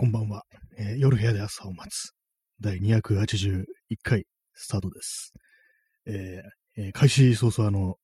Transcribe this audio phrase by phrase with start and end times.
[0.00, 0.44] こんばんは、
[0.78, 2.12] えー夜部屋で朝を待つ。
[2.60, 3.64] 第281
[4.00, 5.32] 回スタートです。
[6.06, 7.96] えーえー開始早々あの、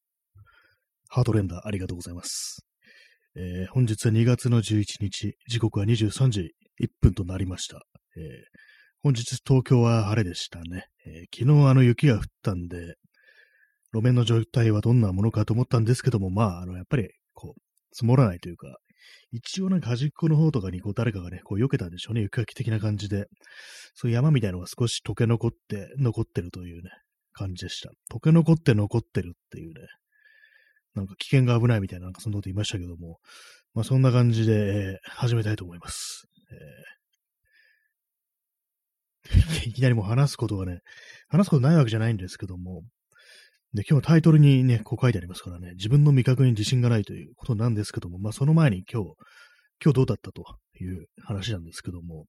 [1.09, 2.67] ハートレンダーありがとうございます。
[3.37, 7.80] えー本日は2月の11日、時刻は23時1分となりました。
[8.17, 8.22] えー
[9.04, 12.97] 本日東京は晴れでしたね、えー昨日あの雪が降ったんで、
[13.92, 17.61] 路面の状態はどんなものかと思ったんですけども、まあ、あの、やっぱり、こう、
[17.92, 18.79] 積もらないというか、
[19.32, 23.26] 一応なんか端っこの方とかにこう誰かがね、こう避けたんでしょうね、雪かき的な感じで。
[23.95, 26.90] そういう山みたいのが少し溶け残って、残ってるというね、
[27.32, 27.90] 感じでした。
[28.12, 29.80] 溶け残って残ってるっていうね、
[30.95, 33.18] なんか危険が危ないみたいな、なんかそんなこと言いましたけども、
[33.74, 36.26] まあそんな感じで、えー始めたいと思います。
[36.52, 36.95] えー
[39.66, 40.80] いきなりもう話すことがね、
[41.28, 42.82] 話すことないわけじゃないんですけども、
[43.74, 49.15] で、今日タイトルにね、こう書いてありますからね、自分の味覚に自信がないということなんですけども、まあその前に今日、
[49.84, 50.45] 今日どうだったと
[50.80, 52.27] いう話なんですけども、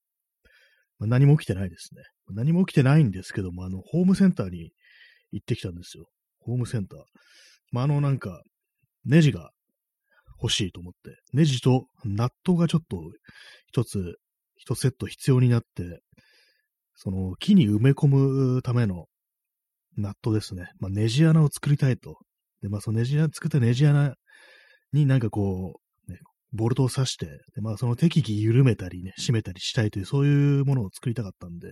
[0.97, 2.01] まあ、何も起きてないですね。
[2.33, 4.71] 何も起きてないんですけども、あの、ホームセンターに
[5.31, 6.07] 行ってきたんですよ。
[6.39, 6.99] ホームセンター。
[7.71, 8.41] まあ、あの、なんか、
[9.05, 9.51] ネジが
[10.41, 12.97] 欲しいと思って、ネジとナットがちょっと
[13.67, 14.15] 一つ、
[14.57, 16.01] 一セット必要になって、
[16.95, 19.05] その木に埋め込むための
[19.97, 20.69] ナットですね。
[20.79, 22.17] まあ、ネジ穴を作りたいと。
[22.61, 24.15] で、まあ、そのネジ穴、作ったネジ穴
[24.93, 26.19] になんかこう、ね、
[26.53, 31.71] ボルトを刺して、で、まあ、その適宜緩めたりね、締めたりしたいという、そういうものを作りたかったんで、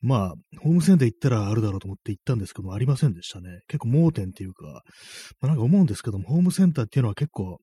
[0.00, 3.60] まあ、ホームセンター行ったらあるだろうと思って行ったんですけども、ありませんでしたね。
[3.68, 4.82] 結構盲点っていうか、
[5.40, 7.58] まあ、なんか思うんですけども、ホームセンターっていうのは結構、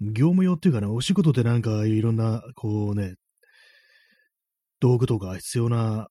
[0.00, 3.14] 業務用っていうかね、お仕事でなんかいろんな、こうね、
[4.80, 6.08] 道具とか必要な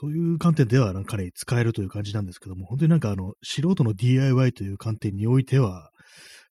[0.00, 5.90] そういう観点では、なんかね、使えるという感じなんですけども、本当になんかあの、素人の DIY という観点においては、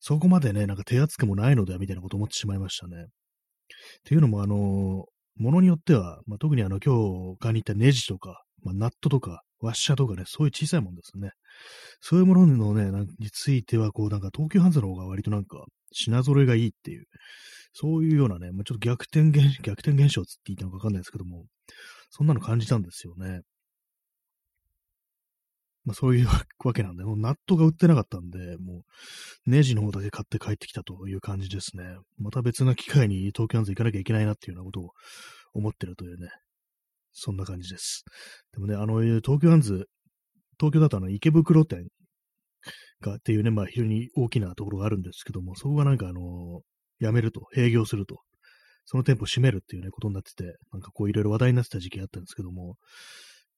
[0.02, 3.04] そこまでね、なんか手厚くもないのでは、みたいなことを思ってしまいましたね。
[3.04, 3.08] っ
[4.04, 5.06] ていうのも、あの、
[5.38, 6.96] ものによっては、まあ、特にあの、今
[7.36, 11.30] 日買いに行ったネジとか、まあ、ナットとか、ワッシャーとかね、そういう小さいもんですね。
[12.02, 15.64] そういうもののね、については、こう、なんか東急ハンズの方が割となんか、
[15.94, 17.06] 品揃えがいいっていう、
[17.72, 21.46] そういうようなね、まあ、ちょっと逆転現、逆転現象つって言ったのかわかんないですけども、
[22.10, 23.42] そんなの感じたんですよね。
[25.88, 26.28] まあそういう
[26.66, 28.84] わけなんで、もうナットが売ってなかったんで、も
[29.48, 31.84] うネジの方だけ買って帰ってきたという感じですね。
[32.18, 34.92] また別な機会に東京ハンズ行かなきゃいけないなっていうようなことを
[35.54, 36.28] 思ってるというね、
[37.14, 38.04] そんな感じです。
[38.52, 39.88] でもね、あの、東京ハンズ、
[40.60, 41.88] 東京だとあの池袋店
[43.00, 46.62] がっていうね、まあ非常に大きなところがあるんですけども、そこがなんかあの、
[47.00, 48.24] 辞めると、閉業すると
[48.88, 52.78] その店舗閉めるっていうね、ことになってて、なんかこういろいろ話題になってた時期があったんですけども、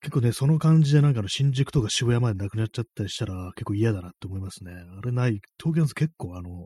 [0.01, 4.71] 結構ね、その感じでなんかの新宿とか渋谷までなくなっちゃったりしたら結構嫌だなって思いますね。
[4.71, 6.65] あれない、東京は結構あの、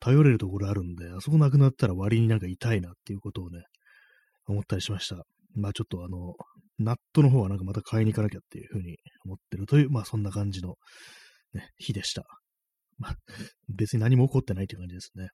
[0.00, 3.62] 頼れるところあるんで、あそこなくなったら割になんか痛いなっていうことをね、
[4.46, 5.22] 思ったりしました。
[5.54, 6.34] まあちょっとあの、
[6.78, 10.76] ナットの方はなんかまた買いに行かなきゃっていうふうに思ってるという、まあそんな感じの、
[11.52, 12.24] ね、日でした。
[12.98, 13.14] まあ
[13.68, 15.28] 別に何も起こってないという感じですね。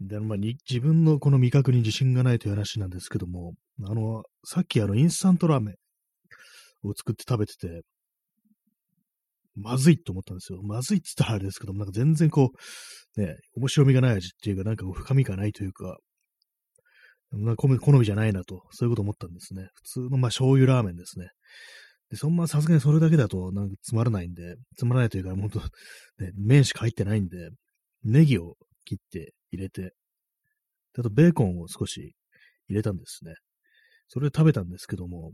[0.00, 7.82] で、まあ、に自分のこの味覚に自信がないという話なんですけども、あの、さっきあの、インスタントラーメンを作って食べてて、
[9.56, 10.62] まずいと思ったんですよ。
[10.62, 12.50] まずいって言ったらあれですけども、なんか全然こ
[13.16, 15.98] う、ね、面白みがない味っていうか、なんかこう深みがないというか、
[17.32, 19.68] なんか好みじゃないなと、そういうこと思ったんですね。
[19.74, 21.28] 普通の、まあ、醤油ラーメンですね。
[22.10, 27.50] で、そんなさすがにそれだけだと、なんかつまらないんで、つまらないというか、本当ね、麺しか入ってないんで、
[28.02, 29.92] ネギを切って入れて、
[30.98, 32.14] あとベーコンを少し
[32.68, 33.34] 入れたんですね。
[34.08, 35.32] それで食べたんですけども、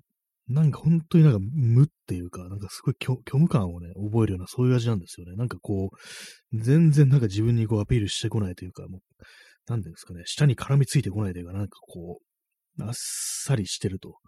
[0.48, 5.34] なんか本当になんか無っていうか、なんかすごい虚無感をね、覚えるようなそういう味なんですよね。
[5.34, 9.00] なんかこう、全然なんか自分にこうアピールしてこないというか、もう、
[9.68, 12.20] なんですかね、舌に絡みついてこないというか、なんかこ
[12.78, 14.18] う、あっさりしてると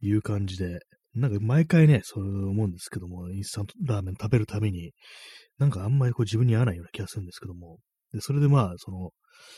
[0.00, 0.80] いう感じで、
[1.14, 4.92] なんか毎回ね、そう思うんですけども、インスタントラーメン食べるために、
[5.58, 7.78] なんかあんまりこう自分に合わないような気がするんですけども、
[8.12, 9.10] で、それでまあ、その、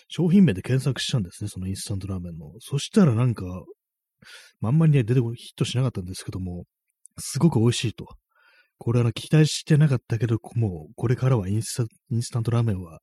[0.08, 2.52] 商品名で検索したんですね、そのインスタントラーメンの。
[2.60, 3.44] そしたらなんか、
[4.60, 6.64] まあんまりね、出てこヒットしなかったんですけども、
[7.18, 8.06] すごく美味しいと。
[8.78, 12.98] これは期待してなかったけど、もうこれからはインスタインスタントラーメンは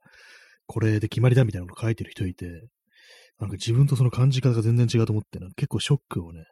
[0.66, 2.45] これで決まりだみたいなのを書いてる人いて、
[3.39, 6.44] なんか自分とその感じ方が全然違うと思って、なんか結構ショックをね、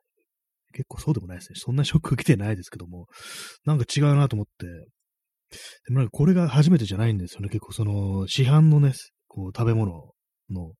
[0.73, 1.59] 結構そうでもないですね。
[1.59, 3.07] そんなショック受けてないですけども、
[3.65, 4.65] なんか違うなと思って、
[5.87, 7.49] でもなんかこれが初めてじゃないんですよね。
[7.49, 8.93] 結構その市販のね、
[9.27, 10.11] こう食べ物
[10.51, 10.73] の、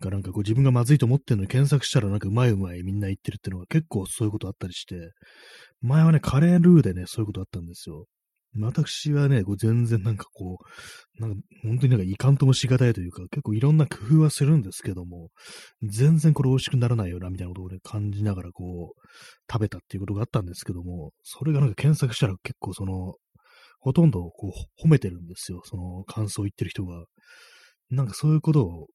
[0.00, 5.12] がなんかこう自分がまずいと思ってるのに検索したらなんかうまいうまいみんな言ってるっていうのが結構そういうことあったりして、
[5.82, 8.06] 前はね、カレールーでね、そういうことあったんですよ。
[8.58, 10.58] 私はね、こう全然なんかこ
[11.18, 15.28] う、なんか本当になんかいかんともしがたいというか、結構いろんな工夫はするんですけども、
[15.82, 19.00] 全然これ美味しくならないよな、みたいなことをね、感じながらこう、
[19.50, 23.14] 食べたっていうことがあったんですけども、それがなんか検索したら結構その、
[23.78, 27.04] ほとんどこう褒めてるんですよ、その感想を言ってる人が。
[27.90, 28.86] なんかそういうことを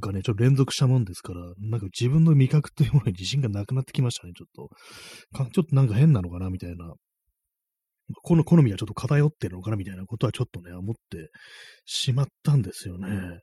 [0.00, 4.68] がね、ちょっと連続したもんですから、なんか自分の味覚というものに自信がなくなってきましたね、ちょっと。
[5.36, 6.94] かちょっとなんか変なのかな、みたいな。
[8.22, 11.30] この好みはちょっと偏ってるのかな、みたいなことはちょっとね、思って
[11.84, 13.40] しまったんですよね。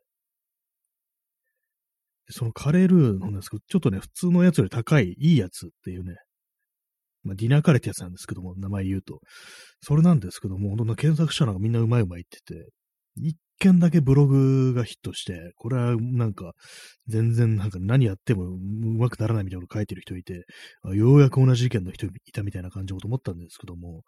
[2.30, 6.15] そのカレールーなんですけど、ちょっとね、普通のやつより高い、いいやつっていうね、
[7.24, 9.19] まあ、ディナーカレーってやつなんですけども、名前言うと。
[9.81, 16.54] それなんですけども、どんな検索したのがみんなうまいうまいって言って、件だけブログがヒットして、これはなんか、
[17.07, 18.57] 全然なんか何やってもう
[18.98, 20.46] まくならないみたいなこと書いてる人いて、
[20.94, 24.04] ようやく同じ意見の人いたみたいな感じのこと思ったんですけども、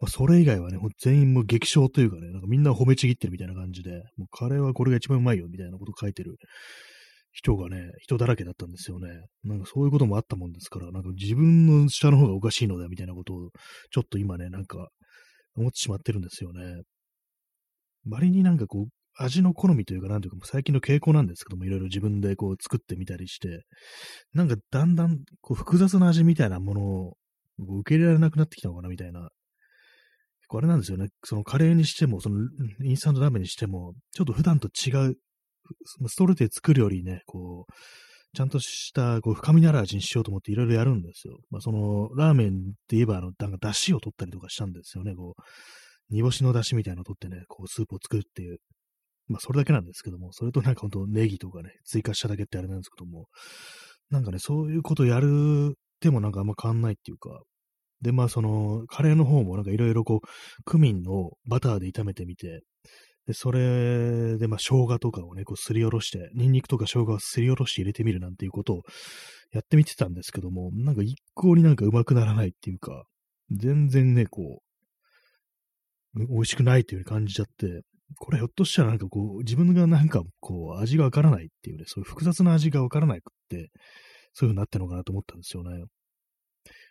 [0.00, 6.36] まあ、それ以外はね、全員もう激賞というかね、なんかみんな褒めちぎってるみたいな感じで、もうカレーはこれが一番うまいよみたいなこと書いてる
[7.32, 9.08] 人がね、人だらけだったんですよね。
[9.44, 13.48] なんかそういうこともあったもんですから、なんか自分の下の方がおかしいのだみたいなことを、
[13.90, 14.88] ちょっと今ね、なんか
[15.56, 16.82] 思ってしまってるんですよね。
[18.08, 23.64] 割になんかこう、味の好みというか、なんというか、最近の傾向なんですけども、いろいろ自分でこう作ってみたりして、
[24.32, 27.16] なんかだんだんこう複雑な味みたいなものを
[27.58, 29.28] 受け入れられなくなってきたのかな、みたいな。
[30.48, 31.08] これなんですよね。
[31.24, 32.40] そのカレーにしても、その
[32.84, 35.16] インスタントラーメンにしても、ちょっと普段と違う、
[36.08, 37.72] ストレートで作るよりね、こう、
[38.34, 41.38] ちゃんとしたこう深みのある味にしようと思っていろいろやるんですよ。
[41.50, 42.50] まあ、そのラーメンっ
[42.88, 45.14] て言えば、あの、なんか出汁を取ったりとかしたんですよね。
[45.14, 45.42] こう、
[46.12, 48.58] 煮干しの出汁みたいなのを取ってね、こう、スープを作るっていう。
[49.28, 53.26] まあ、それだけなんですけども、それとなんかほんとネギとかね、追加しただけってあれなんですけども、
[54.10, 57.42] なんかね、そういうことやるってもなんかあんま変わんないっていうか、
[58.02, 60.28] で、まあ、その、カレーの方もなんかいろいろこう、
[60.64, 62.62] クミンをバターで炒めてみて、
[63.26, 68.82] で、それで、まあ、生姜とかをね、こうすりおろして、ニンニクとか生姜をすりおろして入れてみるなんていうことを
[69.52, 73.04] やってみてたんですけども、なんか一向になんかうまくならないっていうか、
[73.52, 74.71] 全然ね、こう、
[76.14, 77.82] 美味しくないっていううに感じちゃって、
[78.16, 83.70] これひょっとしたらなんかこう、自分がなんかこう、味がわからないっていうね、そういう複雑な味がわからなくって、そういう
[84.34, 85.84] 風になってるのかなと思ったんですよね。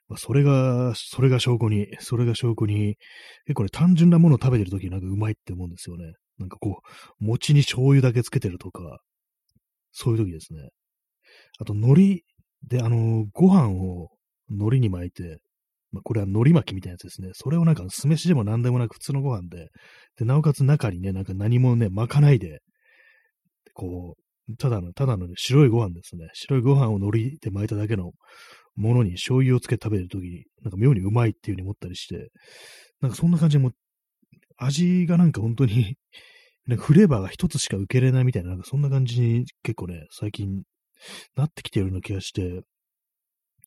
[0.08, 2.98] まあ、それが、それが証拠に、それが証拠に、
[3.46, 6.14] 結構ね、単純なものを食べてるときなんかうまいって思うんですよね。
[6.38, 9.00] なんかこう、餅に醤油だけつけてるとか、
[9.94, 10.70] そういう時ですね。
[11.60, 12.24] あと、海苔
[12.68, 14.10] で、あの、ご飯を
[14.50, 15.40] 海苔に巻いて、
[15.92, 17.32] まあ、これは海苔巻きみたいなやつですね。
[17.34, 19.70] それをなんか酢飯でも何でもなく普通のご飯で、
[20.18, 22.60] で、なおかつ中にね、なんか何もね、巻かないで、
[23.74, 24.16] こ
[24.50, 26.30] う、ただの、ただの、ね、白いご飯ですね。
[26.34, 28.12] 白いご飯を海苔で巻いただけの
[28.76, 32.30] ものに醤油をつけて食べるときに、なんか妙にうまいっていう風に思ったりして、
[33.02, 33.72] なんかそんな感じでも
[34.58, 35.98] 味がなんか本当に
[36.68, 40.64] なんかフレーバーが一つしか受けれないみたいな、なんかそんな感じに結構ね、最近
[41.36, 42.62] なってきてるような気がして、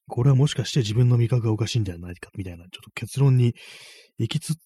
[0.09, 3.55] これはもしかして自分の味覚がおかしいんじゃないか、みたいな、ちょっと結論に
[4.19, 4.59] 行きつつ、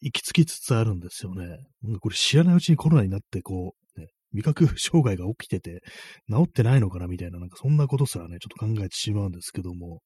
[0.00, 1.58] 行き着きつつあるんですよね。
[2.00, 5.82] これ知らないうちにコロナになって、こう、ね、味覚障害が起きてて、
[6.30, 10.00] 治ってないのかな、みたいな、なんかそんなことすらね、ちょっと考えてしまうんですけども、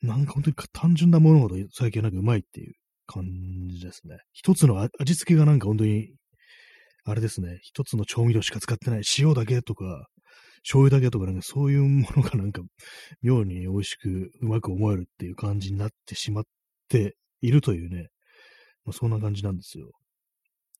[0.00, 2.74] なんか本当に単純なものほど最近はなんかうまいっていう
[3.06, 3.24] 感
[3.68, 4.18] じですね。
[4.32, 6.08] 一つの味付けがなんか本当に、
[7.04, 10.08] あれですね、一つの調味料しか使ってない塩だけとか、
[10.62, 12.62] 醤油だけとかなんかそういうものがなんか
[13.20, 16.44] 妙に美味しくうまく思えるっていう感じになってしまっ
[16.88, 18.08] ているというね、
[18.84, 19.90] まあ、そんな感じなんですよ。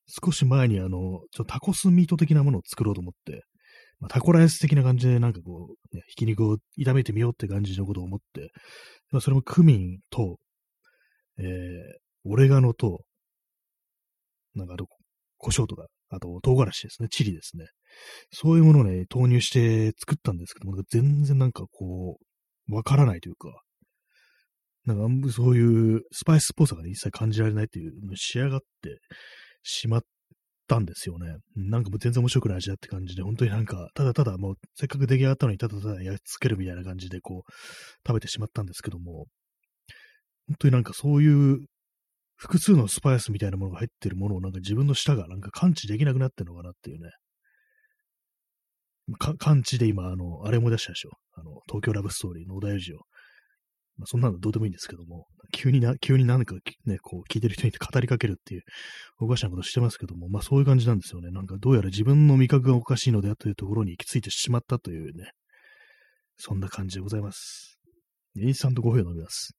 [0.06, 3.45] 少し前にあの、ちょっとタコスミート的なものを作ろうと思って、
[4.00, 8.50] まあ、タコライス的な感じでなんかこう、ね、ひき肉を炒めてみようって感じのことを思って、
[9.11, 10.38] まあ、それもクミンと、
[11.38, 11.45] えー、
[12.25, 13.02] オレガノと、
[14.54, 14.87] なんかあと、
[15.38, 17.66] 胡椒とか、あと唐辛子ですね、チリですね。
[18.30, 22.18] そういうものをね、投入して作ったんですけども、全然なんかこ
[22.68, 23.62] う、わからないというか、
[24.84, 29.00] なんかそういうスパイスっぽさが、ね、一切感じられないっていうの仕上がって
[29.62, 30.02] しまっ
[30.66, 31.37] たんですよね。
[31.54, 37.52] なんかもう全然面白くない味だって感じで、本当になんか、ただただもうせっかく出来上がったのにただただやっつけるみたいな感じでこう、
[38.06, 39.26] 食べてしまったんですけども、
[40.49, 41.61] 本当になんかそういう
[42.37, 47.11] 複数のスパイスみたいなものが入ってるものをなんか自分の舌がなんか感知できなくなってるのかなっていうね。
[49.18, 51.11] か感知で今、あの、あれも出したでしょ。
[51.35, 53.00] あの、東京ラブストーリーの小田裕二を。
[53.99, 56.54] まあ、そんなのどうでもいいんですけども、急にな、急に何か
[56.87, 58.62] ね、こう、聞いてる人に語りかけるっていう、
[59.18, 61.30] おかしなことしてますけども、まあそういう感じなんですよね。
[61.30, 65.32] なんかどうやら自分の味覚がおかしいのであというところに行き着いてしまったというね、
[66.37, 67.78] そんな感じでございます。
[68.37, 69.54] インスタントコーヒーを飲みます。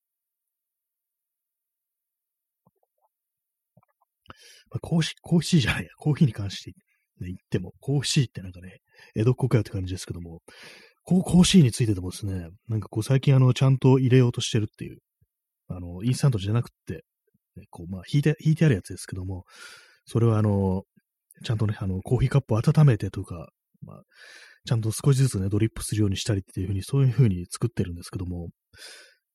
[4.72, 8.80] まあ、コーヒー、コーヒーじゃないや、コーヒーに関して、ね、言っても、コーヒーってなんかね、
[9.16, 10.42] 江戸っ子かよって感じですけども、
[11.04, 15.00] こう、コーヒーについてでもですね、なんかこう最近あの、ちゃんと入れようとしてるっていう、
[15.68, 17.04] あの、インスタントじゃなくて、
[17.70, 19.44] こう、まあ、引いて、引いてあるやつですけども、
[20.06, 20.84] それはあの、
[21.44, 23.50] ちゃんとね、あの、コーヒーカップを温めてとか、
[23.82, 24.02] まあ、
[24.66, 28.50] ちゃんと少しずつね、ドリップするようにしたりっていうふうに、そういうふうに作ってるんですけども、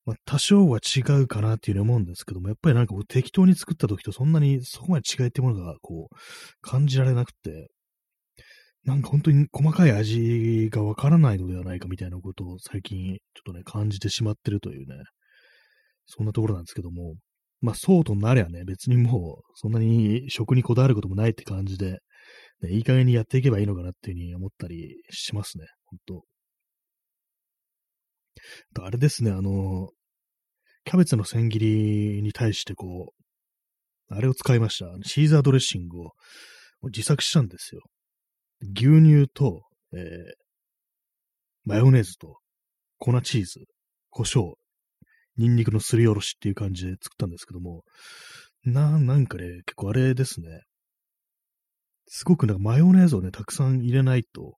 [0.05, 6.15] まあ、多少は違うかなっていうふうに思うんですけども、やっぱりなんかこう適当に作った時とそんなにそこまで違いってものがこう、
[6.61, 7.69] 感じられなくて、
[8.85, 15.03] なんか本当に細かい味がわからないのではないかみたいなことを最近ちょっとね、感じてしまってるというね、
[16.05, 17.15] そんなところなんですけども、
[17.61, 21.99] まあそうとなりゃね、別にもうそんなに食にこだわることもないって感じで、
[22.61, 26.23] ね、いい加減にやっていけばいいのかなっていうふうに思ったりしますね、本当
[28.81, 29.89] あれですね、あの、
[30.85, 33.13] キャベツの千切りに対してこ
[34.09, 34.87] う、あれを使いました。
[35.03, 36.11] シーザードレッシングを
[36.83, 37.81] 自作したんですよ。
[38.61, 39.63] 牛乳と、
[39.93, 40.01] えー、
[41.63, 42.39] マヨネーズと、
[42.97, 43.65] 粉チーズ、
[44.09, 44.53] 胡椒、
[45.37, 47.83] ニンニクのすりおろしっていう感じで作ったんですけども、
[48.65, 50.63] な、なんかね、結構あれですね。
[52.07, 54.57] すごくなんかマヨネーズをね、たくさん入れないと、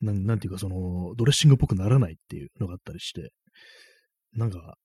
[0.00, 3.32] なん、なんていうかその、ドレッシングっぽくならないっていうのがあったりして、
[4.34, 4.76] なんか、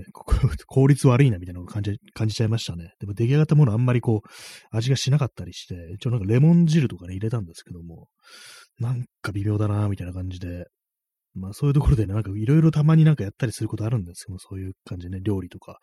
[0.00, 0.06] ね、
[0.66, 2.92] 効率悪いなみたいなのを感じ、感じちゃいましたね。
[3.00, 4.28] でも出来上がったものあんまりこう、
[4.76, 8.08] 味がしなかったりして、一応なんかレモン汁とかね、入れたんですけども、
[8.78, 10.66] なんか微妙だなみたいな感じで、
[11.34, 15.78] まあそういうところでね、なんかいろいろたまになんかやったりすることあるんですけど、そういう感じでね、料理とか。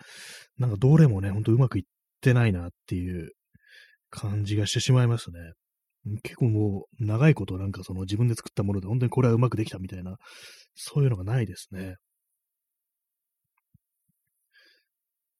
[0.58, 1.86] なんかどれもね、ほんとうまくいっ
[2.22, 3.32] てないなっていう
[4.10, 5.40] 感じがしてしまいますね。
[6.24, 10.16] 結構もう長いことなんかその自分で作ったもので本当にこれはうまくできたみたいな、
[10.76, 11.96] そういうのがないですね。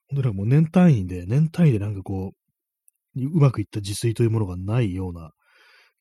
[0.10, 2.34] 本当にもう年単位で、年単位でなんかこ
[3.16, 5.32] う、うまくいった自炊というものがないような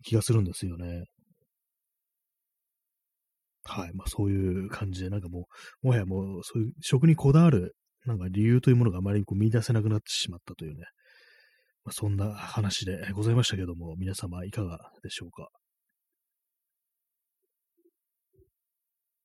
[0.04, 1.06] 気がするんですよね。
[3.64, 3.92] はい。
[3.94, 5.48] まあそういう感じで、なんかも
[5.82, 10.84] う、もはやもう、そういう食にこだわる、なんか理由というものがあまりこう見出せなくなってしまったというね。
[11.84, 15.48] まあ、そんな話でございましたけども、皆様いかがでしょうか？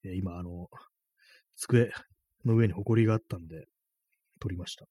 [0.03, 0.67] 今、あの、
[1.55, 1.91] 机
[2.45, 3.65] の上に埃があったんで、
[4.41, 4.85] 取りました。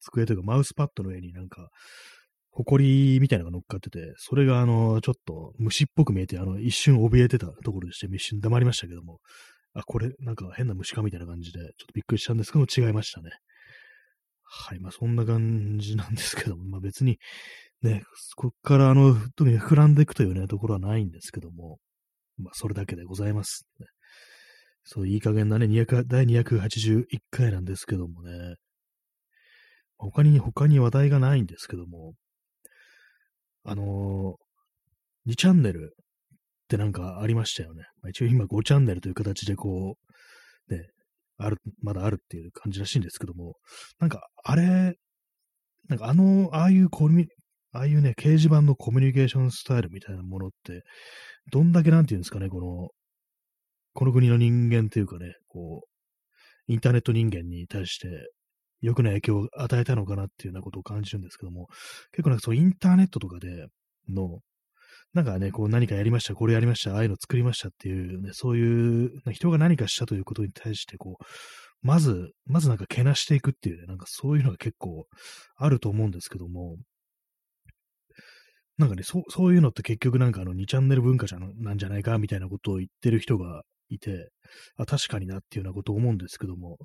[0.00, 1.68] 机というかマウスパッドの上になんか、
[2.50, 9.20] ホコリみたいなのが乗っかってて、それがあの、ちょっと虫っぽく見えて、あの、一瞬怯えてたところでして、一瞬黙りましたけども、
[9.74, 13.30] あ、これ、なんか変な虫かみたいな感じで、ちょっとびっくりしたんですけども、違いましたね。
[14.42, 17.18] はい、まあそんな感じなんですけども、まあ別に、
[17.82, 18.02] ね、
[18.34, 21.78] こっからあの、特に膨らんでいくというね、ところはないんですけども、
[22.38, 23.86] まあそれだけでございます、ね。
[24.90, 28.54] そう、いい加減なね、200第281回なんですけどもね、
[29.98, 32.14] 他に、他に話題がないんですけども、
[33.64, 37.82] あのー、2チャンネルってなんかありましたよね。
[38.00, 39.98] まあ、一応今5チャンネルという形でこ
[40.70, 40.88] う、ね、
[41.36, 43.56] ある、まだあるっていう感じらしいんですけども、
[43.98, 44.96] なんかあれ、
[45.90, 47.26] なんかあの、ああいうコミュ
[47.72, 50.82] ああいうね、掲示板のコミュニケーションスタイルみたいなものって、
[51.52, 52.88] どんだけなんていうんですかね、この、
[53.98, 58.30] この国の人間というかね、こう、インターネット人間に対して
[58.80, 61.66] 良くない影響を与えたのかなっていうようなことを感じるんですけども、
[62.12, 63.66] 結構なんかそうインターネットとかで
[64.08, 64.38] の、
[65.14, 71.24] なんかね、こう何かやりました、これやりました、ああいうの作りましたっていうね、そういう人が何かしたということに対して、こう、
[71.82, 75.08] まず、まずなんかけなしていくっていうね、なんかそういうのが結構
[75.56, 76.76] あると思うんですけども、
[78.76, 84.30] なんかね、そう、そういうのって結局なんかあの2チャンネル文化じゃなんじゃないかみたいなことを言ってる人がいて、
[84.76, 86.78] あ、確かになっていうようなことを思うんですけども、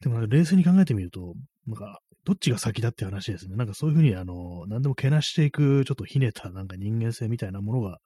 [0.00, 1.34] でも冷静に考えてみると、
[1.66, 3.56] なんか、どっちが先だって話ですね。
[3.56, 7.98] なんかそういうふうに、あの、何でもけなしていく、ちょっとひねたなんか人間性みたいなものが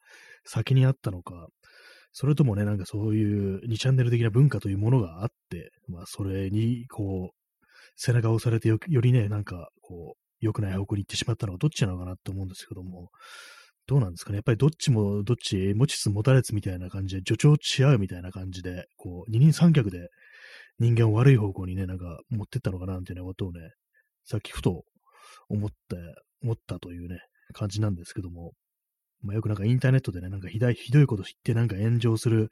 [0.45, 1.49] 先にあったのか、
[2.13, 7.67] それともね、なんかそういう2チャンネル的な文化というものがあって、まあ、それに、こう、
[7.97, 13.11] 背中を押されてよよりね、なんか、こう、良くない方向に行ってしまったのはどっちなのかなって思うんですけども、
[13.91, 14.37] どうなんですかね。
[14.37, 20.11] やっぱりどっちもどっち、持ちつ持たれつみたいな感じで、助長し合うみたいな感じで、こう、二人三脚で
[20.79, 23.59] 人間を悪い方向にね、なんか持ってったのかな、みたいなことをね、
[24.25, 24.85] さっきふと
[25.49, 25.77] 思って、
[26.41, 27.19] 思ったというね、
[27.53, 28.53] 感じなんですけども、
[29.23, 32.49] まあ、よくなんかインターネットでね、なんかひどいひどいこと知ってなんか炎上する、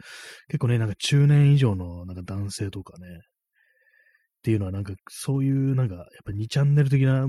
[0.49, 7.29] 結構ね、なんか中年以上のなんか男性とかね、っていうのはなんかそういうなんかやっぱ2チャンネル的な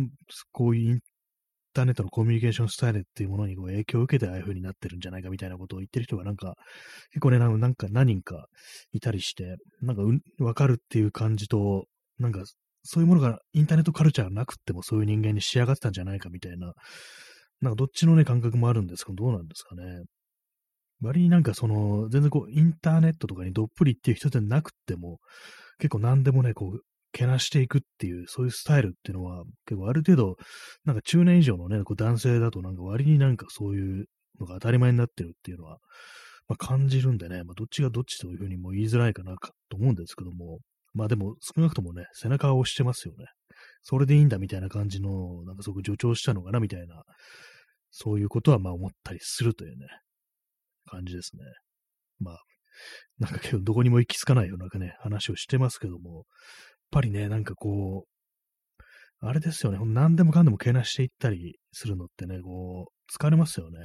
[0.51, 0.99] こういう
[1.69, 6.55] インターネットのコミュニケーションスタイルっていうものにこう影響を受けてああいう風になってるんじゃないかみたいなことを言ってる人がなんか、
[7.11, 8.47] 結構ね、なんか何人か
[8.91, 10.01] いたりして、なんか
[10.43, 11.85] わかるっていう感じと、
[12.17, 12.43] なんか
[12.83, 16.73] そういうものがインターネットカルチャーなくってもそういう人間に仕上がってたんじゃないかみたいな、
[17.61, 20.01] なんかどっちのね、感覚もあるんですけど、どうなんですかね。
[21.01, 25.19] 割になんかその、全然こう、インターネットとかにどっぷりっていう人じゃなくても、
[25.77, 30.35] 結構何でもね、こう、けなしていくっていう、そういうスタイルっていうのは、結構ある程度、
[30.85, 34.05] なんか中年以上のね、こう男性だとなんか割になんかそういう
[34.39, 35.79] のが当たり前になってるっていうのは、
[36.47, 39.35] まあ、感じるんでね、まあ、どっちがどっちというふうにも言いづらいかな
[39.69, 40.59] と思うんですけども、
[40.93, 43.25] まあでも少なくともね、背中を押してますよね。
[43.83, 47.03] それでいいんだみたいな感じの、なんかすごく助長したのかなみたいな、
[47.91, 49.87] そういうことはまあ思ったりするというね、
[50.85, 51.43] 感じですね。
[52.19, 52.39] まあ、
[53.19, 56.25] なんかけどどこにも行き着かないようなね、話をしてますけども、
[56.91, 63.79] ぱりね、なんかこう、あれですよね、何でもかんでもけなしていったりするのってね、こう、疲れますよね。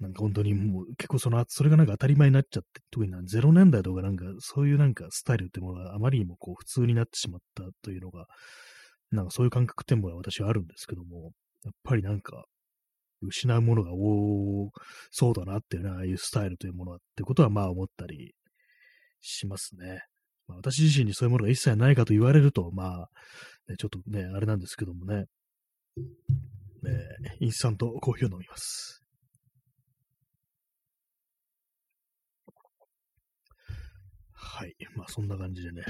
[0.00, 8.26] なんか本当にもう結構その、それがなんか当たり前になっちゃって、特にな0年代とかなんかそういうなんかスタイルってものがあまりにもこう普通になってしまったというのが、
[9.12, 11.32] なんかそういう感覚ってものは私はあるんですけども、
[11.64, 12.44] やっぱりなんか
[13.22, 14.70] 失うものが多
[15.10, 18.34] そうだなっていうね、ああいうスタイルというものはってことはまあ思ったり
[19.20, 20.02] しますね。
[20.46, 23.10] まあ、私自身にそういうものが一切ないかと言われると、まあ、
[23.68, 25.24] ね、ちょっとね、あれなんですけどもね、
[26.82, 26.92] ね
[27.40, 29.02] インスタントコーヒーを飲みます。
[34.32, 34.74] はい。
[34.94, 35.82] まあそんな感じでね。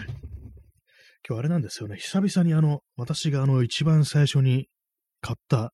[1.27, 1.97] 今日あれなんですよね。
[1.97, 4.69] 久々にあの、私があの一番最初に
[5.21, 5.73] 買った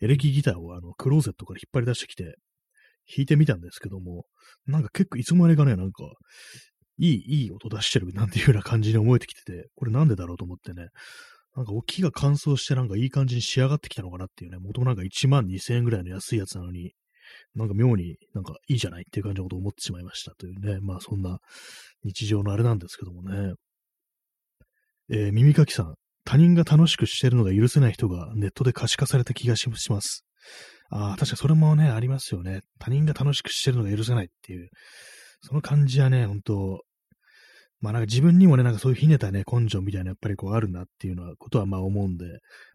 [0.00, 2.36] エレキギターをあのクローゼットから引っ張り出してきて
[3.08, 4.24] 弾いてみたんですけども、
[4.66, 6.04] なんか結構いつもあれかね、なんか、
[6.98, 10.88] いい、いい音出してるなんていうような感じに思えてきてて、これなんでだろうと思ってね、
[11.56, 16.92] なんか木が乾燥してなんかいい感じに仕上がってきたのかなっていうね、元なんか1万2000円ぐらいの安いやつなのに、
[17.54, 21.38] なんか妙になんかいいじゃないっていう感じのことを思ってしまいましたというね、まあそんな
[22.04, 23.54] 日常のあれなんですけどもね。
[25.08, 30.24] えー、耳かきさん、他人が楽しくしてるのが許せない人がネットで可視化された気がします。
[30.90, 32.60] ああ、確かそれもね、ありますよね。
[32.78, 34.68] 他人が楽しくしてるのが許せないっていう、
[35.40, 36.82] その感じはね、本当
[37.80, 42.24] まあなんか自分にもね、なんかそういうひねたね、根性みたいなやっぱりこうあるなっていうのはことはまあ思うんで、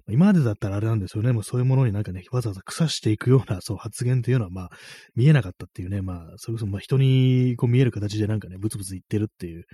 [0.09, 4.69] 今までだったらあれなんですよね、もうそういうものになんかね、わざわざ腐していくようなそう発言っていうのはまあ
[5.15, 9.65] 見えなかったっていうね、まあそれこそまあ人にこう見える形でなんかね、ブツブツ言ってるっていう、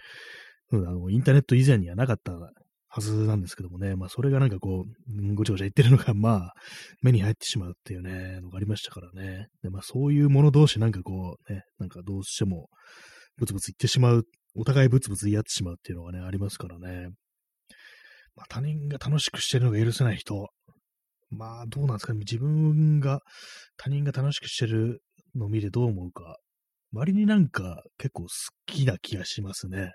[0.71, 2.34] あのインターネット以前にはなかった
[2.89, 6.54] はずなんですけどもね、まあそれがなんかこう、ごちゃごちゃ言ってるのがまあ
[7.02, 9.47] 目に入ってしまうっていうね、のがありましたからね。
[9.62, 12.69] でまあそういうもの同士なんかこうね、なんかどうしても
[13.38, 14.25] ブツブツ言ってしまう
[14.58, 17.10] お互いブツブツ言い合ってしまうっていうのがね、ありますからね。
[18.36, 20.50] まあ、他人が楽しくしてるのが許せない人。
[21.30, 22.20] まあ、どうなんですかね。
[22.20, 23.22] 自分が、
[23.78, 25.02] 他人が楽しくしてる
[25.36, 26.38] のを見てどう思うか。
[26.91, 28.30] 割になんか結構好
[28.65, 29.91] きな気がしますね。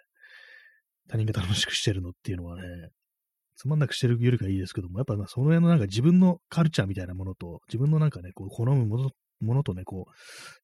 [1.09, 2.62] 他人が楽しくしてるのっていうのはね。
[3.57, 10.12] つまんなくしてるよりかいいですけども、やっぱその辺のなんか自分のカルチャーみたいなものと、自分のなんかね、こう好むものものとね、こう、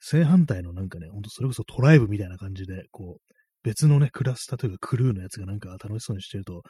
[0.01, 3.35] 正反対のなんかね、ほんとそれこそトライブみたいな感じで、こう、
[3.69, 6.63] 別のね、クラスターというかクルーのやつがなんか楽しそうにしてると、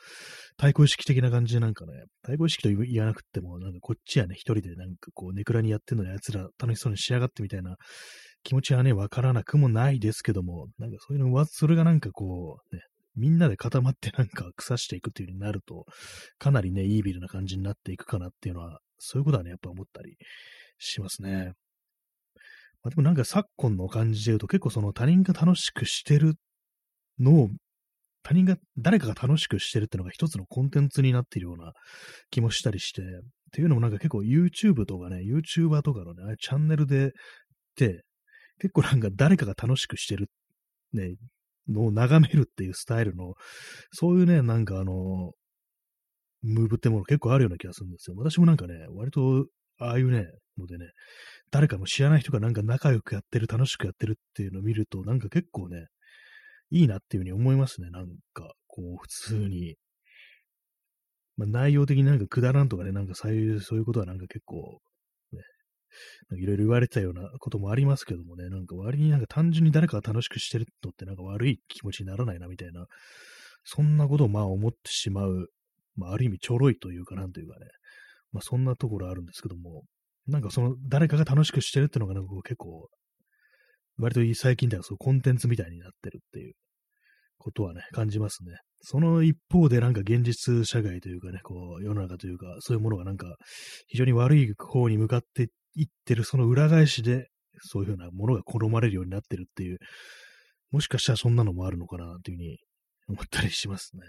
[0.57, 7.77] 対抗意識的な感じでなんかね、対抗意識と言わなくても、なんかこっちはね、一人でなんかこう、ネクラにやってんのに奴ら楽しそうに仕上がってみたいな
[8.43, 12.83] 気持ちはね、わからなくもないですけども、なんかそういうのは、それがなんかこう、ね、
[13.15, 15.85] みんなで固まってなんか腐していくっていう風になると、
[16.39, 20.17] かなりね、イービルな感じになっていくかなっていうのは、そういうことはね、やっぱ思ったり
[20.79, 21.53] しますね。
[22.83, 26.35] まあ、でもなんか昨今の感じで言うと結構その他人が楽しくしてる
[27.21, 27.49] のを
[28.23, 31.73] 他人が、誰かが楽しくしてるってのが一つのコンテンツになっているような
[32.31, 33.05] 気もしたりして、っ
[33.53, 37.13] ていうのもなんか結構 YouTube とかね、YouTuber とかのね、あチャンネルで、
[37.77, 38.03] で、
[38.61, 40.29] 結構なんか誰かが楽しくしてる、
[40.93, 41.15] ね、
[41.69, 43.35] のを眺めるっていうスタイルの、
[43.93, 45.33] そういうね、なんかあの、
[46.43, 48.17] ムーブってもの結構あるような気がするんですよ。
[48.17, 49.47] 私もなんかね、割と、
[49.81, 50.27] ああいうね、
[50.59, 50.87] のでね、
[51.51, 55.87] 誰かの知らない人がなんか仲良くやってる、楽しくやってるっていうのを見ると、なんか結構ね、
[56.71, 57.91] いいなっていうふうに思いますね。
[57.91, 59.77] なんか、こう、普通に。
[61.37, 64.81] まあ、内容的になんかくだらんとかね、なんかそういう、そういうことはなんか結構、
[65.33, 65.43] ね、
[66.39, 72.87] いろいろ言われてたようなこともありますけどもね、なんか割になんか単純に誰かが楽しくしてるのってなんか悪い気持ちにならないなみたいな、
[73.65, 75.49] そんなことをまあ思ってしまう、
[75.97, 77.67] まあある意味ちょろいというかなんというかね、
[78.33, 79.85] まあそんなところあるんですけども、
[80.27, 82.89] なんかその誰かが楽しくしてるってのがなんか結構
[83.99, 86.55] 割と最近ではそうコンテンツみたいになってるっていう
[87.37, 88.57] ことはね、感じますね。
[88.81, 93.37] その一方でなんか現実社会というかね、こう世の中というか、そういうものがなんか
[93.89, 97.29] 非常に悪い方に向かっていってるその裏返しで、
[97.61, 99.79] そういうふうなものが好まれるようになってるっていう、
[100.71, 102.59] もしかしたらそんなのもあるのかなというふうに
[103.09, 104.03] 思ったりしますね。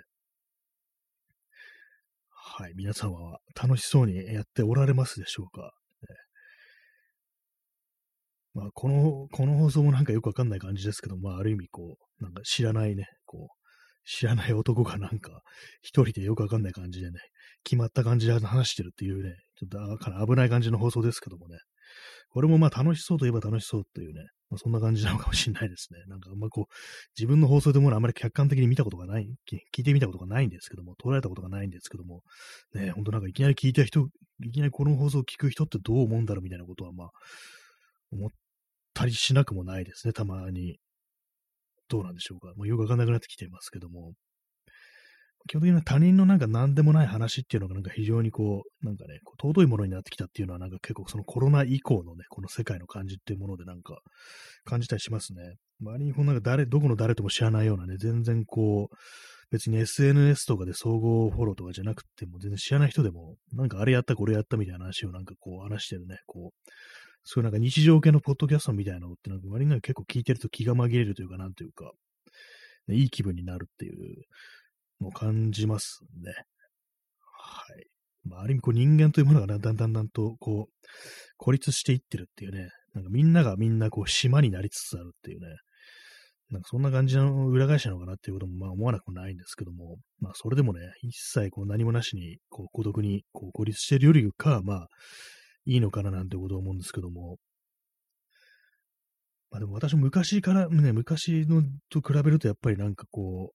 [2.30, 2.74] はい。
[2.76, 5.72] 皆様は楽しそうにやっておられますでしょうか？
[8.54, 13.60] まあ、この、この放送もなんかよくわかんない感じですけど、まあ、ある意味こう、なんか知らないね、こう、
[14.06, 15.42] 知らない男がなんか、
[15.82, 17.20] 一人でよくわかんない感じでね、
[17.64, 21.58] 決まった感じで話してるっていうね、ちょっとから危ない感じの放送ですけどもね、
[22.30, 26.00] これもまあ楽しそうといえば楽しそうっていうね、まあ、そんな感じなのかもしれないですね。
[26.08, 26.74] なんかあこう、
[27.18, 32.22] 自分の放送でもあまり客観的に見たことがない、聞いてみたことがないんですけども、捉えたことがないんですけども、
[32.74, 34.08] ね、ほんとなんかいきなり聞いた人、
[34.44, 37.10] いきなりこの放送を聞く人ってどう思うんだろうみたいなことはまあ、
[38.12, 38.30] 思っ
[38.94, 40.80] たりしなくもないですね、たまに。
[41.90, 42.54] どうなんでしょうか。
[42.56, 44.14] もうよくわかんなくなってきていますけども。
[45.48, 53.98] 基本的に他人のなんか何でもない話っていうのがなんか非常にこう、なんかね、こう尊いものになってきたっていうのはなんか結構そのコロナ以降のね、この世界の感じっていうものでなんか
[54.66, 55.56] 感じたりしますね。
[55.82, 58.96] 周りにこうなんか誰、どこの誰とも知らないようなね、全然こう、
[59.50, 66.70] 別に SNS とかで総合フォローとかじゃなくても、全然知らない人でも、なんかあれやったこれやったみたいな話をなんかこう話してるね、こう、
[67.32, 71.92] そういうなんか日常系のポッドキャストみたいなのってなんか割に結構聞いてると気が紛れるというか、なんというか、
[72.88, 74.26] ね、いい気分になるっていう
[75.00, 76.34] のを感じますね。
[77.20, 77.86] はい。
[78.28, 80.88] まあ、ある意味こう人間というものがだんだんだんだんとこう、
[81.38, 85.50] 孤立していってるっていうね、なんかみんながみんなこう島になりつつあるっていうね、
[86.50, 94.88] なんかそんな感じの裏返しなのかなっていうこともまあ思わなくもないんですけども、まあそれでもね、一切こう何もなしにこう孤独にこう孤立してるよりか、まあ
[95.66, 97.38] いいのかななんてことを思うんですけども、
[99.52, 103.52] まあでも私も昔からね、昔のと比べるとやっぱりなんかこ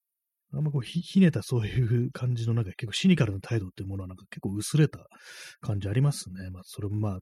[0.52, 5.00] う、あんまこうひ、ひねたそういう感じのなんか結構シニカルな態度っていうものはなんか結構薄れた
[5.60, 6.50] 感じありますね。
[6.50, 7.18] まあそれもまあ、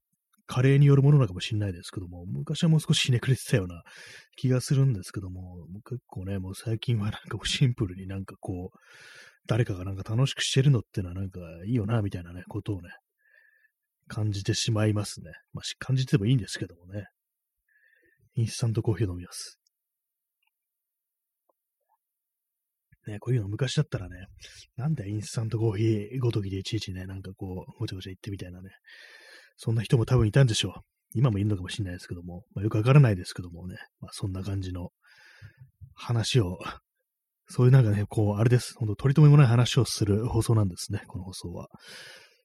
[0.46, 3.82] 加齢によるものなのかもしれないですけども、昔はもう少しひねくれてたような
[4.36, 8.78] 気がするんですけども、結構ね、もう最近はなんかこうシンプルになんかこう、
[9.46, 12.90] 誰かがなんか楽しくしてるのってのはなんかいいよな、みたいなね、ことをね、
[14.12, 15.30] 感じてしまいますね。
[15.54, 17.06] まあ、感じてもいいんですけどもね。
[18.34, 19.58] インスタントコーヒー飲みます。
[23.06, 24.26] ね、こういうの昔だったらね、
[24.76, 28.68] なんでインスタントコーヒーごときでいちいちね、なんかこう、ごちゃごちゃ言ってみたいなね、
[29.56, 30.72] そんな人も多分いたんでしょう。
[31.14, 34.90] 今もいるのかもしれないですけども、まあ、よくわからないですけどもね、まあ、そんな感じの
[35.94, 36.58] 話を、
[37.48, 38.74] そういうなんかね、こう、あれです。
[38.76, 41.68] 本当取り留めもない話をする放送なんですね、この放送は。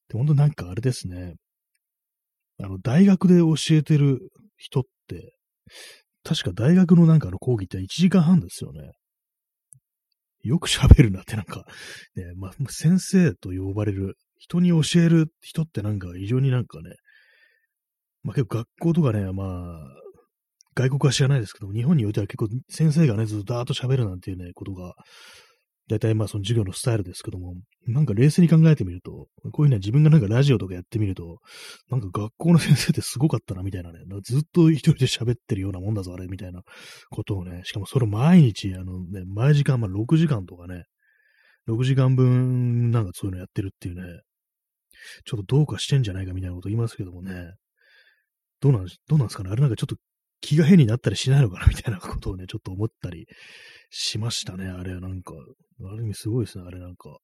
[0.09, 1.35] で、本当なんかあれですね、
[2.63, 5.33] あの、大学で教えてる人って、
[6.23, 8.91] 確か大学のなんかの講義って1時間半ですよね。
[10.43, 11.65] よく喋るなってなんか、
[12.15, 16.95] ね、まあ、先生と呼ばれる、人に教える人ってなんか異常になんかね、
[18.23, 19.79] まあ結構学校とかね、まあ、
[20.75, 24.93] 外国は知らないですけど、日本においては結構先生がね、ずっとダーッと喋るなんていうね、ことが
[25.89, 27.55] 大体まあその授業のスタイルですけども、
[27.87, 31.39] なんか冷静に考えてみると、こういうね、自分がなんかラジオとかやってみると、
[31.89, 36.61] なんか学校の先生ってすごかったな、みたいなね、ずっと一人で喋ってるようなもんだぞ、あれ、みたいな
[37.09, 40.83] ことをね、しかもそれ毎日、あのね、毎時間、まあ6時間とかね、
[41.69, 44.01] 6時間分なんかそういうのやってるっていうね、
[45.25, 47.53] ちょっとどうかしてんじゃないかみたいなこと言いますけどもね、
[48.59, 49.51] どうなん、どうなんですかね？
[49.51, 49.95] あれなんかちょっと
[50.41, 53.27] 気が変になったりしないのかなみたいなことをね、ちょっと思ったり
[53.89, 55.33] しましたね、あれは、なんか。
[55.85, 57.17] ある意味すごいですね、あれなんか。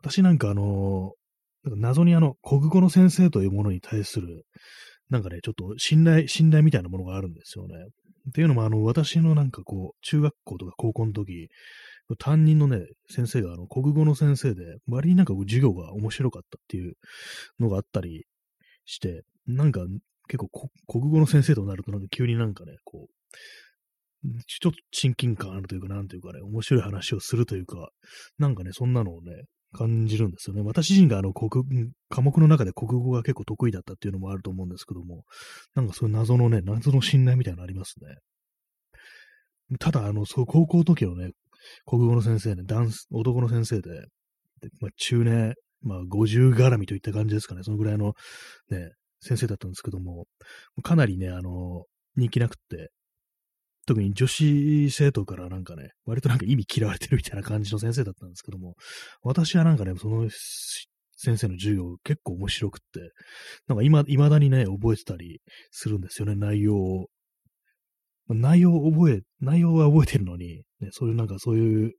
[0.00, 1.12] 私なんかあの、
[1.64, 4.46] なんか謎にあの、国語の先生というものに対する、
[5.10, 7.74] なんかね、ちょっと信頼、信頼みたいなものがあるんですよね。
[8.28, 11.48] っていうのも、あの、私のなんかこう、中学校とか高校の時、
[12.18, 16.94] 担任のね、先生があの、国語の先生で、割になんか授業が面白かったっていう
[17.58, 18.24] のがあったり
[18.86, 19.82] して、なんか
[20.28, 27.90] 結構国語の先生となるとなんか急になんかね、こう、ちょっと親近感あるというか、なんというかね、面白い話をするというか、
[28.38, 30.62] なんかね、そんなのをね、感じるんですよね。
[30.62, 31.64] 私自身があの国、
[32.08, 35.24] 科目の中で国語が結構得意だったっていうのもあると思うんですけども、
[35.74, 38.16] なんかそういう謎のね、謎の信頼みたいなのありますね。
[39.78, 41.30] ただ、あの、そう、高校の時のね、
[41.84, 43.90] 国語の先生ね、男、男の先生で、
[44.60, 48.14] でまあ、中年、まあ、50絡みといった感じですかね、そのぐらいの
[48.70, 50.26] ね、先生だったんですけども、
[50.82, 51.84] かなりね、あの、
[52.16, 52.90] 人気なくって、
[53.86, 58.74] 特に女子生徒からなんかね、割となんか意味嫌われてるみたいな感じの先生だったんですけども、
[59.22, 60.28] 私はなんかね、その
[61.16, 63.12] 先生の授業結構面白くって、
[63.66, 67.06] なんか今、未だにね、覚えてたりするんですよね、内容を。
[68.28, 71.92] 内容を覚え、内容は覚えてるのに、ね、そういうなんかそういう、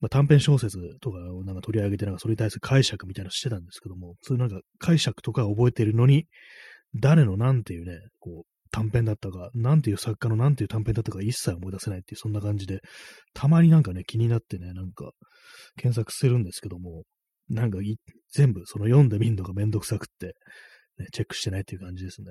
[0.00, 6.26] まあ、短編小説とかをなんか取り上げて、なんかそれに対する解釈みたいなのしてたんですけども、そういうなんか解釈とか覚えてるのに、
[6.94, 12.80] 誰のなんていうね、こう、短編だったか、なんていう作家のなんていう短編だったか一切思い出せないっていう、そんな感じで、
[13.32, 15.12] たまになんかね、気になってね、なんか、
[15.76, 17.04] 検索するんですけども、
[17.48, 17.78] なんか
[18.32, 20.34] 全部その読んでみるのがめんどくさくって、
[20.98, 22.26] ね、チェックしてないっていう感じですね。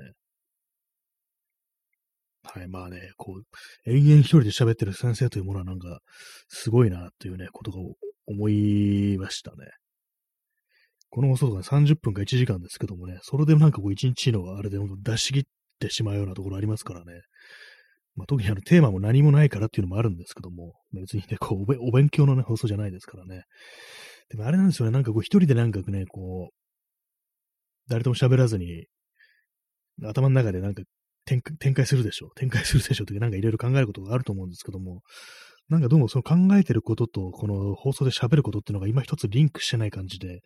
[2.54, 6.00] はい、まあね、こう、延々一人で喋ってる先生というものはなんか、
[6.48, 7.80] すごいなっていうね、ことが
[8.28, 9.68] 思いましたね。
[11.10, 15.44] この放送が30分か1時間ですけどもね、それでもなんかこう1日のあれで出し切っ
[15.80, 17.22] てしまうようなところありますからね。
[18.16, 23.44] まあ、特にあのテーマも何もないからっていうのもあるんですけども、別にね、こうお勉強のね、放送じゃないですからね。
[24.30, 26.56] でもあれなんですよね、なんかこう一人でなんかね、こう、
[27.90, 28.86] 誰とも喋らずに、
[30.04, 30.84] 頭の中でなんか
[31.26, 31.42] 展
[31.74, 32.30] 開するでしょう。
[32.36, 35.02] 展開するでしょうというか、なんかいろいろ考えることがあると思うんですけども、
[35.68, 40.42] なんかどうもその考えてることと、この放送で喋ることっていうのが今一つリンクしてない感じで、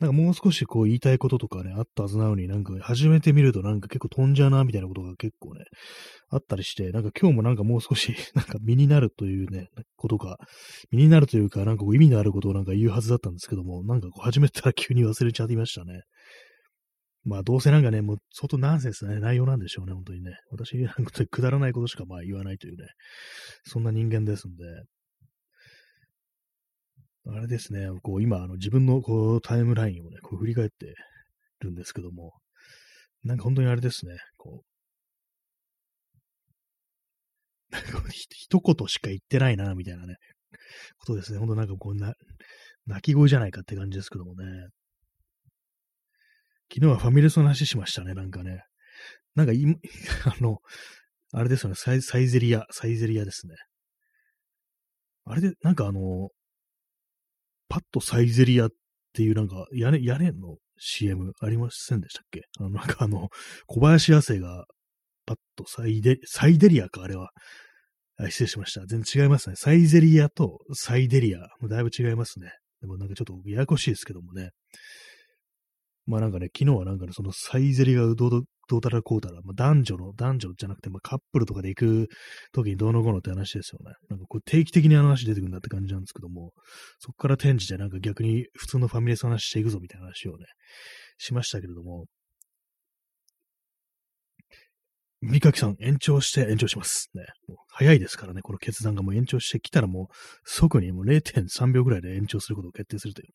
[0.00, 5.64] なんかもう少しこう言いたいこととかね、あったはずなのになんか始めてみるとなんか結構飛んじゃうな、みたいなことが結構ね、
[6.28, 10.36] あったりして、なんか今日もなんかもう少し なんか身になるというね、ことが、
[10.90, 16.02] 身になるというか、なんかこう意味のあることをなんか言うはずだったんですけども、なんかこう始めたら急に忘れちゃいましたね。
[17.24, 20.38] まあ、どうせなんかね、もう相当ナンセンスな、ね、内容なんでしょうね、本当にね。
[20.50, 22.86] 私、なんかくだらないことしかまあ言わないというね、
[23.64, 24.64] そんな人間ですんで。
[27.26, 30.94] あれですね、こう今、あの自分のこうタイムラインをね、こう振り返って
[31.60, 32.32] るんですけども、
[33.22, 34.70] なんか本当にあれですね、こう、
[38.32, 40.16] 一言しか言ってないな、みたいなね、
[40.98, 41.38] ことですね。
[41.38, 42.14] 本当なんかこうな、
[42.86, 44.44] 泣き声じゃないかって感じですけどもね。
[46.72, 48.62] 昨日はファミレスの話しましたね、なんかね。
[49.34, 49.74] なんか今、
[50.26, 50.58] あの、
[51.32, 53.54] あれですよねサイ、サイゼリア、サイゼリアですね。
[55.24, 56.30] あれで、なんかあの、
[57.68, 58.70] パッとサイゼリアっ
[59.12, 62.42] ていうなんか屋根、屋根の？CM ありませんでしたっけ？
[62.58, 63.28] あの、なんかあの、
[63.66, 64.64] 小林亜生が
[65.26, 67.30] パッとサイデ、サイデリアか、あれは。
[68.16, 68.86] あ失礼しました。
[68.86, 69.56] 全然違いますね。
[69.56, 71.40] サイゼリアとサイデリア。
[71.68, 72.50] だいぶ違いますね。
[72.80, 74.50] でもなんかちょっとややこしいですけどもね。
[76.10, 82.08] まあなんかね、昨日はなんかね、そのサイゼリがどうどうたらこうたら、まあ、男女の、男女じゃなくて、まあ、カップルとかで行く
[82.52, 83.94] 時にどうのこうのって話ですよね。
[84.08, 86.52] なんかこう定期的に話出てくるんだって感じなんですけども、
[86.98, 90.46] そこから転じてなんか逆に普通のファミレス話していくぞみたいな話をね、
[91.18, 92.06] しましたけれども、
[95.22, 97.10] 三垣さん、延長して延長します。
[97.14, 97.26] ね。
[97.46, 100.06] もう早いですからね、この決断がもう延長してきたらもう
[100.44, 103.32] 即にもう0.3秒ぐらいで延長することを決定するというね。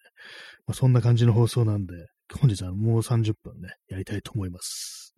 [0.65, 1.93] まあ、そんな感じの放送なんで、
[2.33, 5.13] 本日はもう30分ね、やりたいと思います。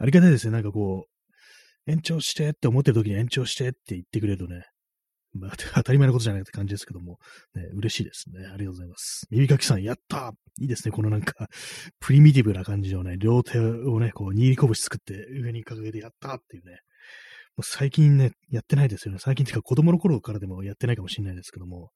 [0.00, 0.52] ありがたいですね。
[0.52, 4.64] なんかこう、延長してって思ってる時に延長してって言ってくれるとね、
[5.34, 7.18] まあ、 当たり前のことじゃないって感じですけども、
[7.54, 8.46] ね、嬉しいですね。
[8.46, 9.26] ありがとうございます。
[9.30, 10.92] 耳かきさん、やったいいですね。
[10.92, 11.48] このなんか、
[12.00, 16.80] プリミティブな感じのね、両手をね、こう、握り拳作って上に掲げてやったっていうね。
[17.56, 19.18] もう最近ね、やってないですよね。
[19.20, 21.90] 最近っていうか子供の頃からでもやってないかもしれないですけども、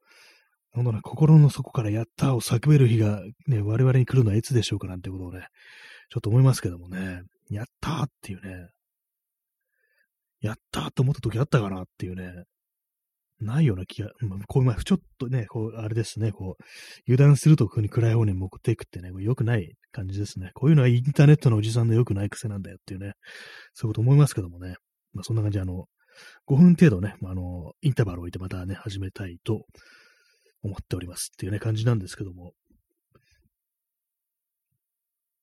[0.77, 5.47] ほんとね、心の底からやったを叫べる日がね、我々に来るのはいつでしょうかなんてことをね、
[6.11, 8.69] ちょっと思いますけどもね、やったーっていうね、
[10.43, 12.45] やったーと思った時あったかなっていうね、
[13.41, 16.62] ないような気が、まあ、こう、まあ、ちょっとね、こう、あれですね、こう、
[17.09, 20.51] 油断するとこに暗い方に持っていくってね、良くない感じですね。
[20.53, 23.15] こういうのはインターネットのおじさんの良くない癖なんだよっていうね、
[23.73, 24.77] そういうこと思いますけどもね。
[25.15, 25.87] まあ、そんな感じで、あの、
[26.49, 29.65] 5分程度ね、まあ、あの、インターバルを置いてまたね、始めたいと
[30.62, 32.53] 思っておりますっていうね、感じなんですけども。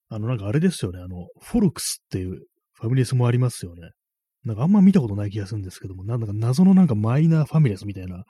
[0.09, 3.91] あの、なんかあれですよね、あの、フォルクスっていうファミレスもありますよね。
[4.45, 8.25] なんかあんま見たことない気がするんですけども、なんだか謎のなんかマイナーファミレスみたいな、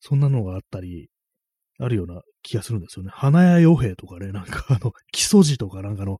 [0.00, 1.08] そんなのがあったり、
[1.78, 3.10] あるような気がするんですよね。
[3.12, 6.18] 花屋洋平とかね、なんかあの、基礎地とかなんかの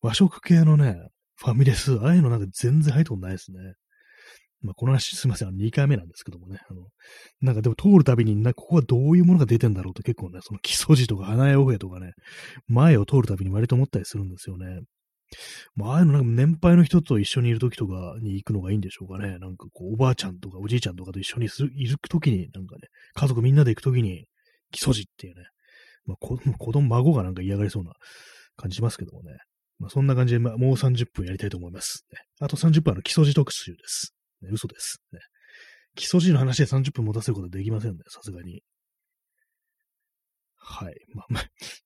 [0.00, 0.96] 和食系のね、
[1.36, 3.74] ファミレス、ああいうのなんか全然入ったことないですね。
[4.64, 6.58] まあ、この話すいません、あの2回目なんですけどもね。
[6.68, 6.86] あの、
[7.42, 12.12] なんかでも通るたびにな、ここはどういうものが出てんだろうと結構ね、その基礎地とか花屋洋平とかね、
[12.66, 14.80] 前を通るたびに割と思ったりするんですよね。
[15.74, 19.38] まあ、ああいうのなんか年配の人と一緒にいるときとかに行くのがいいんでしょうかね。
[19.38, 24.26] なんかこう、おばあちゃんとかおじいちゃんとかと一緒にいるときに、なんかね、家族みんなで行くときに、
[24.70, 25.44] 基礎寺っていうね、
[26.06, 26.16] まあ、
[26.58, 27.92] 子供、孫がなんか嫌がりそうな
[28.56, 29.36] 感じしますけどもね。
[29.78, 32.06] まあ、そんな感じで、まあ、もう30分やりたいと思います。
[32.40, 34.13] あと30分はの基礎寺特集です。
[34.44, 34.98] ね、嘘です。
[35.12, 35.20] ね、
[35.94, 38.62] 基礎寺の話で30分持たせることはできませんね、さすがに。
[40.66, 40.94] はい。
[41.14, 41.40] まま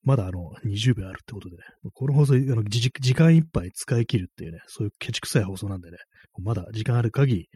[0.05, 1.62] まだあの、20秒あるってことでね。
[1.94, 5.99] この放送、あの時間いっぱい使い切るっていうね、そういうケチくさい放送なんでね、
[6.42, 7.49] まだ時間ある限り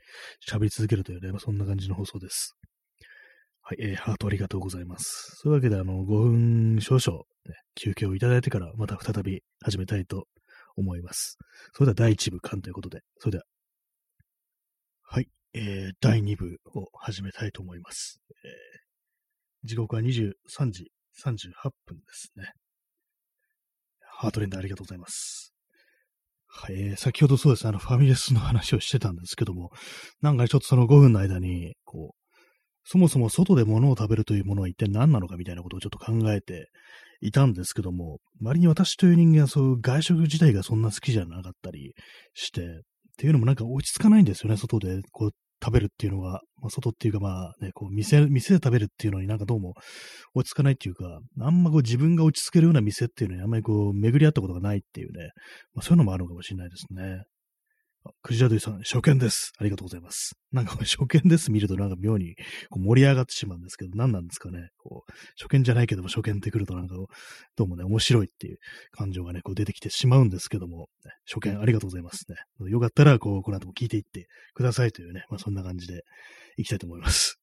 [0.48, 2.56] 喋り続けるというね、まあ、そんな感じの放送です。
[3.62, 5.36] はい、えー、ハートありがとうございます。
[5.36, 10.26] そういうわけで、あの、5分少々、ね、休憩をいただいてから、また再び始めたいと
[10.76, 11.38] 思います。
[11.72, 13.44] それでは第1部間ということで、それでは、
[15.14, 18.18] はい、えー、第2部を始めたいと思います。
[18.30, 20.32] えー、時刻は23
[20.70, 20.90] 時
[21.22, 21.52] 38
[21.84, 22.50] 分ですね。
[24.00, 25.52] ハートレンドありがとうございます。
[26.46, 29.68] はい、えー、先ほどそうですね、あの、ファミレスの話をしてたんですけども、
[30.22, 32.38] なんかちょっとその5分の間に、こう、
[32.84, 36.70] そもそも外で物を食べるというものは一体何なのかみたいなことをちょっと考えて
[37.20, 41.92] いたんですけども、割に私という人間はそういう外食自体がそんな好きじゃなかったり
[42.32, 42.80] して、
[43.12, 45.30] っていうのもなんか落ち着かないんですよね、外でこう
[45.62, 49.74] 食べるっていうのが、まあ、外っていうかまあね、こう店、店で食べるっていうのになんかどうも
[50.34, 55.30] 落ち着かないっていうか、あんまこう自分が落ち着けるような店っていうのにあんまりこう巡り合ったことがないっていうね、
[55.74, 57.22] まあ、そういうのもあるのかもしれないですね。
[58.22, 59.52] クジラドゥさん、初見です。
[59.58, 60.36] ありがとうございます。
[60.50, 62.34] なんか初見です見るとなんか妙に
[62.70, 64.70] こう盛り上がってしまうんですけど、何なんですかね。
[64.78, 68.58] こう初見じゃないけども初見ってくるとなんかどうもね、面白いっていう
[68.90, 72.36] 感情がね、こう出てきてしまうんですけども、ね、初見ありがとうございますね。
[72.68, 76.02] よかったら、こう、この後も聞いていってくださいというね、まあそんな感じで
[76.56, 77.38] いきたいと思います。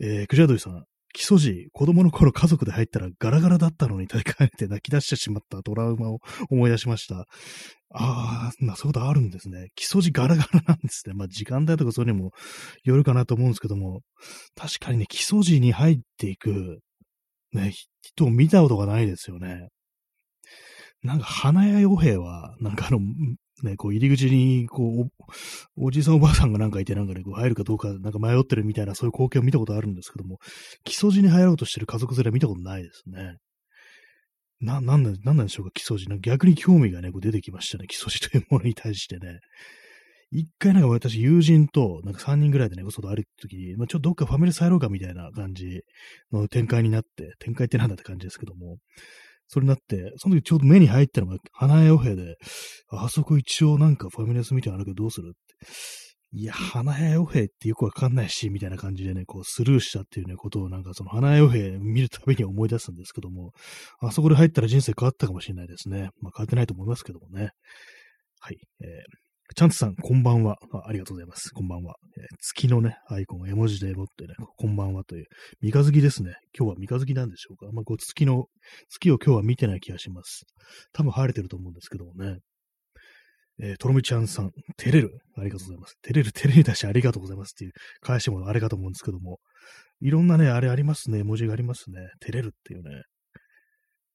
[0.00, 0.84] えー、クジラドゥさん、
[1.16, 6.18] 基礎時、子供の頃家族で入ったらガラガラだったのに大会て泣き出してしまったトラウマを
[6.50, 7.20] 思い出しました。
[7.94, 9.70] ああ、まあそういうことあるんですね。
[9.76, 11.14] 基礎時ガラガラなんですね。
[11.14, 12.32] まあ時間帯とかそういうのも
[12.84, 14.02] よるかなと思うんですけども、
[14.54, 16.80] 確かにね、基礎時に入っていく、
[17.54, 19.68] ね、人を見たことがないですよね。
[21.02, 23.00] なんか花屋傭兵は、なんかあの、
[23.62, 25.10] ね、こう入り口に、こう
[25.78, 30.38] お、おじいさんおばあさんがなんかいて、なんかね、こう入るかどうか、なんか迷ってるみたいな、そういう光景を見たことあるんですけども、
[30.84, 33.38] 木曽路に入ろうとしてる家族連れ見たことないですね。
[34.60, 36.06] な、なんなん、なんなんでしょうか、木曽路。
[36.20, 39.40] 逆に興味がね、こう出てきましたね、木曽路というものに対してね。
[40.30, 45.82] 一回なんか私、友人と、なんか3人ぐらいでね、外歩いた時に、まあ、ちょっとどっかファミレス入ろうかみたいな感じ
[46.32, 48.78] の展開になって、展開ってなんだって感じですけども、
[49.48, 52.36] それになって、その時ちょうど目に入ったのが花屋予兵で、
[52.90, 55.66] あそこ一応なんかファミレスみたいなのあるけどどうするって。
[56.32, 63.52] いや、花屋予兵ってよくわかんないし、みたいな感じでね、こうスルーしたっていうね、ことをなんかその花屋予兵見るたびに思い出すんですけども、
[64.00, 66.10] あそこで入ったら人生変わったかもしれないですね。
[66.20, 67.50] まあ変わってないと思いますけどもね。
[68.40, 68.58] はい。
[68.82, 70.88] えーチャンツさん、こんばんはあ。
[70.88, 71.50] ありがとうございます。
[71.50, 71.94] こんばんは。
[72.18, 75.26] えー、月のね、アイコン、絵文字で持ってね、こんばんはという、
[75.62, 76.34] 三日月ですね。
[76.58, 77.72] 今日は三日月なんでしょうか。
[77.72, 78.46] まあ、こう月の、
[78.90, 80.42] 月を今日は見てない気がします。
[80.92, 82.38] 多分晴れてると思うんですけどもね。
[83.62, 85.20] えー、とろみちゃんさん、照れる。
[85.36, 85.94] ありがとうございます。
[86.02, 89.38] 照れる、照れに対しありがとうございますっていう返しもあれかと思うんですけども、
[90.00, 91.20] いろんなね、あれありますね。
[91.20, 92.00] 絵文字がありますね。
[92.20, 93.02] 照れるっていうね。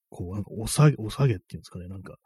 [0.10, 1.88] こう、なんか、おさげ、お下げっていうんですかね。
[1.88, 2.17] なんか、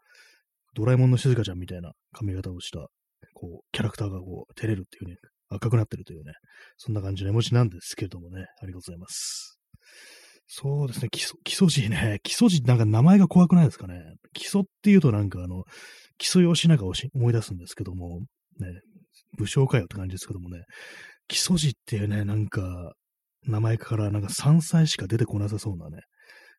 [0.74, 2.88] ドラえもんの静香ちゃんみたいな髪型をした、
[3.34, 5.16] こう、キャラクターがこう、照れるっていうね、
[5.48, 6.32] 赤くなってるというね、
[6.76, 9.58] そんな感じの絵文字なんですけれどもね、ありがとうございます。
[10.48, 14.00] そうですね、基礎、基礎字ね、基礎字なんか名前が怖くないですかね。
[14.32, 15.64] 基礎っていうとなんかあの、
[16.18, 18.20] 基礎用紙なんかを思い出すんですけども、
[18.60, 18.80] ね、
[19.38, 20.62] 武将かよって感じですけどもね、
[21.28, 22.94] 基礎字っていうね、なんか、
[23.48, 26.02] 名前からなんか山菜しか出てこなさそうなね、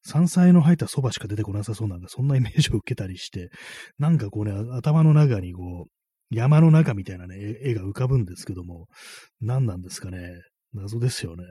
[0.04, 3.50] 山菜の入った蕎麦しか出てこなさそうなんで、そんなイメージを受けたりして、
[3.98, 5.91] なんかこうね、頭の中にこう、
[6.30, 8.88] 山の中みたいなね、絵が浮かぶんですけども、
[9.42, 10.30] 何なんですかね。
[10.74, 11.44] 謎ですよね。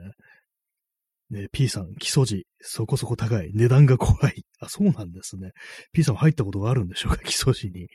[1.29, 3.51] ね、P さん、基礎字、そこそこ高い。
[3.53, 4.43] 値段が怖い。
[4.61, 5.51] あ、そうなんですね。
[5.91, 7.87] P さん入ったことがあるんでしょうか、基礎字に。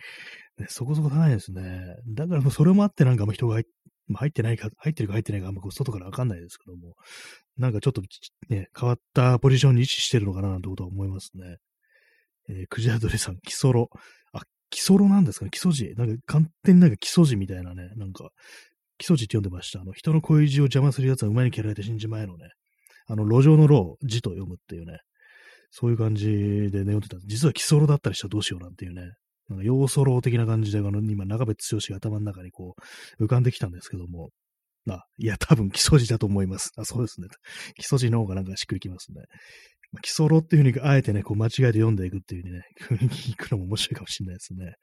[0.59, 1.97] ね、そこそこ高いですね。
[2.09, 3.65] だからもうそれもあってなんか人が入
[4.15, 6.95] 入ってないか、入ってるか入ってないかあんまこう外からわかんないですけども、
[7.57, 8.03] なんかちょっと
[8.49, 11.57] ね、変わったポジションに位置してるのかななんてことは思いますね。
[12.49, 13.89] えー、クジラドリさん、基礎ロ。
[14.73, 15.51] 基礎路なんですかね？
[15.51, 15.95] 基礎字？
[15.97, 18.31] なんか簡単になんか基礎字みたいなね、なんか、
[18.97, 19.83] 基礎字って読んでました。
[19.83, 22.49] あの、人の恋字を邪魔する奴は馬に蹴られて死んじまえのね、
[23.07, 25.01] あの、路上の路を字と読むっていうね、
[25.71, 27.19] そういう感じでね、読んでた。
[27.27, 29.13] 実は基礎路だったりしたらどうしようなんていうね、
[29.49, 32.75] なんか要素路的な感じで、あの、今、長渕剛が頭の中にこ
[33.19, 34.31] う、浮かんできたんですけども、
[34.89, 36.73] あ、いや、多分基礎字だと思います。
[36.77, 37.29] あ、そうですね。
[37.77, 39.23] 基礎字の方がなんかしっくりきますね。
[39.93, 44.75] まあ、基礎っていうふうに、あえてね、こう間違えて読んでいくっていうね、雰囲気いくのも面白いかもしれないですね。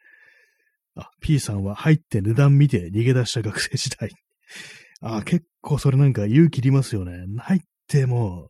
[0.96, 4.12] あ、P さんは入って値段見て逃げ出した学生時代。
[5.02, 7.26] あ、結構それなんか勇気いりますよね。
[7.40, 8.50] 入っても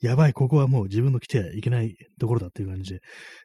[0.00, 2.98] やばい、ここはもう自分の来てはいけないところだっていう感じ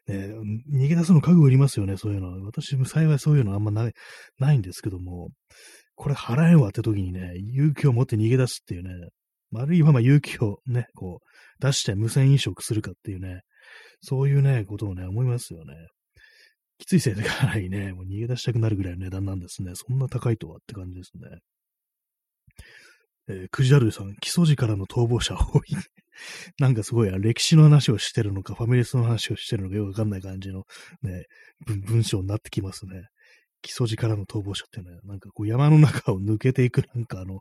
[0.06, 0.34] で、ね、
[0.70, 2.44] 逃げ出すの覚悟いりますよね、そういうの。
[2.44, 3.92] 私も幸いそういうのあんまない、
[4.38, 5.30] ないんですけども、
[5.94, 8.90] これ払えんわって時にね、勇気を持って逃げ出すっていうね、
[9.60, 13.42] あるいはま勇気をね、こう、出して無線飲食するかっていうね、
[14.00, 15.74] そういうね、ことをね、思いますよね。
[16.78, 19.72] きついせいでかなりね、もう逃げ出したくなるぐらいの値段なんですね。
[19.74, 21.38] そんな高いとはって感じですね。
[23.28, 25.62] えー、クジャルさん、基礎時からの逃亡者多い。
[26.58, 30.64] なんかすごい歴史の話をしてるのか、ファミレスの話をしてるのかよくわかんない感じの
[31.02, 31.24] ね、
[31.66, 33.08] 文章になってきますね。
[33.62, 37.40] 基礎地からの逃亡者っていうのは、なんかこう山の中を抜けていくなんかあの、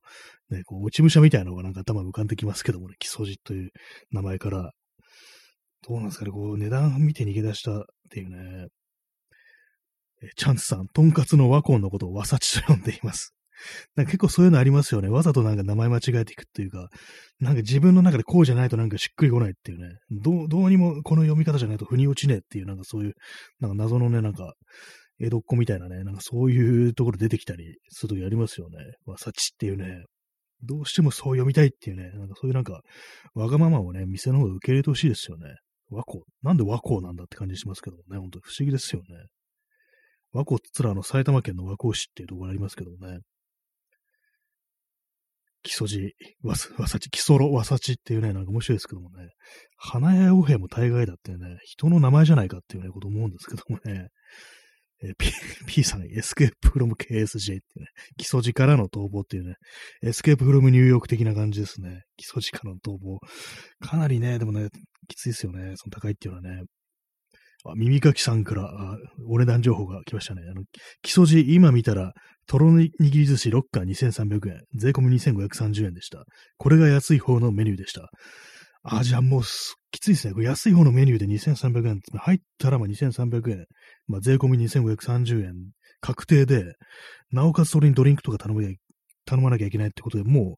[0.50, 3.72] ね、こう落ち武者みたいなのがなんか頭浮かんできますけどもね、基礎地という
[4.12, 4.72] 名前から、
[5.88, 8.68] どうなんですかね、こう、値段見て逃げ出したっていうね。
[10.24, 13.34] えチャンスさん、とんかつの和光のことをわさちと呼んでいます。
[13.96, 15.10] なんか結構そういうのありますよね。
[15.10, 16.90] わざとなんか名前間違えていくっていうか、
[17.40, 19.98] なんか自分の中でこうじゃないとなんかしっくりこないっていうね。
[20.10, 23.14] どう、どうにもこの読み方じゃないと腑に落ちねえっていう、なんかそういう、
[23.60, 24.54] なんか謎のね、なんか、
[25.22, 28.78] 江戸っ子みたいなね、なんかそういうところ出てきたりするときありますよね。
[29.06, 30.06] わさちっていうね。
[30.64, 32.82] どうしてもそう読みたいっていうね、なんかそういうなんか、
[33.34, 35.56] わがままをね、店の方が受け入れてほしいですよね。
[35.90, 36.24] 和光。
[36.42, 39.08] なんで和光なんだって感じしますけどもね、ほんと不思議ですよね。
[40.34, 43.20] 和光っつらあの埼玉県の和光市っていうところありますけどもね。
[45.64, 49.30] 木曽路、わさ、わさち、木曽路わさちっていうね、なんか面白いですけどもね。
[49.78, 54.08] 花屋王兵も大概だってね、人の名前じゃないかっていうね、こと思うんですけどもね。
[55.04, 55.32] えー、P,
[55.68, 57.88] P さん、 Escape from KSJ っていうね、
[58.18, 59.56] 木曽路からの逃亡っていうね、
[60.04, 62.04] Escape from New York 的な感じですね。
[62.18, 63.20] 木曽路からの逃亡。
[63.80, 64.70] かなりね、でもね、
[65.08, 65.74] きついですよね。
[65.76, 66.64] その高いっていうのはね。
[67.66, 68.98] あ、耳かきさんから、あ
[69.28, 70.42] お値段情報が来ましたね。
[70.50, 70.64] あの、
[71.02, 72.14] 木曽路、今見たら、
[72.48, 76.24] とろ握り寿司6貫2300円、税込み2530円でした。
[76.58, 78.10] これが安い方のメニューでした。
[78.84, 79.42] あ、じゃあもう
[79.92, 80.34] きついですね。
[80.34, 82.02] これ安い方のメニューで2300円。
[82.18, 83.66] 入ったらまあ2300円。
[84.08, 85.54] まあ税込み2530円。
[86.00, 86.74] 確定で、
[87.32, 88.76] なおかつそれにドリンクとか頼む
[89.26, 90.58] 頼まなきゃいけないってことで、も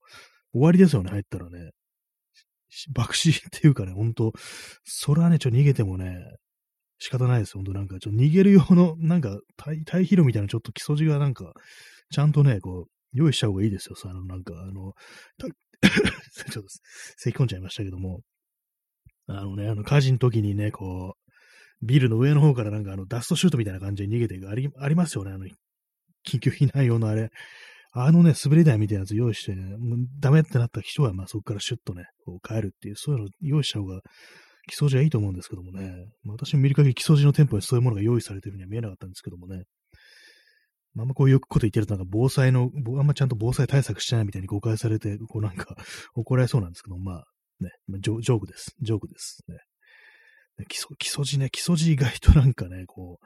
[0.54, 1.72] う終わりですよね、入ったらね。
[2.96, 4.34] 爆死っていうかね、ほんと、
[4.84, 6.18] それはね、ちょっと逃げてもね、
[7.00, 7.54] 仕方ないです。
[7.54, 11.54] ほんとなんか、ちょっと逃げる用の、なんか、対、対比路みたいなちょっと基礎地がなんか、
[12.10, 13.96] ちゃんとね、こう、用意した方がいいですよ。
[13.96, 14.94] さあの、なんか、あの、
[16.52, 16.70] ちょっと、
[17.18, 18.22] 咳込んじゃいましたけども、
[19.28, 25.46] あのね、あの火事の時にね、こう、ビルの上の方からなんかあのダストシュートみたいな感じで逃げていくありありますよね、あの、
[26.26, 27.30] 緊急避難用のあれ。
[27.96, 34.02] あのね、滑り台みたいなやつ用意してね、もうダメってなった人は、まあそこからシュッとね、こう帰るっていう、そういうの用意した方が、
[34.68, 39.64] 基礎地はいいと思うんですけどもね、まあ、私も見る限り基礎地の店舗にそういうものが用意されてるには見えなかったんですけどもね、
[41.02, 45.76] あ、んまこういうこと言ってるとなんか防災の、あんまちゃんと防災対策してないみたいに誤解されて、 こうなんか
[46.16, 47.26] 怒られそうなんですけど、まあ、
[47.60, 48.76] ね、ジョジョークです。
[48.82, 49.44] ジョークです。
[49.48, 49.58] ね。
[50.68, 53.26] 基礎、基礎字ね、基礎字意外となんかね、こう、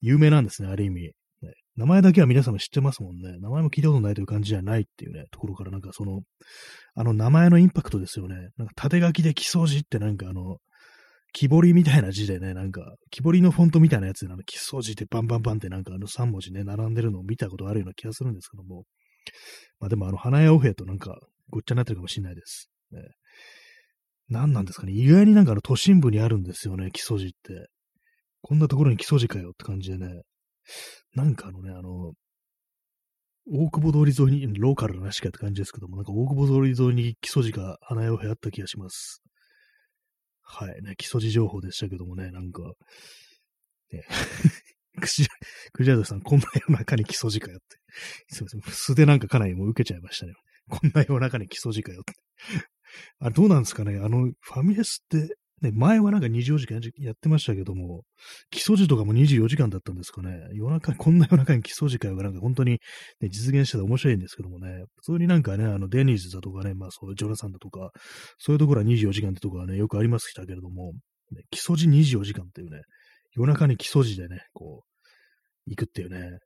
[0.00, 1.12] 有名なんですね、ある意味。
[1.42, 3.38] ね、名前だけは皆様知ってますもんね。
[3.38, 6.20] 名前も聞いたことないという感じじゃないっていうね、ところからなんかその、
[6.94, 8.36] あの名前のインパクトですよね。
[8.56, 10.58] なんか縦書きで基礎字ってなんかあの、
[11.32, 18.84] 木彫りみたいな字でね、なんか、木彫りのフォントみたいなやつで、あの、基礎字でバンバンバンってなんかあの3文字ね、並んでるのを見たことあるような気がするんですけども。
[19.78, 21.18] まあでもあの、花屋お兵となんか、
[21.50, 22.70] ごっちゃになってるかもしれないです。
[22.92, 23.00] ね、
[24.28, 24.92] 何なんですかね。
[24.92, 27.68] 意外になんかあの都心部にあるんですよね、木曽路って。
[28.42, 30.22] こんなところに木曽路かよって感じでね。
[31.14, 32.12] なんかあのね、あの、
[33.52, 39.22] 大久保通り沿いに、ローカルな話かって感じですけども、なんか大久保通り沿いに木曽路が花屋をやった気がします。
[40.52, 42.62] はい、ね、木曽路情報でしたけどもね、なんか、
[43.92, 44.02] ね、
[45.00, 45.26] くじ、
[45.72, 47.78] くじゃどさん、こんな夜中に木曽路かよって。
[48.34, 50.34] すいません、素でなんかかなりもう受けちゃいましたね。
[50.68, 52.14] こんな夜中に木曽路かよって。
[53.20, 58.02] あどうなんですかねあの、ファミレスって、ね、前はなんか24時間やってましたけども、
[58.50, 60.48] 基礎時とかも24時間だったんですかね。
[60.54, 62.80] 夜中、こんな夜中に基礎時間がなんか本当に、
[63.20, 67.90] ね、実現してたら面白いんですけどもね、普通になんかね、あの、デニーズだとかね、まあそう、ジョナサンだとか、
[68.38, 70.92] そういうところは24時間ってところはね、よくありますしたけれども、
[71.32, 72.80] ね、基礎時24時間っていうね、
[73.36, 74.90] 夜中に基礎時でね、こう、
[75.66, 76.38] 行くっていうね、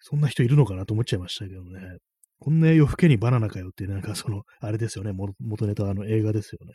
[0.00, 1.98] そんな人いるのかなと思っちゃいましたけどね。
[2.40, 6.72] こんな夜更けにバナナかよっていう、なんかその、あれですよね、元ネタあの映画ですよね。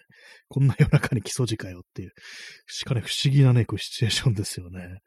[0.47, 2.11] こんな夜中に基礎時かよっていう、
[2.67, 4.99] しかね、不思議なね、こうシチュエーションですよね。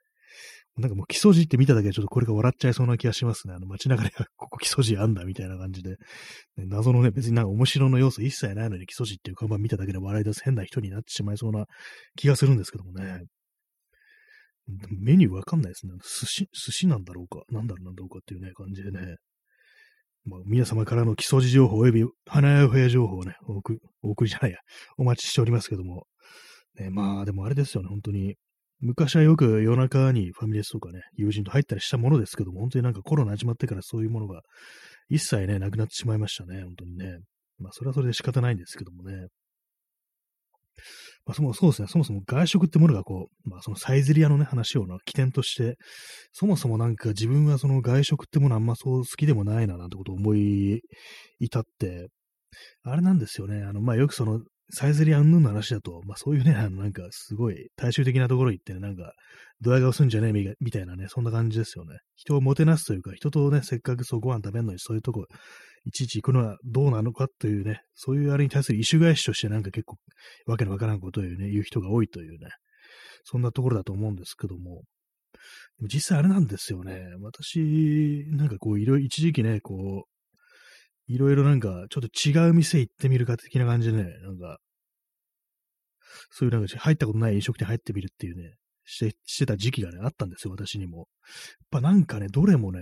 [0.76, 3.54] なんかもう基礎字って見ただけでちょっとこれが笑っちゃいそうな気がしますね。
[3.54, 5.90] あの街中でここ基礎字あんだみたいな感じで。
[5.90, 5.96] ね、
[6.66, 11.66] 謎のね、別になんか面白の要素一切ないのに基礎字っていう看板見ただけで笑い出す変な人になってしまいそうな
[12.16, 13.22] 気がするんですけどもね。
[15.00, 15.94] メニューわかんないですね。
[16.02, 19.16] 寿司、寿司なんだろうか、なんだろうなんだろうかっていうね、感じでね。
[20.28, 24.58] まあ、皆様からの基礎事情報及び花屋フェア情報をね、お送お送りじゃないや、
[24.98, 26.06] お待ちしておりますけども。
[26.78, 28.36] ね、まあ、でもあれですよね、本当に。
[28.80, 34.42] 昔はよく夜中にファミレスとかね、友人と入ったりしたものですけども、本当になんかコロナ始まってからそういうものが
[35.08, 37.18] 一切ね、なくなってしまいましたね、本当にね。
[37.58, 39.28] まあ、それはそれで仕方ないんですけどもね。
[41.28, 45.76] まあ、そもそうですね、そもそも外食ってものがこう、まあ、そのサイゼリアのね、話をな起点として、
[46.32, 50.80] そもそもなんか自分はその外食ってものあんまそう好きでもないな、なんてことを思い
[51.38, 52.08] 至って、
[52.82, 59.12] あれなんですよね、あの、まあ、よくその、サイゼリアうんぬんの話だと、まあそういうね、あのなんかすごい大衆的なところ行ってね、なんか、
[59.62, 61.98] ドヤ顔すんじゃねえみたいなね、そんな感じですよね。
[62.16, 65.26] 人をもてなすというか、人とね、せっかくそうご飯食べるのにそういうとこ
[65.84, 69.96] いちいち行くのはどうなのかというね、そういうあれに対する意趣返しとしてなんか結構
[70.46, 72.50] わけのわからんことを言うね、言う人が多いというね、
[73.24, 74.82] そんなところだと思うんですけども、
[75.78, 77.06] でも実際あれなんですよね。
[77.20, 84.58] 私、なんかこう、いろいろ、一時期ね、こう、いろいろなんか、ちょっと違う店行ってみるか的な感じでね、なんか、
[86.30, 88.54] そういうなんか入ったことない飲食店入ってみるっていうね、
[88.84, 90.98] して、してた時期がね、あったんですよ、私にも。
[90.98, 91.06] やっ
[91.70, 92.80] ぱなんかね、どれもね、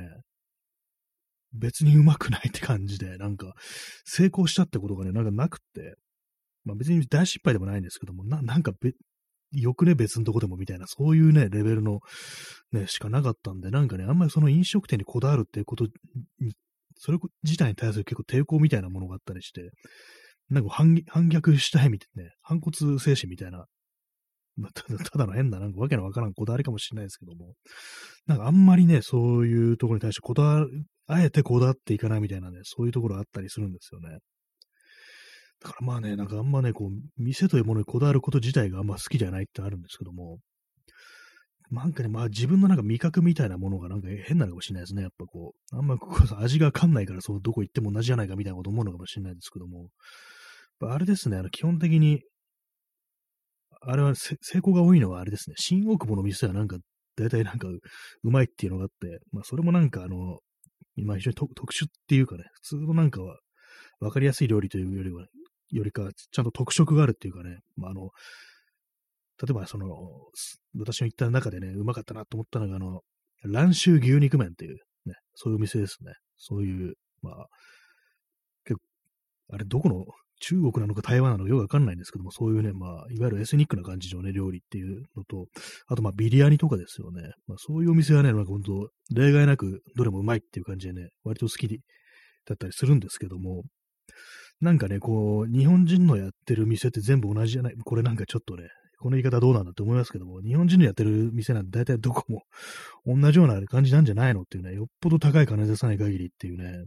[1.52, 3.54] 別にうまくないって感じで、なんか、
[4.04, 5.96] 成功したってことがね、なんかなくって、
[6.64, 8.92] まあ別に大失敗でもないんですけども、ななんかべ、
[9.52, 12.00] よくね、別のとこでもみたいな、そういうね、レベルの、
[12.72, 15.86] ね、しかなかったんで、なんかね、あんまりその飲食店にこだわるっていうこと
[16.40, 16.52] に、
[16.98, 19.70] それ自体に対する結構抵抗みたいなものがあったりして、
[20.48, 23.66] なんか反反逆したいみたいなね、反骨精神みたいな、
[24.56, 27.54] まあ、ただただの変な、なんかわけのわからんこだわりかもしれないですけども、
[28.26, 34.18] なんかあんまりね、そういうところに対してこだわる、あえてこだわっていかないみたいなね、そういうところあったりするんですよね。
[35.60, 40.38] だからまあね、なんかあんまね、こう、店というものにこだわること自体があんま好きじゃないってあるんですけども、
[41.70, 45.02] なんかね、まあ自分のなんか味覚みたいなものがなんか変なのかもしれないですね。
[45.02, 49.88] やっぱこう、あんまここ味がわかんないから、そう、どこ行っても同じじゃないかみたいなこと思うのかもしれないですけども、
[50.82, 52.22] あれですね、あの基本的に、
[53.80, 56.78] あれは成功が多いのはあれですね、新大久保の店はなんか、
[57.16, 57.80] 大体なんかう
[58.30, 60.38] まいっていうのがあって、まあそれもなんかあの、
[60.96, 63.38] 今非常に特殊っていうかね、普通のなんかは
[64.00, 65.26] わかりやすい料理というよりは、
[65.70, 68.10] よりか、ちゃんと特色があるっていうかね、まあ、あの、
[69.42, 69.86] 例えばその、
[70.78, 73.00] 私の行った中でね、うまかったなと思ったのが、あの、
[73.44, 76.12] 蘭州牛肉麺っていう、ね、そういうお店ですね。
[76.38, 77.46] そういう、まあ、
[78.64, 80.04] 結構、あれ、どこの、
[80.40, 85.46] 中国なのか台湾なのかよくわかんないんですけども、そういうね、まあ、いわゆるエスニックな感じのね、料理っていうのと、
[85.86, 87.22] あと、まあ、ビリヤニとかですよね。
[87.46, 93.64] まあ、そういうお店はね、なんか本当、例外なく、どれもうまいっていう感じでね、割と好きだったりするんですけども、
[94.60, 97.74] なんかね、こう、日本人のやってる店って全部同じじゃない？
[97.84, 98.68] これなんかちょっとね、
[98.98, 102.44] この言い方どうなんだって思いますけども、日本人のやってる店なんて大体どこも
[103.04, 106.86] 同じような感じなんじゃないのっていうね、よっぽど高い金出さない限りっていうね。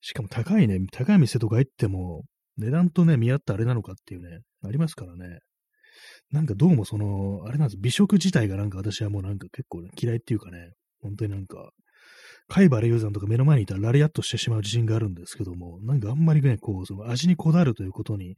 [0.00, 2.24] しかも高いね、高い店とか行っても、
[2.56, 5.40] 値段とね、見合ったあれなのかっていうね、ありますからね。
[6.30, 10.72] なんかどうもその、あれなんです、美食自体がなんか私はもうなんか結構、ね、嫌いっていうかね、
[11.02, 11.70] 本当になんか、
[12.48, 18.36] 海原雄山とか目の前にいたらラリアッとしてしまう自信があるんですけども、なんかあんまりね、こう、その味にこだわるということに、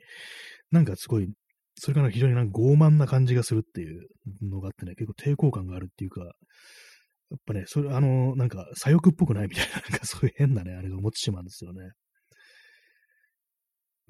[0.70, 1.28] なんかすごい、
[1.76, 4.06] それから非常になんか傲慢な感じがするっていう
[4.42, 6.32] のがあってね、結構抵抗感があるっていうか、
[7.33, 11.93] やっぱね、それ、あの、なんか、左翼っぽくないみたいな、なんかそういう変なね、あれが思ってしまうんですよね。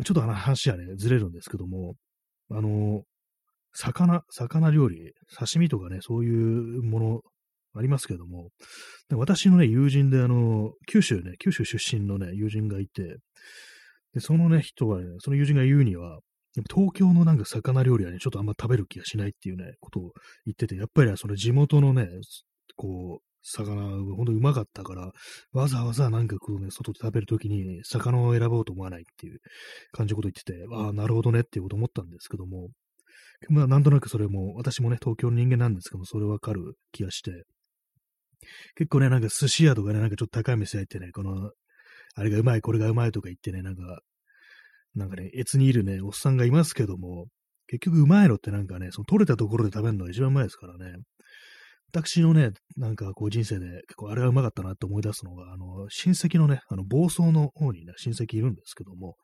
[0.05, 1.95] ちょっとあの話はね、ずれるんですけども、
[2.51, 3.05] あの、
[3.75, 7.20] 魚、魚料理、刺身とかね、そういうもの
[7.77, 8.49] ありますけども、
[9.09, 13.18] で私のね、友人で、あの、九州ね、九州出身のね、友人がいて、
[14.14, 16.18] で、そのね、人がね、その友人が言うには、
[16.68, 20.12] 東京のなんか魚料理はね、ちょっとあんま食べる気がしないっていうね、ことを
[20.45, 22.09] 言ってて、やっぱりその地元のね、
[22.77, 25.12] こう、魚がほんとうまかったから、
[25.53, 29.41] わざわざなんかこうね、外で食べるときに魚を選ぼうと思わないっていう
[29.93, 32.68] 感じのこと言ってて、ああ、なるほどねっていうこと思ったんですけども、
[33.49, 37.45] まあなんとなくそれも、私もね、東京の人間なんですけども、それわかる気がして、
[38.77, 41.51] 結構ね、なんか寿司屋とかね、なんかちょっと高い店入ってね、この、
[42.14, 44.01] あれがうまい、これがうまいとか言ってね、なんか、
[44.95, 47.27] なんかね、越にいるね、おっさんがいますけども、
[47.66, 50.99] 結局うまいのってなんかね、その取れたところで食べるのが一番うまいですからね。
[51.93, 59.16] 私のね、なんかこう人生で結構あれがうまかったなって思い出すのが、あの、親戚のね、あの、房総の方にね、親戚いるんですけども、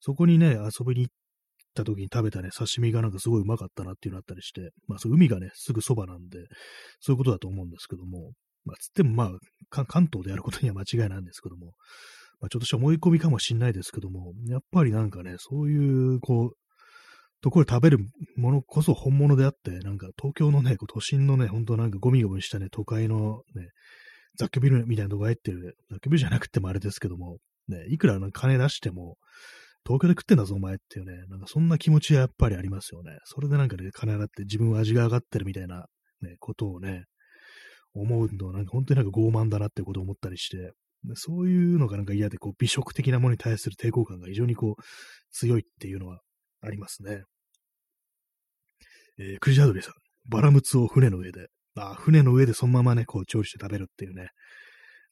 [0.00, 1.14] そこにね、遊びに行っ
[1.74, 6.38] た時に食べたね、刺身がなんかすごいうまかったなっていうのあったりして、まあそう海がね、すぐそばなんで、
[7.00, 8.32] そういうことだと思うんですけども、
[8.64, 11.74] まあ、つってもまあ、関東であることには間違いないんですけども、
[12.40, 15.76] まあ、ちょっとした思い込みかもしんないですけども、やっぱりなんかね、そうい
[16.16, 16.50] う、こう、
[17.42, 17.98] ところで食べる
[18.36, 23.68] ものこそ本物であって、なんか東京のね、都心のね、ほんとなんかゴミゴミしたね、都会のね、
[24.38, 29.16] 雑居ビルみたいなとこ入ってる、雑居ビルじゃなくてもあれですけども、ね、いくら金出しても、
[29.84, 33.18] 東京で食ってんだぞ、お前っていうね、なんかそんな気持ちはやっぱりありますよね。
[33.24, 35.86] それでなんかね、金払って自分は味が上がってるみたいな、
[36.22, 37.04] ね、ことをね、
[37.94, 40.72] 思うの、なんか本当になんか傲慢だなってことを思ったりして、
[41.14, 44.82] そういうのがなんか嫌で、こう、美食的なものに対する抵抗感が非常にこう、
[45.30, 46.20] 強いっていうのは
[46.66, 47.22] ありますね。
[49.18, 49.94] えー、クジャドリさん、
[50.28, 54.30] バラムツを船の上で、あ、船の上でそのままね、こう、調理して食べるっていうね。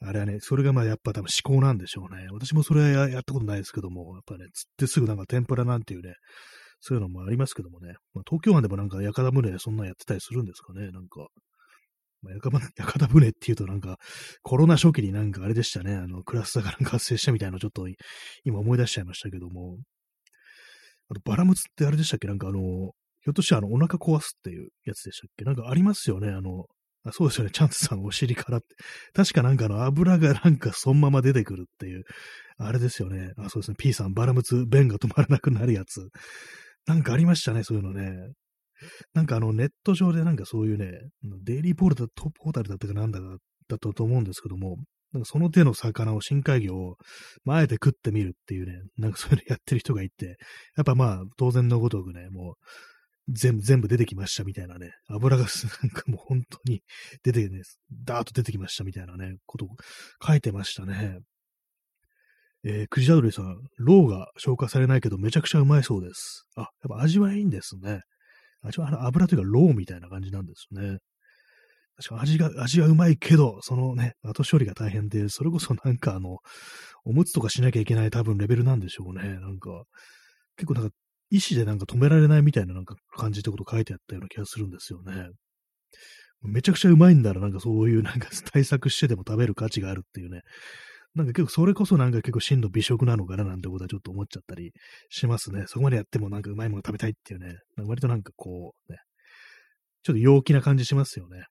[0.00, 2.26] あれはね、それがまあやっぱ多分思考なんでしょうね。
[2.32, 6.14] 私もそれはやったことないですけども、やっぱね、釣ってすぐなんか天ぷらなんていうね、
[6.80, 7.94] そういうのもありますけどもね。
[8.12, 11.28] まあ、東京湾でもなんか屋形船そんなんやってたりするんですかね、なんか。
[12.20, 13.96] まあ、屋形船っていうとなんか、
[14.42, 17.86] コロナ初期になんかあれでしたね、あの、クラスターがなんか発生したみたいなのちょっと
[18.44, 19.78] 今思い出しちゃいましたけども、
[21.10, 22.26] あと、バラムツってあれでしたっけ？
[22.28, 25.44] なんかあの、ひょっとしてあの、お腹壊すっていうやつでしたっけ？
[25.44, 26.64] なんかありますよねあの、
[27.06, 27.50] あそうですよね。
[27.50, 28.66] チャンスさんお尻からって。
[29.12, 32.04] 確かなんかあの油がなんかそのまま出てくるっていう、
[32.56, 33.32] あれですよね。
[33.36, 33.76] あ、そうですね。
[33.78, 36.08] P さん、バラムツ、便が止まらなくなるやつ。
[36.86, 38.10] なんかありましたね、そういうのね。
[39.12, 40.92] なんかあのネット上でなんかそういうね、
[41.44, 43.26] デイリーポールだ、トップホタルだったかなんだか
[43.68, 44.76] だったと思うんですけども、
[45.14, 46.96] なんかその手の魚を深海魚を、
[47.44, 50.36] まあ、あえて食ってみるっていうね、なんかそういうのやってる人がいて、
[50.76, 52.54] やっぱまあ当然のごとくね、もう
[53.28, 55.44] 全部、全部出てきましたみたいなね、油が
[55.82, 56.82] なんかもう本当に
[57.22, 57.62] 出てね、
[58.04, 59.68] ダーッと出てきましたみたいなね、ことを
[60.26, 61.20] 書いてましたね。
[62.66, 66.46] えー、クジラドリさん、ローが消化されないけどめちゃくちゃうまいそうです。
[66.56, 68.00] あ、やっぱ味はいいんですね。
[68.62, 70.98] 味はあの油というかローみたいな感じなんですね。
[71.96, 76.38] 確か味が、味はうまいけど、そのね、後処理が大変で、それこそなんかあの、
[77.04, 79.38] おむつとかしなきゃいけない多分レベルなんでしょうね。
[79.38, 79.84] なんか、
[80.56, 80.94] 結構なんか、
[81.30, 85.30] 意志でなんか止められないみたいななんか感じってこと書いてあったような気がするんですよね。
[86.42, 90.42] めちゃくちゃうまいんだらなんかそういうなんか対策してでも食べる価値があるっていうね。
[91.14, 94.72] なんか結構それこそなんか結構真の美食なのかななんてことはちょっと思っちゃったり
[95.08, 95.64] しますね。
[95.66, 97.56] そこまでやってもなんかうまいもの食べたいっていうね。
[97.78, 98.98] 割となんかこうね、
[100.02, 101.46] ちょっと陽気な感じしますよね。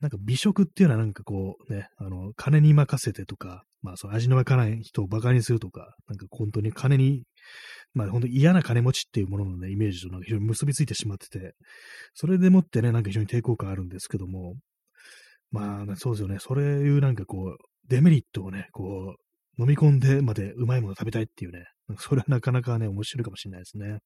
[0.00, 7.24] なんか美食っていうのはなんかこうね、あの、金に任せてとか、まあその味のわからない人を馬鹿にするとか、なんか本当に金に、
[7.94, 11.54] まあ本当に嫌な金持ちっていうもののね、イメージとなんか非常に結びついてしまってて、
[12.14, 14.54] それでもってね、なんか非常に抵抗感あるんですけども、
[15.50, 16.38] まあ、そうですよね。
[16.40, 19.14] それいうなんかこう、デメリットをね、こ
[19.58, 21.64] う、飲み込んでまでうまいもの食べたいっていうね、
[21.98, 23.98] それはなかなかね、面白いかもしれないですね。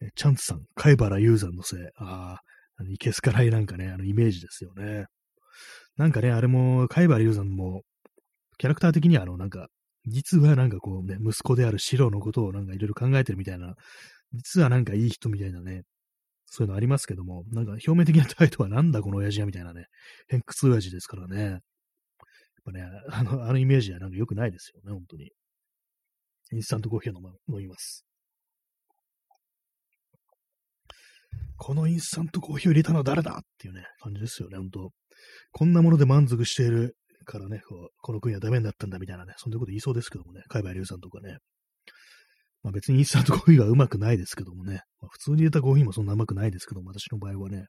[0.00, 1.80] えチャンツさん、貝原雄山のせい。
[1.96, 2.40] ああ、
[2.86, 5.06] いけすかないなんかね、あのイメージですよね。
[5.96, 7.82] なんかね、あれも、貝原雄山も、
[8.58, 9.68] キャラクター的にはあの、なんか、
[10.06, 13.74] 実はなんかこうね、息子であるシロのことをなんかいろいろ考えてるみたいな、
[14.32, 15.82] 実はなんかいい人みたいなね、
[16.46, 19.86] そういうのありますけども、なんか表面的な態度はなんだこの親父やみたいなね、
[20.28, 21.42] 偏屈親父ですからね。
[21.42, 21.60] やっ
[22.64, 25.30] ぱね、あの、あのイメージはなんか良くないですよね、本当に。
[26.52, 28.07] インスタントコーヒーを飲みます。
[31.56, 34.90] このインスタントコーヒーを入れたのは誰だっていうね、感じですよね、本当
[35.52, 41.38] こんなもので満足しているからね、こうこの国はダメになったんだみたいなね、そんなこと言いそうですけどもね、海外流さんとかね。
[42.62, 47.66] まあ別にインスタントコーヒーがうまくないですけどもね、まあ、普通に入れたコーヒーもそんなうまくないですけども、私の場合はね、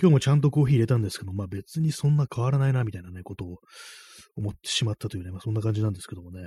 [0.00, 3.58] 今日もちゃんとコーヒー入れたんですけど、まあ別にそんな変わらないな、みたいなね、ことを
[4.36, 6.40] 思ってしまったというね、まあそんな感じなんですけどもね。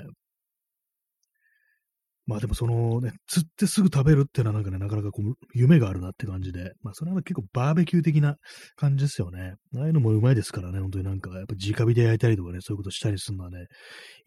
[2.30, 8.36] まあでもそのね、釣ってすぐ食べるっていうのはなんかね、なかなかこう、夢があるなって感じで、まあそれは結構バーベキュー的な
[8.76, 9.56] 感じですよね。
[9.76, 13.66] ああいうのもうまいですからね、本当になんか、やっぱ直火で焼いたりとかね、そういうことしたりするのはね、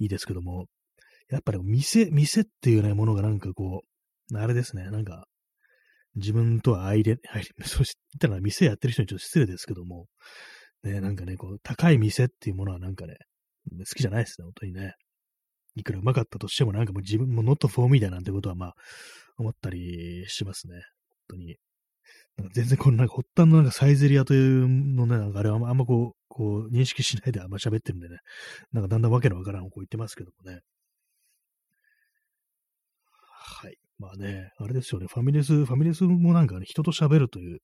[0.00, 0.66] いいですけども、
[1.30, 3.82] やっぱり店、店っていうね、ものがなんかこ
[4.32, 5.26] う、あれですね、なんか、
[6.16, 10.07] 自分とは相入れ、相入れ、そしたら店やってる人にちょっと失礼ですけども、
[10.82, 13.14] ね、なんかね、こう、高い店っていうものはなんかね、
[13.78, 14.94] 好きじゃないですね、本当にね。
[15.74, 18.74] いくらうまかったとしても、なんかもう自分も not for me だなんてことはまあ、
[19.38, 20.74] 思ったりしますね。
[21.08, 21.56] 本当に。
[22.36, 28.16] なんか全然このなんか発端のなんかサイゼリアというのね、なんかあれはあんまこう、こう認識しないであんま喋ってるんでね、
[28.72, 30.60] なんかだんだんわけのわからんこう言ってますけどもね。
[33.20, 33.76] はい。
[33.98, 37.58] まあね、あれですよね、ファミレス、ファミレスもなんかね、人と喋るという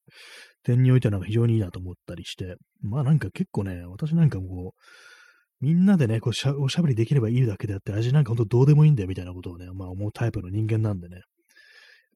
[0.62, 4.80] 点においてはなんか非常にいいなと思ったりして、まあなんか結構ね、私なんかもう、
[5.60, 11.16] みんなでね、こうしゃ、おしゃべりできればいいだけであって、味なんかほんとどうでもいいんだよみたいなことをね、まあ思うタイプの人間なんでね。
[11.16, 11.24] やっ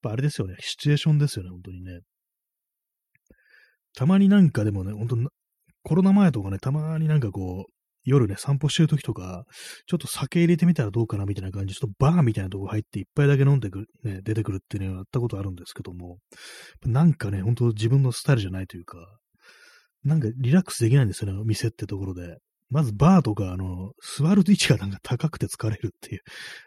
[0.03, 2.01] ぱあれですよね、シチュエーションですよね、本当にね。
[3.95, 5.17] たまになんかでもね、本当
[5.83, 7.73] コロナ前とかね、たまになんかこう、
[8.05, 9.45] 夜ね、散歩してる時とか、
[9.87, 16.19] ちょっと酒入れてみたらどうかなみたいな感じ、ちょっとバーみたいなとこ入って一杯だけ飲んでくる、ね、出てくるっていうのをやったことあるんですけども、
[16.85, 18.99] なんかね、ほんと自分のスタイルじゃないというか、
[20.05, 22.39] なんかリラックスできないんですよね、店ってところで。
[22.73, 26.23] まずバーとか、あの、座る位置がなんか高くて疲れるっていう。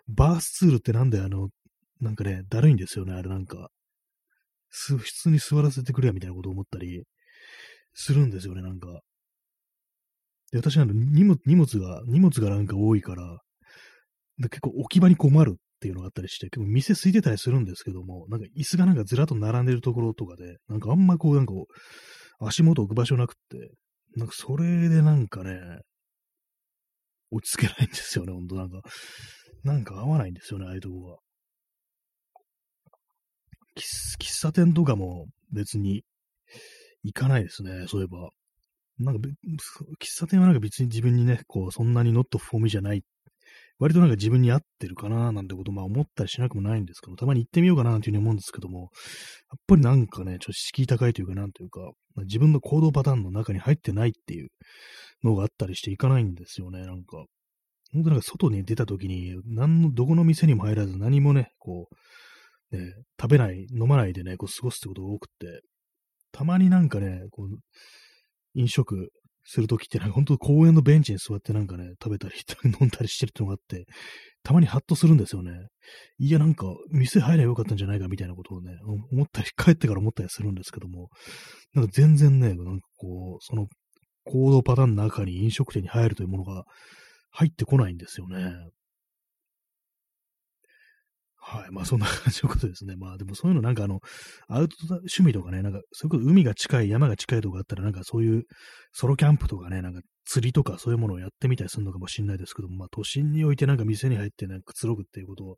[0.08, 1.49] バースツールってなんであの、
[1.99, 3.70] なんかね、だるいんですよね、あれなんか。
[4.70, 7.06] 普通に座らせてくれやみたいなこと思ったり
[7.93, 8.99] するんですよね、なんか。
[10.51, 13.39] で、私なんか荷物、荷物が、荷物がなんか多いから、
[14.38, 21.53] で結構置き場に困るっていうのがあったりして、結構店空いてたりするんですけども、なんか椅子がなんかずらっと並んでるところとかで、なんかあんまこう、なんか
[22.39, 23.72] 足元置く場所なくって、
[24.16, 25.60] なんかそれでなんかね、
[27.36, 28.81] 落ち着けないんですよね、ほんとなんか。
[29.63, 31.17] なんか合わないんですよね、ああいうとこが。
[33.75, 36.03] 喫茶店とかも別に
[37.03, 38.29] 行かないですね、そういえば。
[38.97, 39.27] なんか、
[40.01, 43.03] 喫茶店はなんか別に自分にね、こう、そんなにノットフォーミじゃない
[43.78, 48.89] 割となんか自分に合ってるかななんてことまあ思ったりしなくもないんですけど、たまに行ってみようかななんていうふうに思うんですけども、やっ
[49.67, 51.82] ぱりなんかね、ちょっと敷居高いというか、なんというか、
[52.15, 54.49] まあ、自分の行動パターンの中に入ってないっていう
[55.23, 57.26] のがあったりして行かないんですよね、なんか。
[57.93, 61.88] 本当なんか外に出た時に、何の、どこの店にも入らず何もね、こ
[62.71, 65.61] う、ね、食べない、飲まないでね、こう過ごすってことが多くて、
[66.32, 67.47] たまになんかね、こう、
[68.53, 69.09] 飲食
[69.46, 72.36] するときって、なんか本当公園のベンチに座ってなんかね、食べたり
[72.82, 73.86] 飲んだりしてるってのがあって、
[74.43, 75.52] たまにハッとするんですよね。
[76.18, 78.72] いや、なんか、店入ればよかったんじゃないかみたいなことをね、
[79.12, 81.10] 思ったり、帰ってから思ったりするんですけども、
[81.74, 83.68] なんか全然ね、なんかこう、その
[84.26, 86.66] 行動パターンの中に飲食店に入るというものが
[87.30, 88.54] 入ってこないんですよね。
[91.48, 91.72] はい。
[91.72, 92.96] まあそんな感じのことですね。
[92.96, 94.00] まあでもそういうのなんかあの、
[94.48, 98.46] アウトドア趣味とかね、なんか、それこそ海が近い、山が近いとかあったらなんかそういう
[98.93, 105.54] ソロキャンプとかね、なんか釣りとかそういうものをやってみたりするのかもしれないですけども、まあ都心においてなんか店に入ってね、くつろぐっていうことを、ま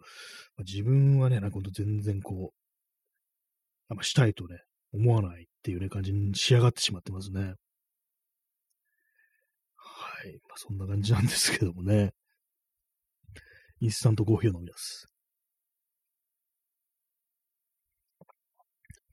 [0.59, 2.55] あ、自分はね、なんか全然こう、
[3.87, 4.57] あんましたいとね、
[4.93, 7.41] 思わないっていうね、感じに仕上がってしまってますね。
[9.77, 10.33] はい。
[10.49, 12.11] まあそんな感じなんですけどもね。
[13.79, 15.07] インスタントコーヒーを飲みます。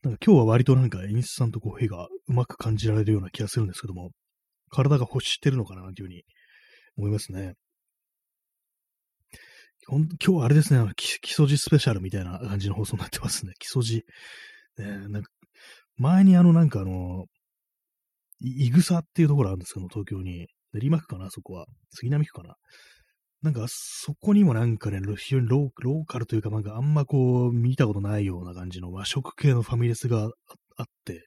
[0.05, 4.11] なんか今日は割となんかインスタントコーヒーがうまく感じられるような気がするんですけども、
[4.71, 6.25] 体が欲してるのかなというふうに
[6.99, 7.55] 思いますね。
[9.89, 13.53] 今日はあれですね、基礎寺スペシャルみたいな感じの放送になってますね。
[13.59, 14.03] 基礎
[14.77, 14.99] 寺。
[15.01, 15.31] ね、なんか
[15.97, 17.25] 前にあのなんかあの、
[18.41, 20.49] いぐさっていうところあるんですけど東京に。
[20.75, 21.67] 練馬区かな、そこは。
[21.91, 22.57] 杉並区かな。
[23.45, 30.31] なんか、そこにもなんかね、非常にローカルというか、なんかあんまこう、見たことないような感じの和食系のファミレスが
[30.77, 31.27] あって、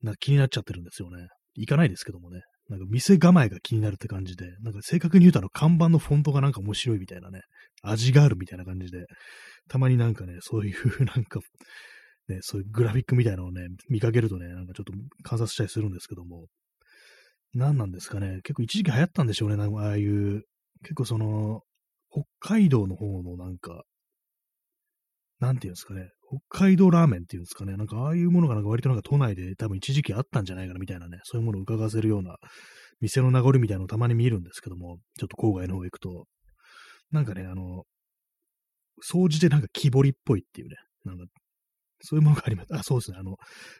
[0.00, 1.28] なんか気になっちゃってるんですよね。
[1.56, 2.40] 行かないですけどもね。
[2.70, 7.42] なんか店構えが気になるって感じで、なんか正確に言うとあの看板のフォントがなんか面白いみたいなね、
[7.82, 9.04] 味があるみたいな感じで、
[9.68, 11.40] たまになんかね、そういうなんか、
[12.28, 16.46] ね、そういうグラフィックみたいなのをね、見かけるとね、なんかちょっと観察したりするんですけども、
[17.52, 20.44] 何なんですかね、結構一時期流行ったんでしょうね、なんかああいう
[20.82, 21.62] 結構その、
[22.10, 23.84] 北海道の方のなんか、
[25.40, 26.10] なんていうんですかね、
[26.48, 32.36] 北海道ラーメンっていうんですかね、なんかああいうものがなんか割となんか都内で多分一時期あったんじゃないかなみたいなね、そういうものを伺わせるような
[33.00, 36.26] 店の名残みたいなのをたまに見るんですけども、ちょっと郊外の方行くと、
[37.10, 37.84] なんかね、あの、
[39.02, 41.24] 掃除でなんか木彫りっぽいっていうね、なんか、
[42.02, 42.68] そういうものがあります。
[42.74, 43.16] あ、そうですね。
[43.18, 43.36] あの、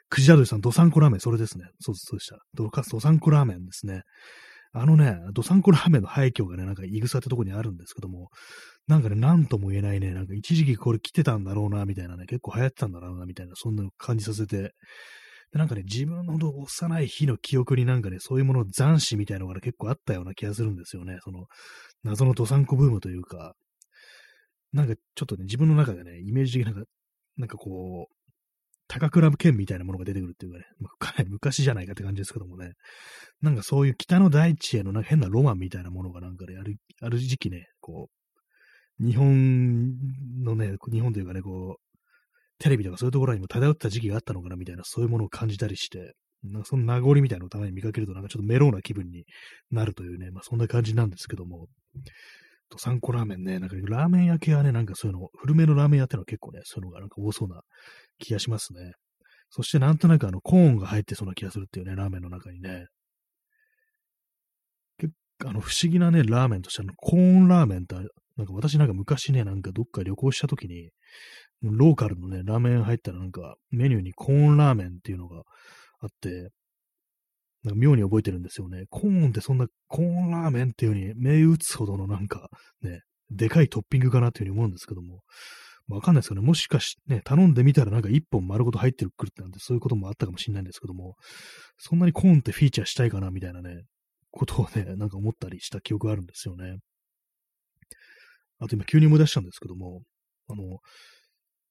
[0.08, 1.66] くじらどりさん、どさんこラーメン、それですね。
[1.80, 2.38] そうそうでした。
[2.54, 4.02] どかどさんこラーメンですね。
[4.74, 8.30] あのね、ドサンコラーメンの廃墟がね、なんか、イグサってとこにあるんですけども、
[8.88, 14.72] なんかね、なんとも言えないね、なんか一時期これ来てたんだろうな、みたいなね、結構流行ってたんだろうな、みたいな、そんなの感じさせて、
[15.52, 21.18] でなんかね、自分の幼い日の記憶になんかね、そういうもの残死みたいなのが、ね、結構あったような気がするんですよね。
[21.22, 21.44] その、
[22.02, 23.54] 謎のドサンコブームというか、
[24.72, 26.84] なんかちょっとね、自分の中でね、イメージ的なんか、
[27.36, 28.14] なんかこう、
[28.92, 32.72] 高倉剣みたいなものが出てくるっていうかね、まあ、かなり昔じゃないかって感じですけどもね、
[33.40, 38.10] なんかそういう北の大地へのなんか変なロマンみたいなものがなんかね、ある、ある時期ね、こ
[39.00, 39.94] う、日本
[40.44, 41.92] のね、日本というかね、こう、
[42.58, 46.12] テレビとかそういうところにも漂った時期があったのかなみたいな、そういうものを感じたりして、
[46.42, 49.24] なんかその名残みたいなのをたまに見かけるとなんかちょっとメローな気分に
[49.70, 51.68] なるというね、まあそんな感じなんですけども、
[52.72, 57.60] と、サンコラーメンね、なんかラーメン屋系はね、なんかそういうの、古めのラーメン屋ってのは結構ね、そういうのがなんか多そうな
[58.18, 58.92] 気がしますね。
[59.50, 62.86] そしてなんとなくあの、コーンが入ってそうな気がするっていうね、ラーメンの中にね。
[64.98, 67.94] 結構、あの、不思議なね、ラーメンとしてあの、コーンラーメンって、
[68.36, 70.90] なんか私なんか昔ね、なんかどっか旅行した時に、
[71.60, 75.42] ローカルのね、ラーメン入ったらなんかメニューにコーンラーメンっていうのが
[76.00, 76.48] あって、
[77.62, 78.84] なんか妙に覚えてるんですよね。
[78.90, 82.48] コーンってそんなコーンラーメンっていう風に銘打つほどのなんか
[82.82, 83.00] ね、
[83.30, 85.20] でかいトッピングかなっていう風に思うんですけども、
[85.92, 91.16] わかんないですけどね、もしかしてね、頼んでみたらなんか一本丸ごと入ってるくるってなんてそういうこともあったかもしれないんですけども、
[91.78, 93.84] そんなにコーンってフィーチャーしたいかなみたいなね、
[94.30, 96.78] ことをね、なんか思ったりした記憶があるんですよね。
[98.58, 100.02] あと今急に思い出したんですけども、
[100.48, 100.78] あの、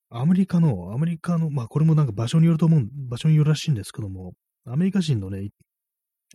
[0.10, 4.34] アメリカの、アメリカの、まあこれもなんか場所によると思う、場所によるらしいんですけども、
[4.66, 5.50] アメリカ人のね、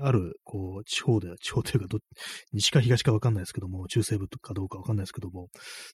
[0.00, 1.98] ある、こう、地方で、 地方というかど、
[2.52, 5.48] 西か東かわかんないですけども、中西部かどうかわかんないですけども、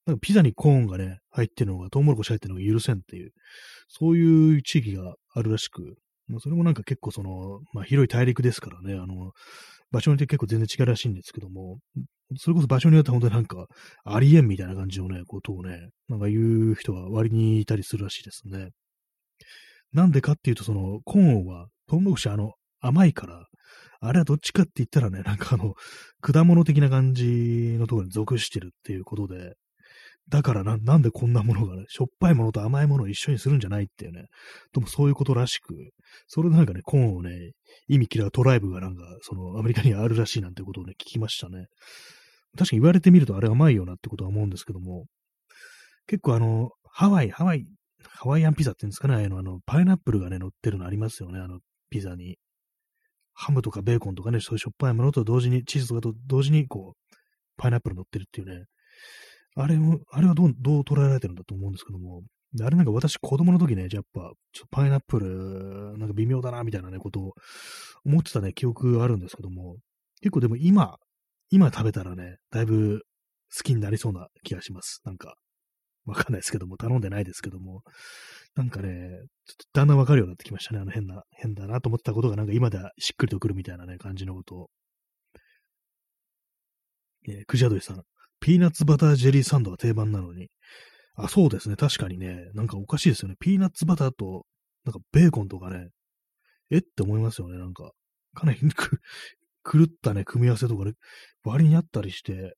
[0.06, 3.32] なんかピザにコーンがね、入ってるのが、トウモロコシ入ってるのが許せんっていう、
[3.88, 5.96] そういう地域があるらしく、
[6.28, 9.32] まあ、それもなんか結構その、まあ、広い大陸ですからね、あの、
[9.90, 11.78] 場所によって結構全然違うらしいんですけども、
[12.38, 13.66] それこそ場所によって本当になんか、
[14.04, 18.70] ありえんみたいな感じのね、ことをね、なんか言う人が割にいたりするらしいですね。
[19.92, 22.52] なんでかっていうと、その、コーンはトウモロコシあの、
[22.82, 23.46] 甘いから、
[24.00, 25.74] あれはどっちかって言ったらね、なんかあの、
[26.20, 29.54] 果物的な感じのところに属してるっていうことで、
[30.28, 34.26] だからな、なんでこんなものがね、しょっぱいものと甘いものを一緒にするんじゃないっていうね、
[34.72, 35.74] でもそういうことらしく、
[36.26, 37.52] それでなんかね、コーンをね、
[37.88, 41.66] 意味嫌うトライブがなんか、そのアメリカにあるらしいなんてことをね、聞きましたね。
[42.56, 45.06] 確かに言われてみるとあれ甘いよなってことは思うんですけども、
[46.06, 47.64] 結構あの、ハワイ、ハワイ、
[48.04, 51.60] ハワイアンピザって言うんですかね、あの、あのパイナップルがね、乗ってるのありますよね、あの、
[51.90, 52.36] ピザに。
[53.34, 57.16] ハムとかベーコンとかね、そういうしょっぱいものと同時に、チーズとかと同時に、こう、
[57.56, 58.66] パイナップル乗ってるっていうね。
[59.54, 62.22] あれも、あれはどう、どう捉えられてるんだと思うんですけども、
[62.60, 67.32] あれなんか私子供の時ね、やっぱ、ちょっとパイナップル、なんか微妙だな、みたいなね、ことを
[68.04, 69.76] 思ってたね、記憶があるんですけども、
[70.20, 70.98] 結構でも今、
[71.50, 73.02] 今食べたらね、だいぶ
[73.56, 75.00] 好きになりそうな気がします。
[75.04, 75.34] なんか、
[76.06, 77.82] わかんないですけども、頼んでないですけども、
[78.54, 78.88] なんかね、
[79.46, 80.80] ちょっとだんだんわかるようになってきましたね。
[80.80, 84.70] あの変な、変だなと思ったことがなんか今ではしっくりとくるみたいなね、感じのことを。
[87.28, 88.02] えー、クジャドイさん。
[88.40, 90.48] ピーナッツバタージェリーサンドが定番なのに。
[91.14, 91.76] あ、そうですね。
[91.76, 92.50] 確かにね。
[92.54, 93.36] なんかおかしいですよね。
[93.38, 94.44] ピーナッツバターと、
[94.84, 95.88] なんかベーコンとかね。
[96.70, 96.78] え？
[96.78, 97.58] って思いますよね。
[97.58, 97.92] なんか、
[98.34, 98.58] かなり
[99.64, 100.92] 狂ったね、組み合わせとかで
[101.44, 102.56] 割にあったりして、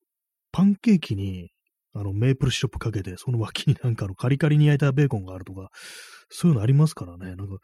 [0.51, 1.51] パンケーキに
[1.95, 5.69] あの、メープルシロップかけて、その脇になんかあの、カリカリに焼いたベーコンがあるとか、
[6.29, 7.35] そういうのありますからね。
[7.35, 7.57] なんか、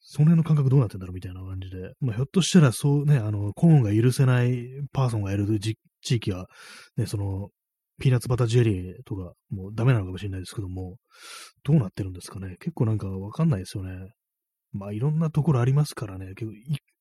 [0.00, 1.92] その辺の感覚どうなってんだろうみたいな感じで。
[2.00, 5.76] まあ、ひょっとしたら、そうね、あの、コーンが許せないパーソンがいる地
[6.16, 6.46] 域は、
[6.96, 7.48] ね、その、
[8.00, 10.96] ピーナッツバタージェリーとか、もうダメなのかもしれないですけども、
[11.64, 12.56] どうなってるんですかね。
[12.58, 14.10] 結構なんかわかんないですよね。
[14.72, 16.56] まあいろんなところありますからね、結構、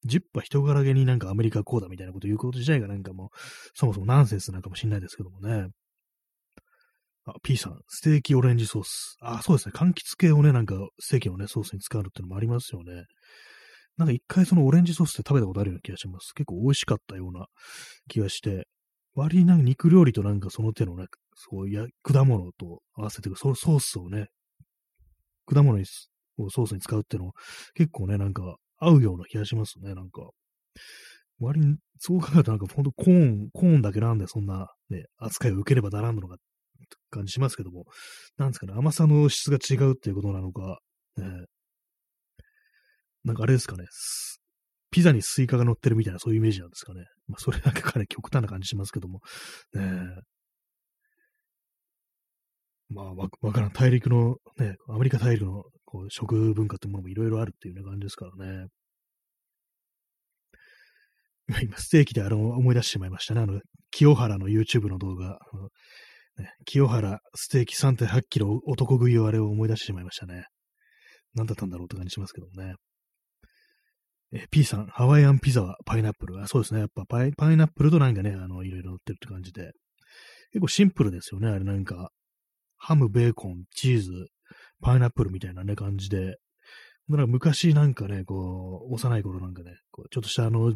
[0.07, 3.30] 10波人柄げになんかアメリカこうだみたいなこと言うこと自体がなんかもう、
[3.73, 5.67] そもそもナンセンスなんかもしれないですけどもね。
[7.30, 9.17] あ、P さん、ステーキオレンジソース。
[9.21, 9.73] あ、そうですね。
[9.75, 13.05] 柑橘系をね、なんか、ステーキのね、ソースに使うっていうのもありますよね。
[13.97, 16.34] なんか一回そのオレンジソースって食べたことあるような気がします。
[16.34, 17.47] 結構美味しかったような
[18.07, 18.65] 気がして、
[19.13, 24.27] 割になんか肉料理となんかその手のね、そういう果物と合わせて、そのソースをね、
[25.45, 27.32] 果物にソースに使うっていうの
[27.73, 30.30] 結構ね、なんか合うような気がしますね、なんか。
[31.41, 36.38] 割に、そう考えるとなんかほんとコーン、コーンだけなんでそんなね、扱いを受ければならんのか
[37.10, 37.86] 感じしますけども、
[38.38, 40.80] なんですかね、甘さの質が違うっていうことなのか、
[41.18, 41.26] ね、
[43.24, 43.86] なんかあれですかね、
[44.91, 47.05] ピザにスイカが乗ってるみたいなそういうイメージなんですかね。
[47.28, 49.22] まあ、それだけかね、極端な感じしますけども、
[49.74, 49.84] ね
[52.89, 53.72] まあ、わ、からん。
[53.72, 58.68] 大陸の、ね、アメリカ大陸のこう食文化ってものもいろいろあるっていうような感じですからね。
[61.62, 63.41] 今、ステーキであの、思い出してしまいましたね。
[63.41, 63.60] あの、
[63.91, 65.39] 清原の YouTube の動画。
[66.65, 70.45] 清原ステーキ3.8キロ男食いをあれを思い出してしまいましたね。
[71.33, 72.75] 何だったんだろうって感じしますけどもね。
[74.31, 76.41] え P さん、ハワイアンピザはパイナップル。
[76.41, 76.81] あそうですね。
[76.81, 79.71] やっぱパイパイナップルとなんかね、あの、いろいろ乗ってるって感じで。
[80.51, 81.47] 結構シンプルですよね。
[81.47, 82.11] あれなんか、
[82.77, 84.11] ハム、ベーコン、チーズ、
[84.81, 86.37] パイナップルみたいなね、感じで。
[87.09, 90.71] だから昔なんかね、こう、幼い頃なんかね、こうちょっとしたあの、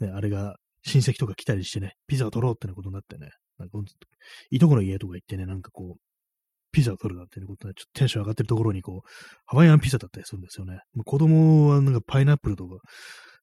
[0.00, 3.78] ね、あれが親戚とか来たりしてね、ピザを取ろうってなことになってね、なんか、
[4.50, 6.00] いとこの家とか行ってね、なんかこう、
[6.70, 9.08] ピザを取るなんていうことで、ちょっとテンション上がってるところに、こう、
[9.46, 10.80] ハワイアンピザだったりするんですよね。
[11.04, 12.76] 子供はなんかパイナップルとか、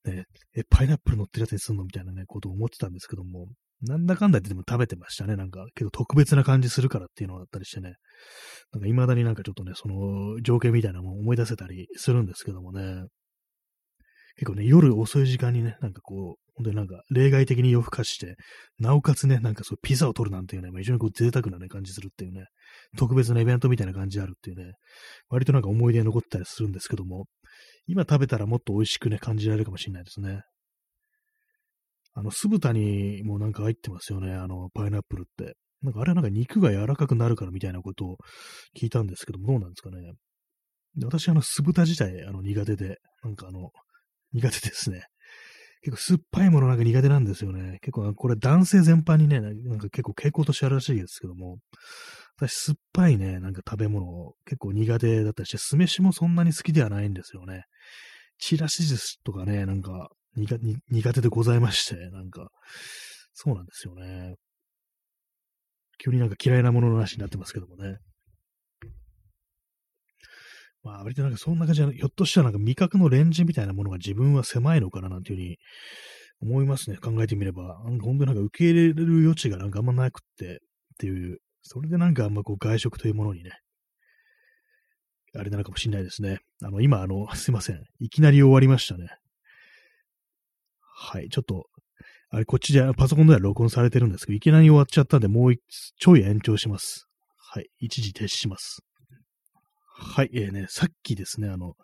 [0.04, 0.24] ね、
[0.56, 3.48] え、パイナップル乗ってるやつにすんのみたいなね、ことを思ってたんですけども、
[3.82, 5.36] なんだかんだ言ってでも食べてましたね。
[5.36, 7.94] なんか、けど特別な感じするからっていうのがあったりしてね。
[8.72, 13.04] なんか未だになんかちょっとね、その情景みたいなのを思い出せたりするんですけどもね。
[14.36, 18.36] 結構ね、夜遅い時間にね、なんかこう、本当になんか例外的に夜更かして、
[18.78, 22.46] なおかつね、なんかそうピザを取るなんていうね、まあ、非常にこう贅沢なね、感じするっていうね、
[22.96, 24.72] 特別なイベントみたいな感じあるっていうね、
[25.28, 27.26] 割となんか思い出に残ったりするんですけども、
[27.86, 30.42] 今食べたらもっと美味しくね、感じられるかもしれないですね。
[32.14, 35.56] あの、酢豚にもなんか入ってますよね、あの、パイナップルって。
[35.82, 38.16] なんかあれはなんか肉が柔らかくなるからみたいなことを
[38.74, 40.14] 聞いたんですけども、どうなんですかね。
[41.04, 43.70] 私、あの、酢豚自体、あの、苦手で、なんかあの、
[44.32, 45.04] 苦手ですね。
[45.86, 47.78] 結構酸っぱいものなんか苦手なんですよね。
[47.80, 51.58] 結構これ男性全般にね、なんか結構傾向としてあるらしいですけども、
[52.36, 57.66] 私酸っぱいね、なんか食べ物結構苦手だったりして、酢飯もそんなに好きではないんですよね。
[58.38, 62.48] チラシ寿司とかね、なんか苦手でございまして、なんか、
[63.32, 64.34] そうなんですよね。
[65.98, 67.98] 急になんか嫌いなものの話になってますけどもね。
[70.86, 75.58] まあ、割となんかそんな感じで、ひょっとしたらなんか味覚のレンジみたいなものが自分は狭いのかななんていうふうに
[76.40, 76.96] 思いますね。
[76.98, 77.82] 考えてみれば。
[77.84, 80.58] なん本当になんか受け入れる余地がなんかあんまなくってっ
[80.96, 83.50] ていう、それでなんかあんまこう外食というものにね、
[85.34, 86.38] あれなのかもしれないですね。
[86.62, 87.82] あの、今、あの、 すいません。
[87.98, 89.08] いきなり終わりましたね。
[90.80, 91.66] はい、ちょっと、
[92.30, 97.08] あれ、こっちでパソコンでは録音されてるんですけど、いきなり終わっちゃったんで、もうちょい延長します。
[97.36, 98.85] はい、一時停止します。
[99.98, 101.74] はい、えー、ね、さっきですね、あの、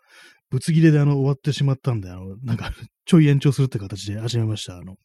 [0.51, 2.71] ぶつ切れであの、終わってしまったんで、あの、なんか
[3.05, 4.77] ちょい延長するって形で始めました。
[4.77, 4.97] あの、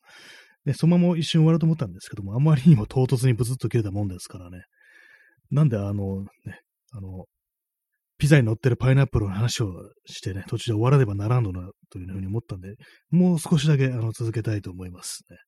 [0.66, 4.62] ね、そのまま一瞬終わると思ったんですけども、あまりにも唐突にブツッと切れたもんですからね。
[5.50, 7.24] なんであの、ね、あの、
[8.18, 9.72] ピザに乗ってるパイナップルの話を
[10.04, 12.74] してね、途中で終わらねばならんのな、というふうに思ったんで、
[13.10, 15.38] もう少しだけあの続けたいと思いますね。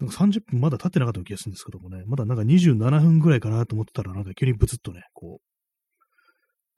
[0.00, 5.44] なんか30分まだ経ってなかった気がするんですけどもね、まだなんか27分ぐらいかなと思ってたら、なんか急にブツッとね、こう、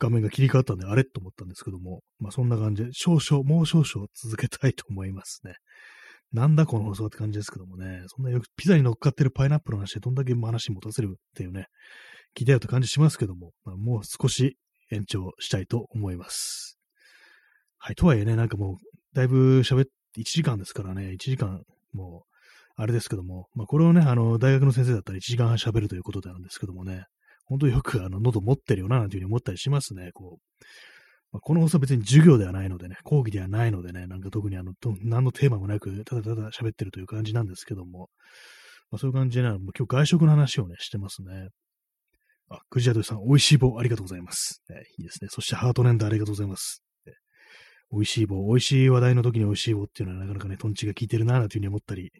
[0.02, 1.04] 画面が切り替わったんで、あれ？
[1.04, 5.54] と思ったんですけども、まあそんな感じで、少々、もう少々続けたいと思いますね。
[6.32, 11.66] なんだこの放送って感じですけどもね、そんなよくピザに乗っかってるパイナップルの話でどんだけ話持たせるっていうね、
[12.36, 14.56] 聞いたよって感じしますけども、まあ、もう少し
[14.90, 16.78] 延長したいと思います。
[17.78, 18.76] はい、とはいえね、なんかもう、
[19.14, 22.32] だいぶ喋って、1時間ですからね、1時間、もう、
[22.76, 27.04] あれですけども、まあこれをね、あの、大学の先生だったら1時間半喋るということなんですけどもね、
[27.52, 30.10] 本当よくあの喉持ってるよな、なんていうふうに思ったりしますね。
[30.12, 30.64] こう
[31.32, 38.10] まあ、この放送は別に授業ではないのでね、講義ではないのでね、なんか特にあの、何のテーマもなく、ただただ喋ってるという感じなんですけども、
[38.90, 41.48] まあ、そういう感じで、ね、今日外食の話をね、してますね。
[42.50, 44.62] あ、クジアドさん、美味しい棒ありがとうございます。
[44.68, 45.28] ね、いいですね。
[45.30, 46.82] そしてハートネンダーありがとうございます。
[47.06, 47.14] ね、
[47.90, 52.12] 美味しい棒、美味しい話題の時に美味しい棒っていうのはなかなかね、トンチが効いてるな、なんていうふうに思ったり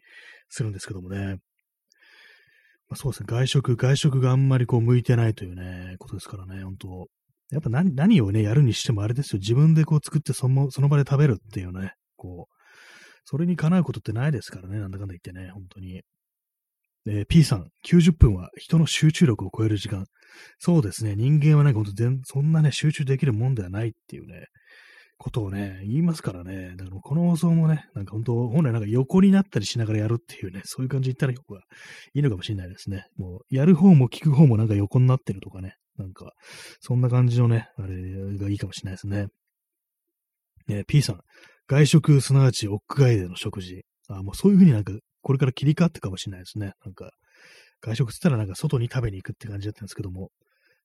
[0.49, 1.37] するんですけどもね。
[2.89, 7.07] まあ、そうですね、外食、外食があんまりこう向いてないというね、ことですからね、本当。
[7.51, 12.53] やっぱ何何をね、やるにしてもあれですよ、自分でこう作ってそのその場で食べるっていうね、こう、
[13.25, 16.01] それにかなうことってないですからね、なんだかんだ言ってね、本当に。
[17.05, 20.05] えー、P さん、90分は人の集中力を超える時間。
[20.57, 21.91] そうですね、人間はね、ほんと
[22.23, 24.45] そんなね、集中できるもんではないっていうね、
[25.23, 26.75] ことをね、言いますからね。
[26.75, 31.61] だからこの放送もね、なんか本当、本来なんか横になったりしながらやるっていうね、そういう感じで言ったら方が
[32.13, 33.05] いいのかもしれないですね。
[33.15, 35.77] もう、やる方も聞く方もなんか横になってるとかね。
[35.97, 36.33] なんか、
[36.81, 39.27] そんな感じのね、あれがいいかもしれないですね。
[40.67, 41.21] ね P さん、
[41.67, 43.85] 外食、すなわち屋外での食事。
[44.09, 46.73] あ、もうそういう風になんか、これから切り替わってかもしれないですね。
[46.83, 47.11] なんか、
[47.79, 50.31] 外食って言ったらなんか外に食べに行くって感じだったんですけども、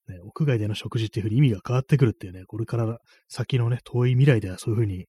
[0.09, 5.05] ね、屋外での食事っていう風に意味が変わってくるっていうね、これから先のね、遠い未来ではそういう風に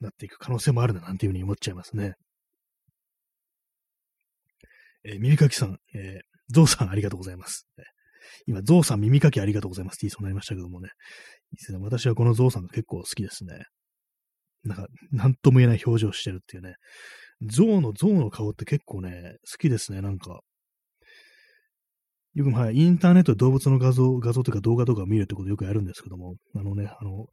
[0.00, 2.14] なっていく可能性もあるな、なんていう風に思っちゃいますね。
[5.04, 7.66] えー、耳かきさん、えー、ゾウさんありがとうございます。
[8.46, 10.90] 今、ゾウさん耳かきありがとうございますって言いそうになりましたけどもね。
[11.52, 11.78] いいですね。
[11.80, 13.64] 私はこのゾウさんが結構好きですね。
[14.64, 16.74] なんか、なんとも言えない表情してるっていうね。
[17.42, 20.02] ゾウの、ゾウの顔って結構ね、好きですね。
[20.02, 20.40] なんか、
[22.34, 27.26] よく、はい、インターネットで動物の画像、画像というか動画とかを見るってことよくやるんですけども、あのね、あの、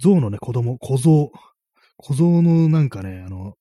[0.00, 1.30] 象のね、子供、小象、
[1.96, 3.54] 小象のなんかね、あの、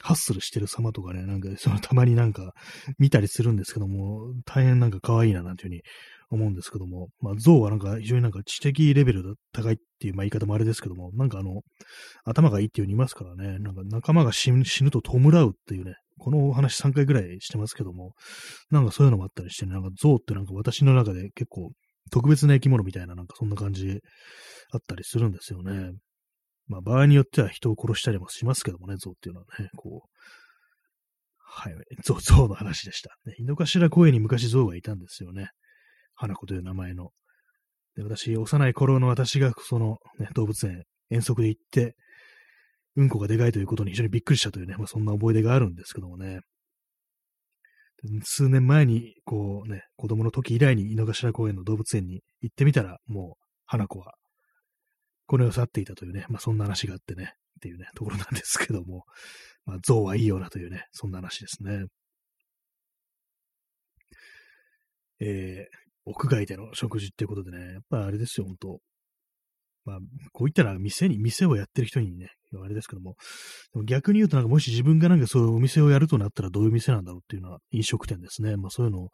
[0.00, 2.52] ハッスルしてる様とかね、なんか、そのたまになんか
[2.98, 5.82] 見たりするんですけども、大変なんか可愛いななんていうふうに
[6.30, 11.62] 思うんですけども、まあ、象はなんか非常になんか知的レベルが高いっていう、まあ、言い方もあれですけども、なんかあの、
[12.24, 18.12] 頭がいいっていうふうに言いますからね、なんか仲間が死ぬと弔うっていうね、このお話3回ぐらいしてますけども、
[18.70, 21.72] なんかそういうのもあったりして、ね、なんか象ってなんか私の中で結構
[22.12, 24.00] 特別な生き物みたいな、なんかそんな感じ
[24.72, 25.92] あったりするんですよね。
[26.68, 30.08] まあ場合によっては人を殺したりもしますけどもね、象っていうのはね、こう、
[31.38, 33.10] はい、象、象の話でした。
[33.26, 35.48] ね、井の頭公園に昔象がいたんですよね。
[36.14, 37.10] 花子という名前の。
[37.96, 41.94] で、私、幼い頃の私がその、ね、動物園、遠足で行って、
[42.96, 46.40] うんこがでかいということに非常にびっくりしたというね、まあ、そんな思い出があるんですけどもね。
[48.24, 54.14] 数年前に、こうね、子供の時以来に井の頭公園の動物園に行ってみたら、もう、花子は、
[55.26, 59.04] この世を去っていたというね、まあそんな話があってね、っていうね、ところなんですけども、
[59.64, 61.86] まあ象はいいようなというね、そんな話ですね。
[65.20, 68.80] えー、屋外での食事っていうことでね、やっぱあれですよ、本当
[69.84, 69.98] まあ、
[70.32, 72.30] こう言ったら店に、店をやってる人にね、
[72.60, 73.16] あれですけども、
[73.72, 78.56] でも逆に言うともし自分がなんかそういうお店をやるとなったらどういう店なんだろうっていうのは飲食店ですね。
[78.56, 79.08] まあそういうの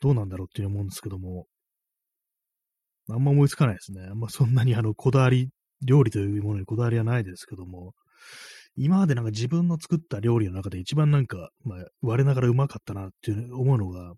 [0.00, 1.46] どうなんだろうっていう思うんですけども、
[3.08, 4.06] あんま思いつかないですね。
[4.10, 5.48] あんまそんなにあのこだわり、
[5.86, 7.92] 料理というものにこだわりはないですけども、
[8.76, 14.14] 今までなんか自分の作った料理の中で一番なんか、まあ、我ながらうまかったなっていう思うのが、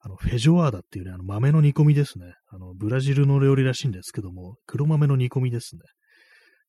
[0.00, 2.34] あの、フェジョアーダっていうね、あの豆の煮込みですね。
[2.50, 5.80] あの、ブラジルの料理らしいんですけども、黒豆の煮込みですね。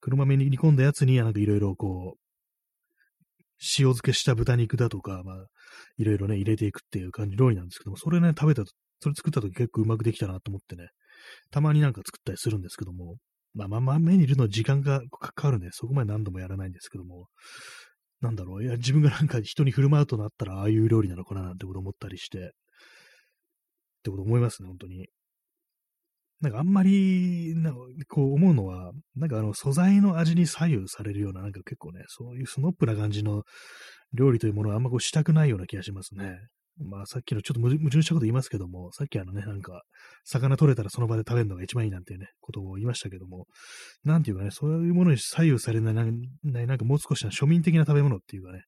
[0.06, 2.20] 黒豆に煮込んだやつに、なんかいろいろこう、
[3.60, 5.46] 塩漬けした豚肉だとか、まあ、
[5.98, 10.90] いろいろね、入れていくっていう感じ料理なんですけども、それね、食べたと、それ作った時結構うまくできたなと思ってね、
[11.50, 13.16] たまになんか作ったりするんですけども、
[13.56, 17.26] まあ、まあ、豆にいるの時間がかかるんで、そこまで何度もやらないんですけども、
[18.22, 22.42] なんだろう、いや、自分がなんか人に振る舞うとなったら、ああいう料理なのかななんてこと思ったりして、っ
[24.04, 25.08] てこと思いますね、本当に。
[26.42, 27.80] なんかあんまり、なんか
[28.10, 33.44] こう思うのは、なんかあの素材の味に左右されるような、なんか結構ね、そういうスノップな感じの
[34.14, 36.40] 料理というものはあんまこうしたくないような気がしますね。
[36.78, 39.84] まあさっきのちょっと矛盾したこと言いますけども、さっきあのね、なんか、
[40.26, 43.46] 魚取れたらその場で食べるのが一番いいなんていうね、ことを言いましたけども、
[44.04, 48.64] なんていうかね、そういうものに左右されない、なんかもう少しな庶民的な食べ物っていうかね、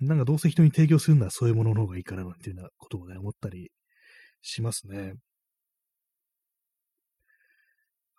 [0.00, 3.70] なんかどうせ人に提供するのはそういうものの方がいいかななんていうようなことをね、思ったり
[4.42, 5.14] しますね。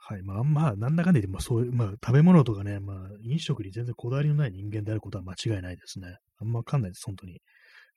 [0.10, 0.24] はい。
[0.24, 6.16] まあ、まあ、なんだかんだ言って、まあ、そういう、まあ、食べ物とかね、まあ、飲食に全然こだわりのない人間であることは間違いないですね。
[6.40, 7.42] あんまわかんないです、本当に。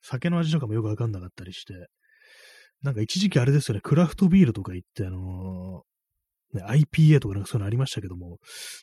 [0.01, 1.87] 酒の味とかもよくわかんなかったりして。
[2.83, 8.39] なんか一時期あれですよね、クラフトビールとか言って、あのー、ね、IPA とかなんかそういうのありましたけども、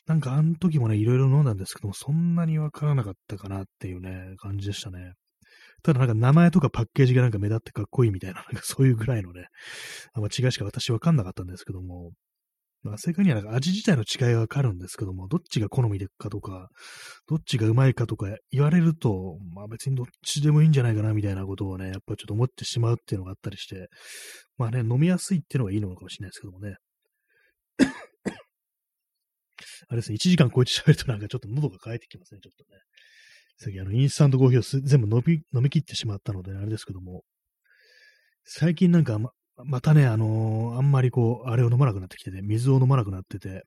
[0.07, 5.13] なんかあの時もね、いろいろ飲んだんですけども、そんなにわからなかったかなっていうね、感じでしたね。
[5.83, 9.45] ただなんか名前とかパッケージがなんか目立ってかっこいいみたいな、なんかそういうぐらいのね、
[10.13, 12.11] あんま違いしか私わかんなかったんですけども、
[12.97, 16.69] 正確にはなんか味自体の違いはわかるんですけども、どっちが好みでかとか、
[17.27, 23.89] どっちがうまいかとか言われると、まあ別にどっちでもいいんじゃないかなみたいなことをね、やっぱちょっと思ってしまうっていうのがあったりして、
[24.57, 26.75] まあね、飲みやすいっていうのがいいのかもしれないですけどもね。
[29.89, 32.79] あれですね、1時間超えて喋るとなんかちょっと喉が渇いてきますね、ちょっとね。
[33.57, 37.23] さっきあの、インスタントコーヒーを全部飲み、飲み切ってしまったので、あれですけども、
[38.45, 39.31] 最近なんか、ま、
[39.65, 43.63] またね、あのー、あんまりこう、あれを飲まなくなってきてて、水を飲まなくなってて、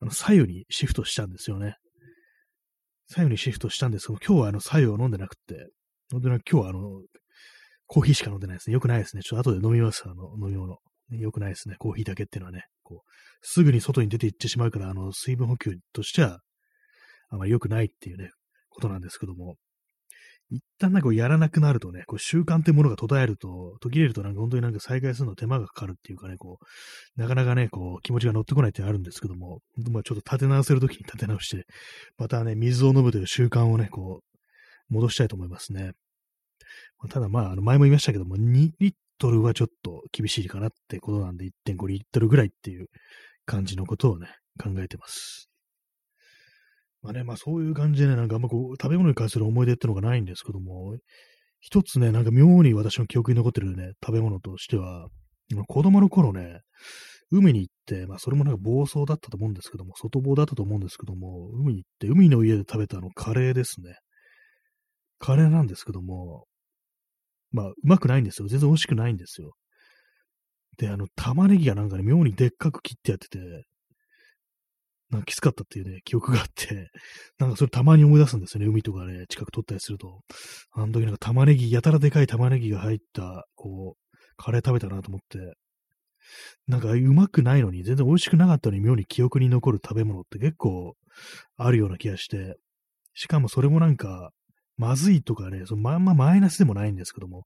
[0.00, 1.76] あの、左右にシフトしたんですよね。
[3.08, 5.68] 左右にシフトしたんですけど、今日はあの、左右を飲んでなくて、
[6.10, 7.02] 本当に今日はあの、
[7.86, 8.74] コーヒーしか飲んでないですね。
[8.74, 9.22] よくないですね。
[9.22, 10.78] ちょっと後で飲みます、あの、飲み物。
[11.10, 11.74] よくないですね。
[11.78, 13.10] コーヒーだけっていうのはね、こう、
[13.42, 16.38] すぐに外に出て行ってしまうから、あの、水分補給としては、
[17.30, 18.30] あまり良くないっていうね、
[18.68, 19.56] ことなんですけども、
[20.50, 31.66] 一旦なんかやらなくなるとね、こう習慣ってものが途絶えると、途切れるとなんか本当になんか再開するの手間がかかるっていうかね、こう、なかなかね、こう気持ちが乗ってこないってあるんですけども、まあちょっと立て直せるときに立て直して、
[32.18, 35.92] またね、水を飲むという習慣をね、こう、戻したいと思いますね。
[37.08, 42.88] ただまあ、あの前も言いましたけども、2リットルはちょっと厳しいかなってことなんで、1.5リットルぐらいっていう
[43.46, 44.28] 感じのことをね、
[44.58, 45.49] 考えてます。
[47.02, 50.96] まあね、まあそういう感じでね、なんかあんまこう、食べ物に関する思い出ってのがないんですけども、
[51.60, 55.08] 一つね、なんか妙に私の記憶に残ってるね、食べ物としては、
[55.68, 56.60] 子供の頃ね、
[57.30, 63.94] 海に行って、まあそれもなんか暴走だったと思うんですけども、外房だったと思うんですけども、海に行って、海の家で食べたあのカレーですね。
[65.18, 66.46] カレーなんですけども、
[67.52, 68.48] まあうまくないんですよ。
[68.48, 69.52] 全然美味しくないんですよ。
[70.78, 73.38] で、あの玉ねぎがなんかね、妙にでっかく切ってやってて、
[75.10, 76.90] なんかきつかったっていうね、記憶があって、
[77.38, 78.66] なんかそれたまに思い出すんですよね。
[78.66, 80.20] 海とかね、近く撮ったりすると。
[80.72, 85.54] あの時なんか玉ねぎ、やたらでかい玉ねぎが入った、こう、カレー食べたなと思って、
[86.66, 90.96] なんかうまくないのに、全然美味しくなかったのに妙に記憶に残る食べ物って結構
[91.56, 92.56] あるような気がして、
[93.14, 94.30] しかもそれもなんか、
[94.80, 97.44] まずいとかね、そのまんまマイナスでもないんですけども、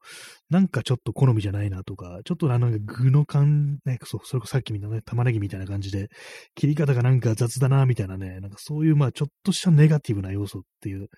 [0.50, 6.10] なんかちょっと好みじゃないなとか、ちょっとなんか具の感、ね、そう、それこそさっきみたいなね、玉ねぎみたいな感じで、
[6.54, 11.08] 切り方がなんか雑だな、みたいなね、なんかそういうまあちょっとしたネガティブな要素っていう、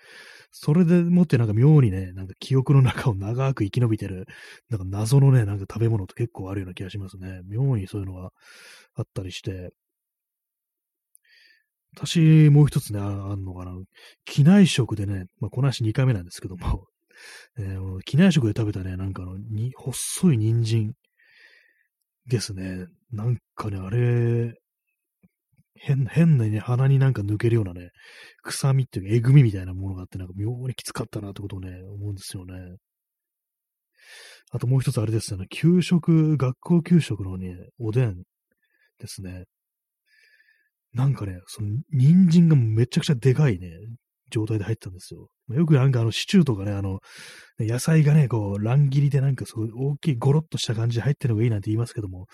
[0.52, 4.24] それでもってなんか妙にね、なんか記憶の中を長く生き延びてる、
[4.70, 7.42] なんか謎のね、なんか食べ物って結構あるような気がしますね。
[7.46, 8.30] 妙にそういうのが
[8.94, 9.70] あったりして、
[11.98, 13.72] 私、もう一つね、あるのかな。
[14.26, 16.84] 機内食でね、まあ、この話2回目なんですけども、
[17.58, 20.92] えー、機内食で食べたね、なんかの、に、細い人参
[22.26, 22.86] ですね。
[23.12, 24.54] なんかね、あれ、
[25.74, 27.90] 変、変なね、鼻になんか抜けるようなね、
[28.42, 32.76] 臭みっていうか、えぐみみたいなものがあって、なんか妙にきつかったなってことをね、思うんですよね。
[34.50, 38.16] あともう一つあれですよね、給食、学校給食のね、おでん
[38.98, 39.44] ですね。
[40.96, 43.70] なんかね、その、人参がめちゃくちゃでかいね、
[44.30, 45.28] 状態で入ってたんですよ。
[45.50, 47.00] よくなんかあの、シチューとかね、あの、
[47.60, 52.26] 野菜がね、こう、乱切りでなんかすごい大きいゴロッとした感じで入ってるのがいいなんて言いますけども、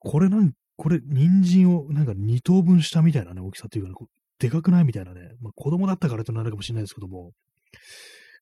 [0.00, 3.94] これなん、これ、人参をなんか2等分したみたいなね、大きさっていうかね、
[4.40, 7.30] でかくないみたいなね、まあ子供だったからとなるかもしれないですけども、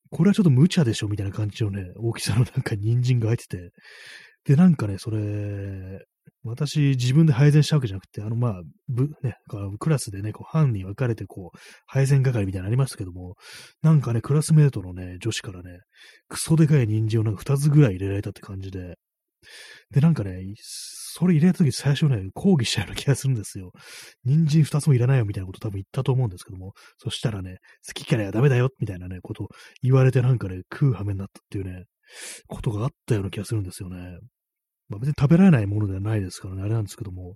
[0.09, 3.69] これはちょっと無茶でしょみたいな感じのね、大きさのなんか人参が入ってて、
[4.45, 6.05] で、なんかね、それ、
[6.43, 9.35] 私、自分で配膳したわけじゃなくて、あの、まあ、ぶ、ね、
[9.79, 13.35] クラスでね、こう、班に分かれて、こう、配膳係みたいなのありましたけども、
[13.81, 15.79] なんかね、クラスメートのね、女子からね、
[16.27, 18.95] クソでかい人参をなんか2つぐらい入れられたって感じで、
[19.91, 23.71] で、なんかね、それ入れた時最初ね、抗議したような気がするんですよ。
[24.23, 27.57] 人参二つもいらないよみたいなこと多分言ったと思うんですけども、そしたらね、
[27.87, 29.47] 好き嫌いはダメだよみたいなね、こと
[29.81, 31.85] 言われてなんかね、食う羽目になったっていうね、
[32.47, 34.19] ことがあったような気がするんですよね。
[34.89, 37.35] まあ別に食べられないものではないですからね、あれなんですけども、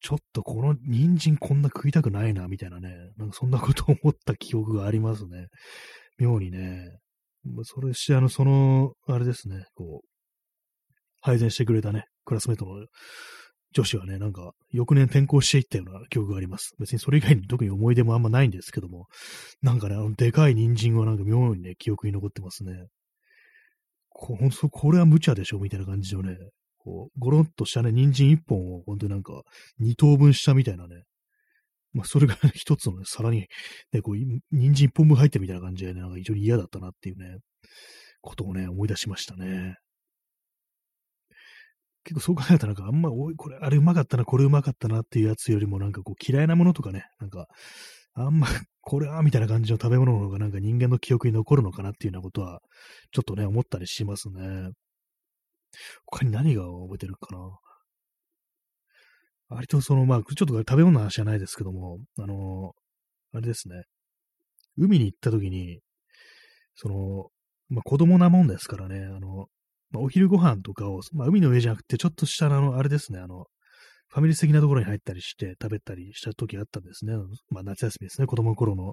[0.00, 5.46] ちょっとこの人参こんな食いたくないな、みたいなね、なんかそんなことを思った記憶がありますね。
[6.18, 6.98] 妙にね。
[7.62, 10.08] それし、あの、その、あれですね、こう、
[11.20, 12.86] 配膳してくれたね、クラスメートの
[13.72, 16.74] 女子はね、なんか、翌年転校していったような記憶があります。
[16.78, 19.06] 別にそれ以外に特に思い出もあんまないんですけども、
[19.62, 22.86] なんかね、あの、でかい人参はなんか妙にね、記憶に残ってますね。
[24.08, 24.38] こ、
[24.70, 26.36] これは無茶でしょみたいな感じのね、
[26.88, 29.42] こう、ゴロンとしたね、人参一本を、本当になんか、
[29.78, 31.02] 二等分したみたいなね、
[31.92, 33.46] まあ、それが 一つのね、皿に、
[33.92, 34.40] ね、こう、人
[34.74, 37.36] 参一本分入ってみたいな感じでね、なんか非常に嫌だったなっていうね、
[38.22, 39.76] ことをね、思い出しましたね。
[42.04, 47.48] 結構そう考えたらなんかあんま、おい、これ、あれうまかったな、これうまかったなっていうやつよりもなんかこう嫌いなものとかね、なんか、
[48.14, 48.46] あんま、
[48.80, 52.62] これは、みたいな感じの食べ物の方がなんか人間の記憶に残るのかなっていうようなことは、
[53.12, 54.70] ちょっとね、思ったりしますね。
[56.06, 57.58] 他に何が覚えてるかな？
[59.50, 62.74] 割とその、まあ、ちょっと食べ物の話じゃないですけども、あの、
[63.32, 63.84] あれですね。
[64.76, 65.80] 海に行った時に、
[66.74, 67.30] その、
[67.70, 69.46] まあ、子供なもんですからね、あの、
[69.90, 73.46] まあ、お昼ご飯とかを、まあ、海の上じゃなくて、ちょっとしたあの、あれですね、あの、
[74.08, 77.14] ファミリー的なところに入ったりして食べたりした時あったんですね。
[77.50, 78.92] まあ、夏休みですね、子供の頃の。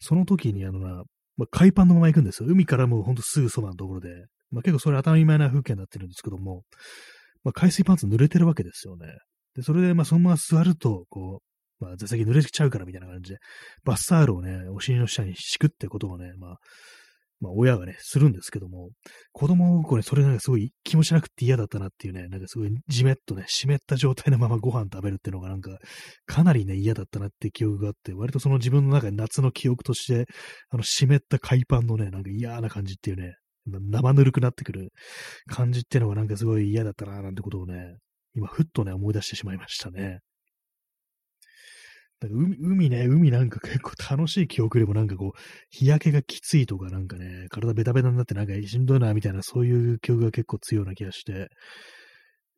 [0.00, 1.04] その時に、あのな、
[1.36, 2.48] まあ、海パンのまま行くんですよ。
[2.48, 4.08] 海からもうほんとすぐそばのところで。
[4.50, 6.62] まあ、結構それ当たり前な風景になってるんですけども、
[7.44, 9.06] まあ、海水パンツ濡れてるわけですよね。
[9.54, 11.40] で、それで、まあ、そのまま座ると、こ
[11.80, 13.38] う、まあ、座席濡れちゃうからみたいな感じで、
[13.84, 16.56] バスタールをね、お尻の下に敷くってことをね、まあ、
[17.40, 18.90] まあ、親がね、するんですけども、
[19.32, 25.78] 子供心にそれなんかすごい気持ちなくて嫌だったなっていうね、なんかすごいじめっとね、湿った状態のままご飯食べるっていうのがなんか、
[26.26, 30.26] かなりね、嫌だったなって記憶があって、割とその自分の中で夏の記憶として、
[30.68, 33.36] あの湿った海パンのね、なんか嫌な感じっていうね、
[33.78, 34.92] 生ぬるくなってくる
[35.48, 37.96] 感じっていうのがなんかすごい嫌だったな、なんてことをね、
[38.34, 40.20] 今、ふっとね、思い出してしまいましたね。
[42.20, 45.38] なんか海、海ね、海なんか結構楽しい記憶でもなんかこう、
[45.70, 51.48] 日焼けがきついとかなんかね、体ベタベタになってなんかしんどいなみたいなそういう記憶が結構強いような気がして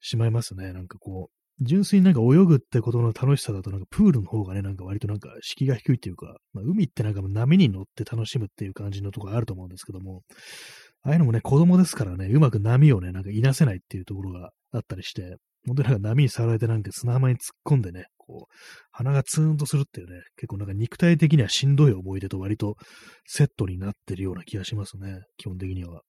[0.00, 0.72] しまいますね。
[0.72, 10.22] なんかこう、純粋になんか泳ぐってことの楽しさだとなんかプールの方がね、なんか割となんか敷居が低いっていうか、まあ、海ってなんか波に乗って楽しむっていう感じのところあると思うんですけども、
[11.04, 18.54] ああいうのもね、子供ですからね、うまく波をね、なんかいなせないっていうところがあったりして、本当になんか波に触られてなんか砂浜に突っ込んでね、こう、
[18.90, 22.76] 鼻がツーンとするっていうね、結構なんか肉体的にはしんどい思い出と割と
[23.26, 26.02] セットになってるような気がしますね、基本的には。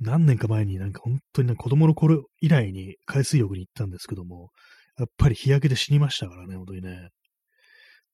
[0.00, 4.50] 何年か前になんか本当になんか子供の頃以来に海水浴に行ったんですけども、
[4.98, 7.10] やっぱり日焼けで死にましたからね、本当にね。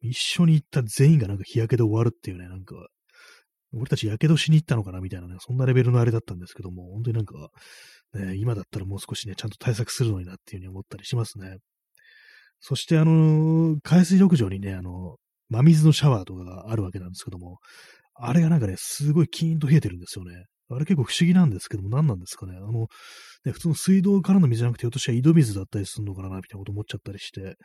[0.01, 2.75] 一緒に行った全員がなんか日焼けで終わるっていうね、なんか、
[3.73, 5.01] 俺たち火傷しに行ったのかな？
[5.01, 7.35] みたいなね、そんなレベルのあれだったんですけども、本当になんか、
[8.15, 11.57] ね、今だったらもう少しね、ちゃんと対策するのになっていうふうに思ったりしますね。
[12.61, 15.17] そしてあの、海水浴場にね、あの、
[15.51, 17.59] 真水のシャワーとかがあるわけなんですけども、
[18.15, 20.45] あれがなんかね、すごいキーンと冷えてるんですよね。
[20.69, 22.57] あれ結構不思議なんですけども、何なんですかね？
[22.57, 22.89] あの、
[23.45, 27.57] ね、普通の水道からの水じゃなくて、ひょっとしたら井戸水だったりするのかな、みたいなこと思っちゃったりして、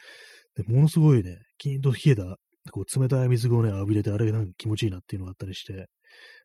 [0.55, 2.37] でものすごいね、キーンと冷えた、
[2.69, 5.87] こう冷たい水をね、浴びれて、あれなんか気持ちいいなっていうのがあったりして、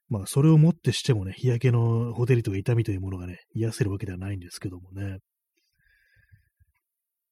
[0.08, 5.18] まあ、それをもってしてもね、日焼けのほてりとか痛みというものがね、癒せるわけではないんですけどもね。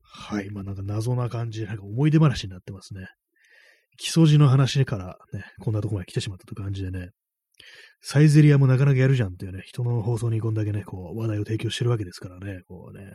[0.02, 0.50] はい。
[0.50, 3.06] まあ、なんか謎な感じで、なんか思い出話になってますね。
[3.96, 7.10] 木曽路の話からね、こんなとこまで来てしまったという感じでね、
[8.00, 13.14] サイゼリアもなかなかやるじゃんっていうね、人の放送にこんだけね、こう、話題を提供してるわけですからね、こうね。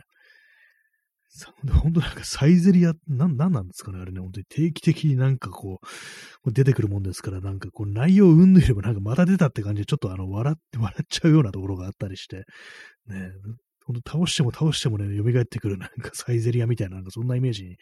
[1.82, 5.80] 本当なんかサイゼリア、なん、なんなんですかねあれね、本当に定期的になんかこ
[6.44, 12.44] う、出てくるもんですから、なんかこう内容をうんぬればなんかまた出たって感じで、ちょっとあの、笑って、 笑っちゃうようなところがあったりして、
[13.06, 13.30] ね、
[13.84, 17.76] ほんと倒しても倒してもね、蘇ってくるなんかサイゼリアみたいな、なんかそんなイメージに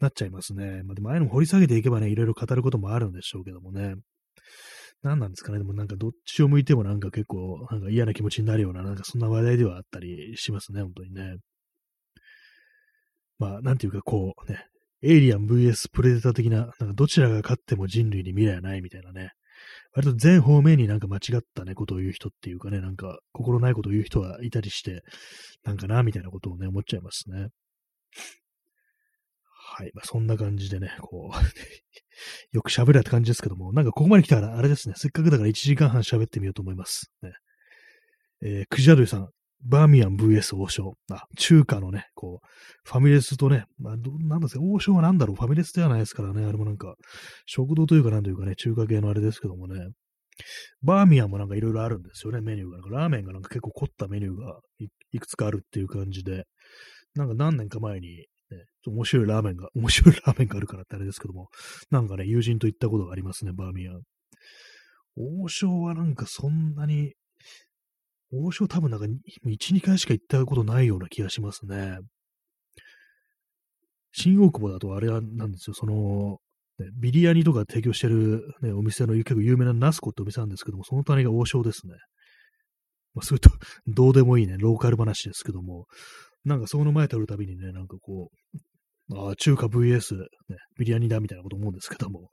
[0.00, 0.82] なっちゃいますね。
[0.84, 3.94] まあでもああいうの掘り下げていけばね、いろいろ語ることもあるんでしょうけどもね。
[5.02, 5.58] 何なんですかね。
[5.58, 11.36] でもなんかどっちを向いてもなんか結構なんか嫌な気持ちになるような、なんかそんな話題ではあったりしますね、本当にね。
[13.38, 14.66] まあ、なんていうか、こうね、
[15.02, 19.32] エイリアン VS プレデター的な、なんかどちらが勝っても人類に未来はないみたいなね、
[19.92, 25.02] 割と全方面になんか間違ったね、ことを言う人っていうかね、なんか心ないことを言う人はいたりして、
[25.64, 27.48] なんかな、みたいなことをね、思っちゃいますね。
[29.76, 29.90] はい。
[29.94, 31.36] まあ、そんな感じでね、こう
[32.56, 37.12] よく喋るって感じですけども、なんかここまで来たら、あれですね、せっかくだから1時間半喋ってみようと思います。
[37.22, 37.32] ね、
[38.42, 39.30] えー、クジャドゥさん、
[39.64, 40.94] バーミヤン VS 王将。
[41.10, 42.46] あ、中華のね、こう、
[42.84, 46.94] ファミレスとね、まあ、どなんですか、王将はなんだろう、ファミレスではないですからね、あれもなんか、
[47.46, 49.88] 食堂というかなんというかね、中華系のあれですけどもね、
[50.82, 52.78] バーミヤンもなんかいろいろあるんですよね、メニューが。
[52.78, 54.60] なんかラーメンがなんか結構凝ったメニューが
[55.12, 56.44] いくつかあるっていう感じで、
[57.14, 58.26] なんか何年か前に、ね、
[58.86, 61.48] 面白いラーメンが、 面白いラーメンがあるからってあれですけども、
[61.90, 64.02] なんかね、友人と行ったことがありますね、バーミヤン。
[65.16, 67.14] 王将はなんかそんなに
[68.32, 71.98] 王将多分なんか1、2回しか行ったことないような気がしますね。
[74.12, 76.38] 新大久保だとあれなんですよ、その、
[76.78, 81.94] ね、ビリヤニとか提供してる、ね、お店の結構有名なナスコってお店なんですけども、その隣が王将ですね。
[83.14, 83.50] まあ、それと、
[83.86, 85.86] どうでもいいね、ローカル話ですけども、
[86.44, 88.30] なんかその前通るたびにね、なんかこ
[89.10, 90.26] う、ああ、中華 VS、ね、
[90.78, 92.30] ビリヤニだみたいなこと思うんですけども、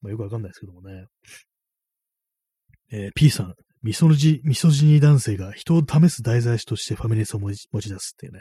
[0.00, 1.06] まあ、よくわかんないですけどもね。
[2.90, 3.54] えー、P さん、
[3.86, 8.40] ミソジ、ミソジニ男性が人を試す題材としてファミレスを持ち出すっていうね。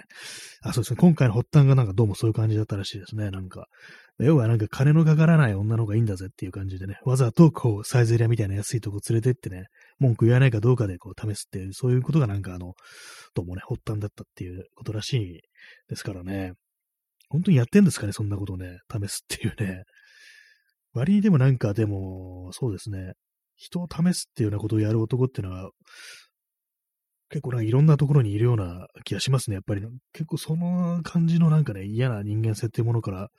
[0.64, 0.98] あ、そうですね。
[0.98, 3.30] 今回の発端がなんかどうもそういう感じだったらしいですね。
[3.30, 3.68] なんか、
[4.18, 9.68] 要はなんか金のかからない女の方がいいんだぜっていう感じでね、わざとこう、サイズエリアみたいな安いとこ連れてってね、
[10.00, 12.74] 文句言わないかどうかでこう試すっていう、そういうことがなんかあの、
[13.36, 15.42] どうもね、発端だったっていうことらしい
[15.90, 16.54] ですからね。
[17.30, 19.84] 本当にやってんですかね、そんなことをね、試すっていうね。
[20.94, 23.14] 割にでもなんかでも、そうですね。
[23.56, 25.70] 人を試すっていうようなことをやる男っていうのは、
[27.30, 29.56] 結構なんかいろんなところにいるような気がしますね。
[29.56, 29.82] やっぱり
[30.14, 33.30] 結構その感じのなんかね、嫌な人間性っていうものから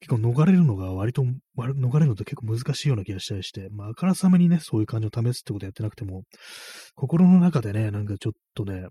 [0.00, 1.24] 結構逃れるのが割と、
[1.56, 6.22] 逃れるのって結構難しいような気がしたりして、まあ、あからさまにね、そういう感じを試すってことやってなくても、
[6.94, 8.86] 心の中でね、なんかちょっとね、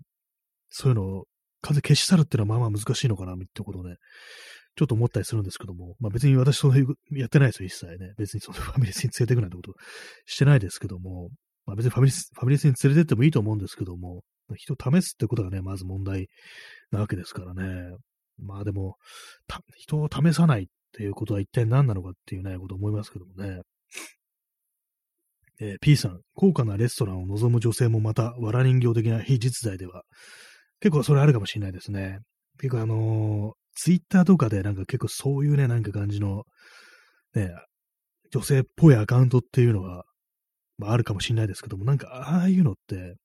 [0.70, 1.24] そういうのを
[1.62, 3.96] 風消し去るっていうのはまあまあ難しいのかな、ってことをね、
[4.76, 8.12] ちょっと思ったりするんですけども、まあ別に私そういう、やってないですよ、一切ね。
[8.16, 9.74] 別にその ファミレスに連れてくなんてこと
[10.26, 11.30] してないですけども、
[11.66, 14.22] まあ別にファミレス、ファミレスに連れてってもいいと思うんですけども、
[14.56, 16.28] 人を試すってことがね、まず問題
[16.90, 17.96] なわけですからね。
[18.38, 18.96] まあでも、
[19.76, 23.62] 人を試さないっていうことは一体何なのかっていうね、こと思いますけどもね。
[25.60, 30.02] えー、P さん、高価なレストランを望む女性もまた、わら人形的な非実在では、
[30.80, 32.18] 結構それあるかもしれないですね。
[32.58, 36.44] 結構あの、ツイッターとかでなんか結構そういうね、なんか感じの、
[37.34, 37.52] ね、
[38.30, 40.04] 女性っぽいアカウントっていうのが、
[40.78, 43.16] まあ、あるかもしれないですけども、なんかああいうのって、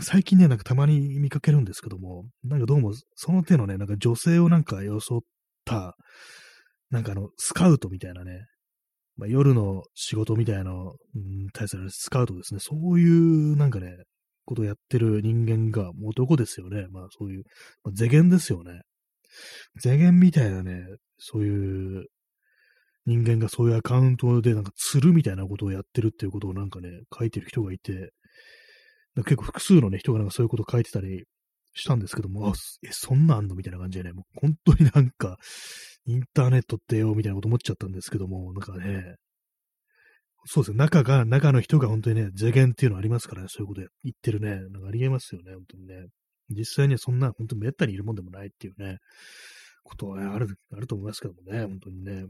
[0.00, 5.20] 最近ね、なんかたまに見かけるんですけども、なんかどうもその手のね、なんか女性をなんか装っ
[5.64, 5.96] た、
[6.90, 8.46] なんかあの、スカウトみたいなね、
[9.16, 13.96] まあ、夜の仕事みたいなのに対するスカウトですね、そういうなんかね、
[14.44, 16.86] ことをやってる人間が男ですよね。
[16.90, 17.44] まあそういう、
[17.84, 18.80] まあ、世間ですよね。
[19.82, 20.86] 前言みたいなね、
[21.18, 22.06] そういう
[23.06, 28.12] 人間がそういうアカウントでなんか釣るみたいなことをやってるっていうことをなんかね、書いてる人がいて、
[29.16, 31.24] 結構複数のね、人がなんかそういうこと書いてたり
[31.74, 32.52] したんですけども、あ、
[32.82, 35.36] え、そんなんあんのみたいな感じでね、もう本当になんか、
[36.06, 39.16] インターネットってよ、みたいなこと思っちゃったんですけども、なんかね、
[40.46, 40.76] そうですよ。
[40.76, 44.56] 中が、中の人が本当にね、次元っていうのありますからね、そういうこと言ってるね。
[44.70, 46.06] なんかありえますよね、本当にね。
[46.50, 48.98] 実際にはそんな、本当にめったにいるもんでもないっていうね、
[49.84, 52.26] ことは、ね、ある、あると思いますけどもね、本当にね。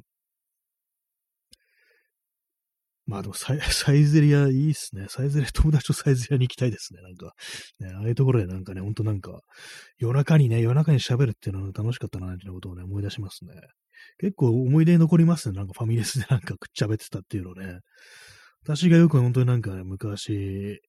[3.05, 5.07] まあでもサイ、 サイゼリアいいっすね。
[5.09, 7.03] サイゼリア、友達とサイゼリアに行きたいですね。
[7.03, 7.35] なんか、
[7.81, 9.41] ね、ああいうところでなんかね、ほんとなんか、
[9.99, 13.55] 夜中にね、夜中に喋るっていうのは楽しかったな、なんていうことをね、思い出しますね。
[14.19, 15.57] 結構思い出に残りますね。
[15.57, 17.81] なんかファミレスでなんかくっちゃべってたっていうのね。
[18.63, 20.81] 私がよく本当になんかね、昔、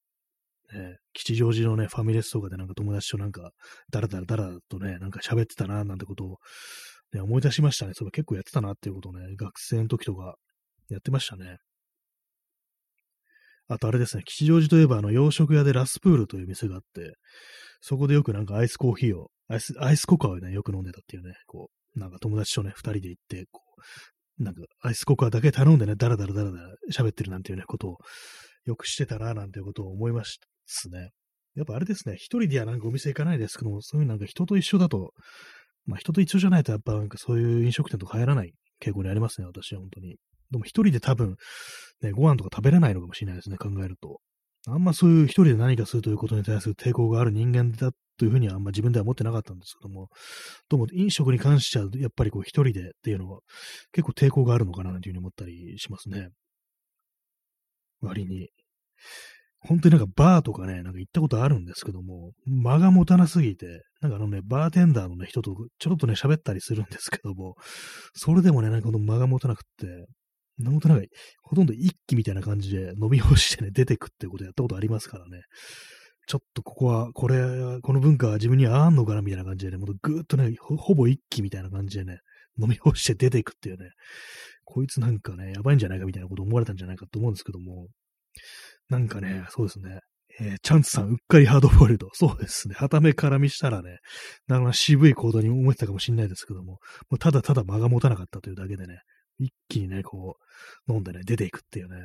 [0.73, 3.51] ね、吉祥寺のね、ファミレスとかでなんか友達となんか、
[3.91, 6.37] だらだらだらとね、なんか喋ってたな、なんてことを、
[7.13, 7.93] ね、思い出しましたね。
[7.93, 10.35] それ結構やってたなっていうことをね、学生の時とか
[10.89, 11.57] やってましたね。
[13.67, 17.15] あとあれですね、吉祥寺といえばあの洋食屋でラスプールという店があって、
[17.81, 23.61] そこでよくなんかアイスコーヒーを、アイス、アイスココアをね、よく飲んでたっていうね、こう、なんか友達とね、二人で行って、こ
[24.39, 27.97] う、なんかアイスココアだけ頼んでね、ダラダラダラダラ喋ってるなんていうね、ことを
[28.65, 30.29] よくしてたな、なんていうことを思いまで
[30.65, 31.11] ですね。
[31.55, 35.13] やっぱあれですね、一人ではなんかお店行かないですけども、そういうなんか人と一緒だと、
[35.85, 40.17] まあ人と一緒じゃないとやっぱなんかそういう飲食店とか入らない傾向にありますね、私は本当に。
[40.51, 41.35] でも一人で多分、
[42.01, 44.19] ね、ご飯とか食べれないのかもしれないですね、考えると。
[44.67, 50.09] あんまそういう一人で何かするということに対する抵抗がある人間だというふうにはあんま自分では思ってなかったんですけども、
[50.69, 53.39] どうも飲食に関してはやっぱりこう一人でっていうのは
[53.91, 56.29] 結構抵抗があるのかなというふうに思ったりしますね。
[58.01, 58.49] 割に。
[59.65, 67.55] 本当になんかバーとかね、なんか行ったことあるんですけども、間が持たなすぎて、なんかあのね、バーテンダーのね、人とちょろっとね、喋ったりするんですけども、
[68.13, 70.07] それでもね、なんかこの間が持たなくって、
[70.57, 71.07] なんとなく、
[71.43, 75.41] ほとんど一気みたいな感じで飲み干してね、出てくってことやったことありますからね。
[76.27, 77.37] ちょっとここは、これ、
[77.81, 82.19] この文化は自分に合わんのかなみたいな感じでね、もうぐーっとねほ、ほぼ一気みたいな感じでね、
[82.61, 83.89] 飲み干して出てくっていうね、
[84.63, 87.87] こいつなんかね、やばいんじゃないかみたいなこと思われたんじゃないかと思うんですけども、
[88.93, 90.01] なんかね、そうですね、
[90.39, 92.09] えー、チャンツさん、うっかりハードボイルド。
[92.13, 92.75] そうですね。
[92.75, 93.97] はためから見したらね、
[94.45, 96.79] なかなか渋い行動に思ってたかもしれないですけども、も
[97.15, 98.99] うただただ間が持たなかったというだけでね、
[99.39, 100.37] 一気にね、こ
[100.87, 101.97] う、飲んでね、出ていくっていうね、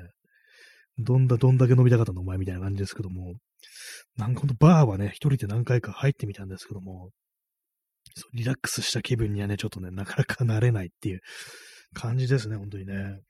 [0.96, 3.34] どんだ、どんだけ飲みたかったのお前みたいな感じですけども、
[4.16, 7.10] なんかほんとバーはね、一人で何回か入ってみたんですけども、
[8.32, 11.20] リラックスした気分にはね、ちょっとね、なかなかなれないっていう
[11.92, 13.20] 感じですね、本当にね。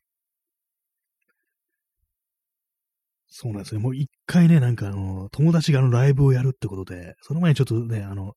[3.29, 3.81] そうなんですね。
[3.81, 8.33] もう一回ね、なんかあの、友達があのライブをやるってことで、その前にちょっとね、あの、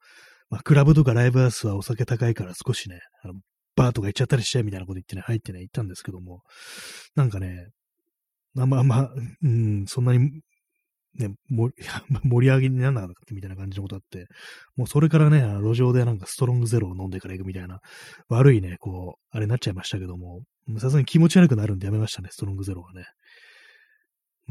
[0.50, 3.36] まあ、クラブとかライブハウスはお酒高いから少しね、あの
[3.76, 6.42] バーとか行っちゃったりしちゃうみたいなこと言ってね、入ってね、行ったんですけども、
[7.16, 7.68] なんかね、
[8.58, 9.10] あんまあんま、
[9.42, 10.42] うん、そんなに、
[11.16, 14.28] ね、 盛り上げにならなかったみたいな感じのことあって、
[14.76, 17.80] もうそれからね、路上でなんかストロングゼロを飲んでから行くみたいな、
[18.28, 20.42] 悪いね、こう、あれになっちゃいましたけども、
[20.80, 23.06] さすがに気持ち悪くなるんでやめましたね、ストロングゼロはね。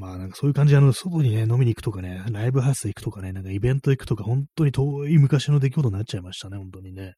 [0.00, 7.12] まあなんかそういう感じで、あの、外にね、飲みに行くとかね、ライブハウス行くとかね、なんかイベント行くとか、本当に遠い昔の出来事になっちゃいましたね、本当にね。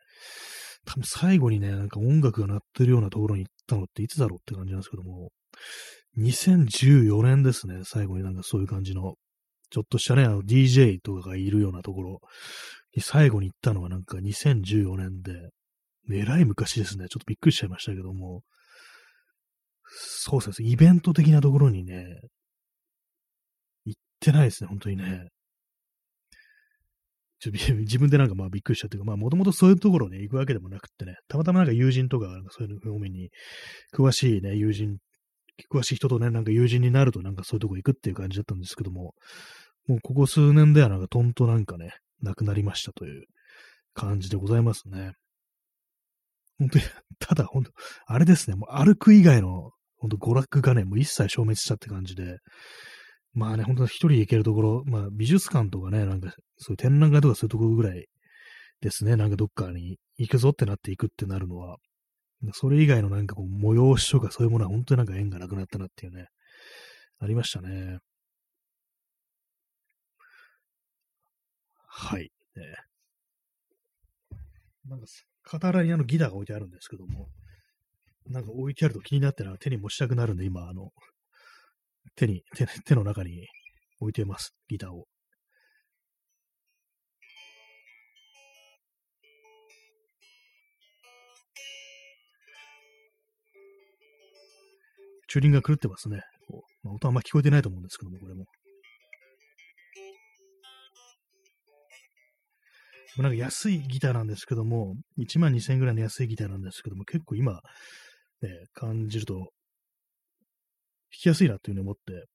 [0.85, 5.31] 多分最後にね、なんか音楽が鳴ってるようなところに行ったのっていつだろうって感じなんですけども、
[6.19, 9.15] 2014年ですね、最後になんかそういう感じの、
[9.71, 12.21] ちょっとしたね、あの DJ とかがいるようなところ。
[12.95, 15.51] に最後に行ったのはなんか2014年で、
[16.13, 18.43] えらい昔ですね、ちょっとびっくりしちゃいましたけども、
[19.85, 22.05] そうですね、イベント的なところにね、
[24.23, 25.28] ってないですね、本当にね。
[27.40, 33.31] ちょ 自分でなんかまあびっくりしたというか、まあもともとそういうところに行くわけでもなくってね、たまたまなんか友人とか、そういう方面に
[33.93, 34.99] 詳しいね、友人、
[35.73, 39.15] 詳しい人とね、なんか友人になるとなんかそういうとこ行くっていう感じだったんですけども、
[39.89, 41.90] もうここ数年ではなんかとんとなんかね、
[42.20, 43.24] なくなりましたという
[43.93, 45.12] 感じでございますね。
[46.59, 46.85] 本当に、
[47.19, 47.73] ただ本当、
[48.07, 52.39] あれですね、もう歩く以外の本当娯楽がね、もう一切消滅したって感じで、
[53.35, 58.07] まあね、本当一人で行けるところ、まあ美術館とかね、なんかそういう展覧会とかそういうところぐらい
[58.81, 61.79] ですね、なんかどっかに行くぞってなっていくってなるのは、
[62.53, 66.27] それ以外のなんかこう催しとかそういうものは本当になんか縁がなくなったなっていうね、
[67.21, 67.99] ありましたね。
[71.87, 72.33] はい。
[72.57, 72.63] ね、
[74.89, 75.07] なんか、
[75.45, 77.29] 片らにあのギターが置いてあるんですけども、
[78.27, 80.91] なんか置いてあると気になってな手に持ちたくなるんで、今、あの、
[82.17, 83.47] 手に、 手手の中に
[84.01, 85.07] 置いてます、ギターを。
[95.29, 96.21] チューリングが狂ってますね。
[96.47, 98.45] こうまあ、音あんま聞こえてないと思うんですけども、これも。
[103.19, 107.61] なんか安いギターなんですけども、1万2000円ぐらいの安いギターなんですけども、結構今、ね、
[108.75, 109.51] 感じると、
[111.21, 112.27] きやすいなっていうふうに思って、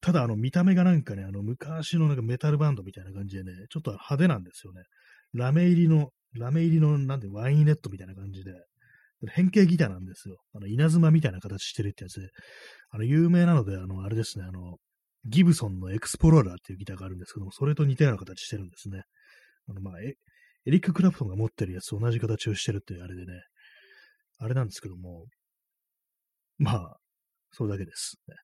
[0.00, 4.82] ただあの見た目がなんかね、あの昔のなんかメタルバンドみたいな感じでね、ちょっと派手なんですよね。
[5.32, 8.52] ラメ入りの、ラメ入りのなんでワインネットみたいな感じで、
[9.30, 10.38] 変形ギターなんですよ。
[10.54, 12.28] あの稲妻みたいな形してるってやつで、
[12.90, 14.78] あの有名なので、あの、あれですね、あの、
[15.24, 19.02] ギブソンのエクスプローラーっていうギターがあるんですけども、それと似たような形してるんですね。
[19.68, 20.16] あの、まあ、エ
[20.66, 23.40] リック・クラプトンが持ってるやつと同じ形をしてるっていうあれでね、
[24.38, 25.26] あれなんですけども、
[26.58, 26.96] まあ、
[27.52, 28.34] それだけです、ね。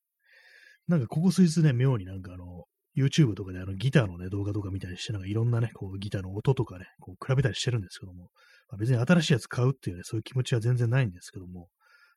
[0.87, 2.65] なんかここ数日ね、妙になんかあの、
[2.97, 8.31] YouTube とかであのギターのね、動画とか見たりして、なんかいろんなね、こうギターの音とかね、こう比べたりしてるんですけども、
[8.69, 11.69] まあ、別に新しいやつ買うっていうね、そういう気持ちは全然ないんですけども、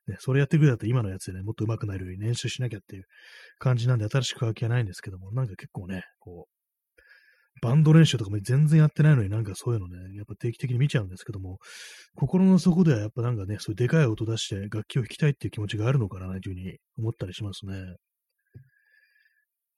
[0.08, 3.04] ね、それやってくれたら今のやつでね、もっと上手くなるように練習しなきゃっていう
[3.58, 6.61] 感じなんで新しく買う気はないんですけども、なんか結構ね、こう、
[7.62, 11.58] バンド練習とかも全然やってないのになんかそういうのね、やっぱ定期的に見ちゃうんですけども、
[12.16, 17.94] 心の底ではやっぱなんかね、そういうでかい音出して楽器を弾きたいっていう気持ちがあるのかなというふうに思ったりしますね。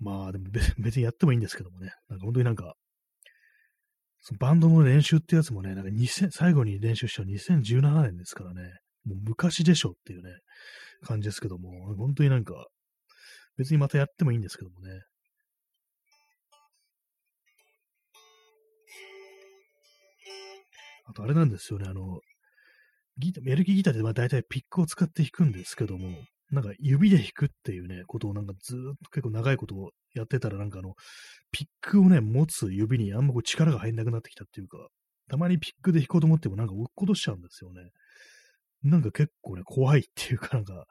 [0.01, 0.47] まあでも
[0.79, 2.75] 別にやってもいいんですけどもね、なんか本当になんか、
[4.21, 8.63] そのバンドの練習ってやつもね、なんか2000最後に練習したの2017年ですからね、
[9.05, 10.31] もう昔でしょっていうね、
[11.03, 12.67] 感じですけども、本当になんか、
[13.59, 15.03] 別にまたやってもいいんですけどもね、
[21.05, 22.21] あとあれなんですよね、あの、
[23.19, 26.17] ギター、メルキギターでまあ大体ピックを使って弾くんですけども、
[26.51, 30.95] なんか指で弾くっていうね、ことをなんかずっと結構長いことをやってたらなんかあの、
[31.53, 34.89] ピックをね、持つ指にあんまこう力が入んなくなってきたっていうか、
[35.29, 37.91] たまにピックで弾こうと思ってもなんか落っことしちゃうんですよね。
[38.83, 40.85] なんか結構ね、怖いっていうかなんか、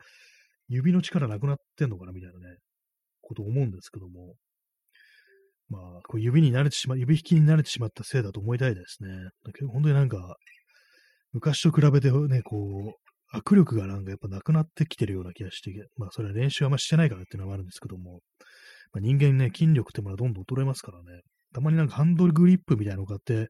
[0.68, 2.58] 指の力なくなってんのかなみたいなね、
[3.22, 4.36] こと思うんですけども、
[5.74, 9.10] まあ、こう指に慣れてしま、指引きに慣れてしまったせいだと思いたいですね。
[9.44, 10.36] だけど本当になんか、
[11.32, 12.94] 昔と比べてね、こ
[13.34, 18.20] う、握力がなんかやっぱなくなってきてるような気がして、まあそれは練習あんましてないからっていうのはあるんですけども、
[18.92, 21.22] まあ、人間ね、筋力ってものはどんどん衰えますからね、
[21.56, 23.48] たまになんかハンドルグリップみたいなのを買って、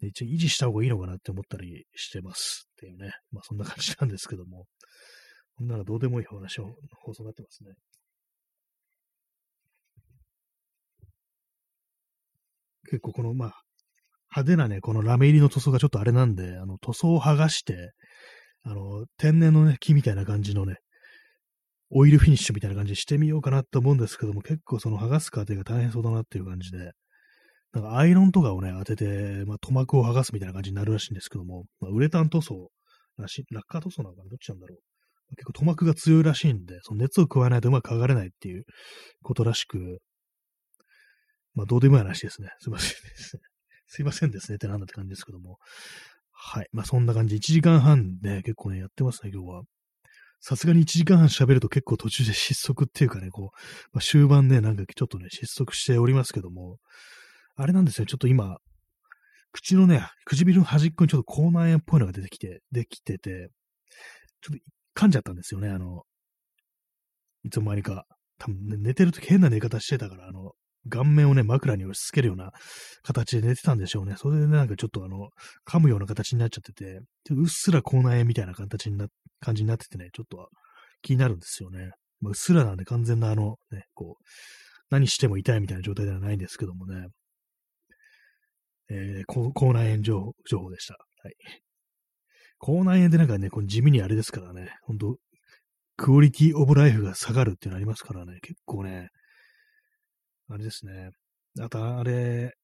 [0.00, 4.64] 一応維持した方がいいのかなって思ったりしてますっていうね、まあそんな感じなんですけども、
[5.56, 7.72] こんなのどうでもいい話を放送になってますね。
[12.90, 13.62] 結構この、まあ、
[14.34, 17.92] 派手なね、このラメ入りの塗装がちょっとあれなんで、あの、塗装を剥がして、
[18.62, 20.76] あの、天然のね、木みたいな感じのね、
[21.90, 26.92] オイルフィニッシュみたいな感じにしてみようかなと思うんですけども、結構その剥がす過程が大変そうだなっていう感じで、
[27.72, 32.70] なんかアイロンとかをね、当てて、まあ、塗膜を剥がすみたいな感じになるらしいんですけども、まあ、ウレタン塗装
[33.18, 34.78] らしい、ラッカー塗装なのかなどっちなんだろう。
[35.36, 38.64] 結構塗膜が強いらしいんで、その熱を加えないとうまく剥がれないっていう
[39.22, 39.98] ことらしく、
[41.54, 42.50] まあ、どうでもいい話ですね。
[42.60, 42.96] すいません
[43.86, 44.02] す。
[44.02, 45.58] いませんですねってなんだって感じですけども。
[46.30, 46.68] はい。
[46.72, 47.36] まあ、そんな感じ。
[47.36, 49.62] 1時間半ね、結構ね、やってますね、今日は。
[50.40, 53.58] さすがに1時間半喋ると結構途中で失速っていうかね、こう、
[53.92, 56.78] まあ、終盤ね、なんかちょっとね、失速しておりますけども、
[57.56, 58.56] あれなんですよ、ちょっと今、
[59.52, 63.50] 口のね、唇の端っこにちょっと口内炎っぽいのが出てきて、できてて、
[64.40, 64.64] ちょっと
[64.94, 66.04] 噛んじゃったんですよね、あの、
[67.44, 68.06] いつの間にか。
[68.38, 70.52] 多分、ね、寝てるとき変な寝方してたから、あの、
[70.88, 72.52] 顔面をね、枕に押し付けるような
[73.02, 74.14] 形で寝てたんでしょうね。
[74.16, 75.28] それでね、なんかちょっとあの、
[75.66, 77.00] 噛むような形になっちゃってて、
[77.30, 79.06] うっすら口内炎みたいな形にな、
[79.40, 80.48] 感じになっててね、ちょっと
[81.02, 81.90] 気になるんですよね。
[82.20, 84.24] まあ、うっすらなんで完全なあの、ね、こう、
[84.90, 87.08] 何しても痛いみたいな状態ではないんですけどもね。
[88.92, 90.94] えー、口内炎情報でした。
[90.94, 91.34] はい。
[92.58, 95.16] 口内炎でなんかね、この地味にあれですからね、本当
[95.96, 99.10] クオリティオブライフが下がるっていうのありますからね、結構ね、
[100.50, 101.10] あれですね。
[101.60, 102.54] あと、あれ、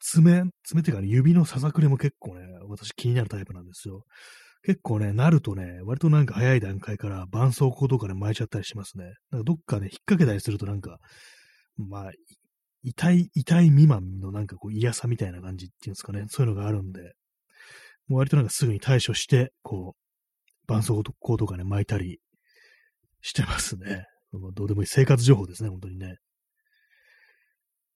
[0.00, 4.04] 爪、爪っていうか、ね、指のささくれも結構ね、私気になるタイプなんですよ。
[4.64, 9.14] 結構ね、なるとね、割となんか早い段階から絆創膏とかで巻いちゃったりしますね。
[9.30, 10.98] なんかどっかね、引っ掛けたりするとなんか、
[11.76, 12.12] まあ、
[12.82, 17.00] 痛い、痛い未満のなんかこう嫌さみたいな感じっていうんですかね、そういうのがあるんで、
[18.08, 22.18] もう割となんかすぐに対処して、こう、絆創膏とかね、巻いたり
[23.20, 24.06] してますね。
[24.54, 26.16] どうでもいい生活情報ですね、本当にね。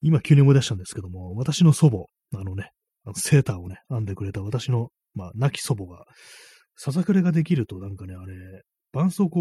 [0.01, 2.71] 今急に思い出したんですけども、私の祖母、あのね、
[3.05, 6.05] あのセーターをね、編んでくれた私の、まあ、亡き祖母が、
[6.75, 8.35] ささくれができると、なんかね、あれ、
[8.93, 9.39] 絆創膏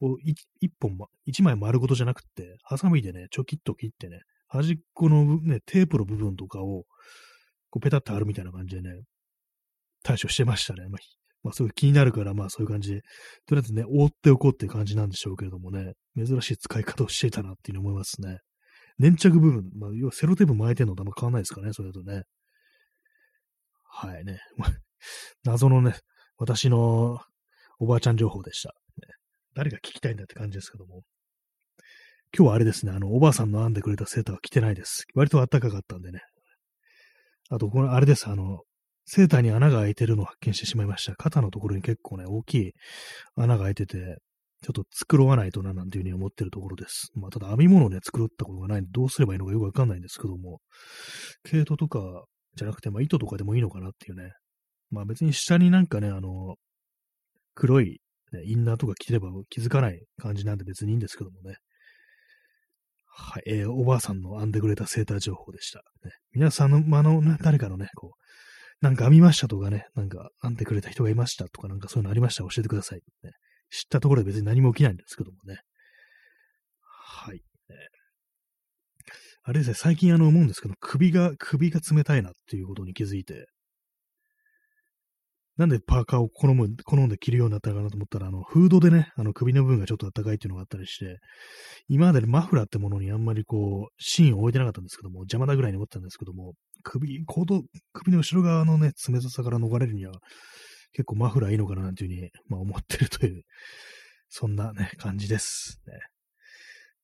[0.00, 0.18] を
[0.60, 6.84] 一本、一枚丸ごとじゃなくて、ハサミでね、ちょきっと切ってね、端っこのね、テープの部分とかを、
[7.70, 9.00] こうペタッと貼るみたいな感じでね、
[10.02, 10.88] 対処してましたね。
[10.88, 10.98] まあ、
[11.42, 13.00] まあ、すごい気になるから、まあそういう感じで、
[13.46, 18.38] とりあえずね、覆っておこうっていう感じなんでしょうけれどもね、珍しい使い方をしていたなっていうふうに思いますね。
[18.98, 22.22] 粘着部分、まあ、要はセロテープ巻いてんのとあんま変わんないですかね、それだとね。
[23.84, 24.40] はいね。
[25.44, 25.96] 謎のね、
[26.38, 27.20] 私の
[27.78, 28.74] おばあちゃん情報でした。
[29.54, 31.02] 誰が聞きたいんだって感じですけども。
[32.34, 35.04] 今日はあれですね、あの、おばあさんの編んでくれたセーターは着てないです。
[35.14, 36.22] 割と暖かかったんでね。
[37.50, 38.62] あと、この、あれです、あの、
[39.04, 41.14] セーターに穴が開いてるのを発見してしまいました。
[41.16, 42.72] 肩のところに結構ね、大きい
[43.36, 44.18] 穴が開いてて、
[44.62, 47.10] ちょっと作わないとな、なんていうふうに思ってるところです。
[47.14, 50.60] まあ、ただ編み物をね、作ったことがないんで、どうすればいいのかよくわかんないんですけども、
[51.44, 52.24] 毛糸とか
[52.54, 54.32] じゃなくて、まあ、糸とかでもいいのかなっていうね。
[54.90, 56.56] まあ、別に下になんかね、あの、
[57.54, 58.00] 黒い、
[58.32, 61.56] ね、インナーとか着てれば気づかない感じなんで別にいいんですけどもね。
[63.14, 65.80] はい、えー、おばあさんの編んでくれたセーター情報でした。
[66.04, 73.00] ね、皆さんの、まあの、ね、誰かのね、こう、なんか編みましたとかね、なんか編んでくれた人がいましたとか、なんかそういうのありましたら教えてください。
[73.22, 73.30] ね、
[73.72, 75.60] 知ったところで別に何も起きないんですけどもね。
[76.80, 77.42] はい。
[79.44, 83.46] あれですね、最近あの思うんですけど、首が、首が冷たいなっていうことに気づいて、
[85.56, 91.18] なんでパーカーを好む、好んで着るようになったかなと思ったら、あの、フードでね、あの首の部分がちょっと暖かいっていうのがあったりして、
[91.88, 96.54] 今までマフラーってものにあんまりこう、芯を置いてなかったんですけども、邪魔だぐらいに思ったんですけども、
[96.84, 97.62] 首、コード、
[97.92, 100.12] 首の後ろ側のね、冷たさから逃れるには、
[100.92, 103.42] 結構マフラーいいのかななんていうふうに、まあ、思ってるという、
[104.28, 105.80] そんなね、感じです。
[105.86, 105.94] ね。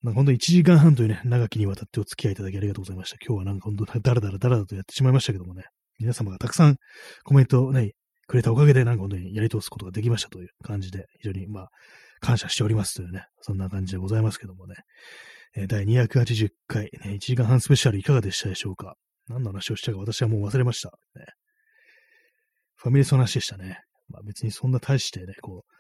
[0.01, 3.17] まあ、本当に1時間半というね、長きにわたってお付き合いいただきありがとうございました。
[3.25, 5.65] 今日はなんか本当、だらだらだらだとやってしまいましたけどもね、
[5.99, 6.77] 皆様がたくさん
[7.25, 7.93] コメントをね、
[8.29, 11.69] くれたおかげで、なんか本当にやり通すことができましたという感じで、非常にまあ、
[12.21, 14.77] 感謝しておりますというね、そんな感じでございますけどもね。
[15.57, 18.97] え、第280回、ね、1時間半スペシャルいかがでしたでしょうか
[19.29, 20.91] 何の話をしたか私はもう忘れました。
[21.17, 21.25] ね、
[22.79, 23.81] ファミレスの話でしたね。
[24.09, 25.73] まあ別にそんな大してね、こう、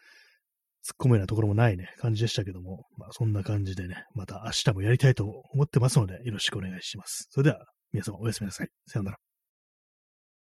[0.87, 7.29] 突っ込むようなところもないね、感じでしたけども、まあそんな感じでね、また明日もやりたいと思ってますので、よろしくお願いします。
[7.31, 8.69] それでは、皆様おやすみなさい。
[8.87, 9.28] さようなら。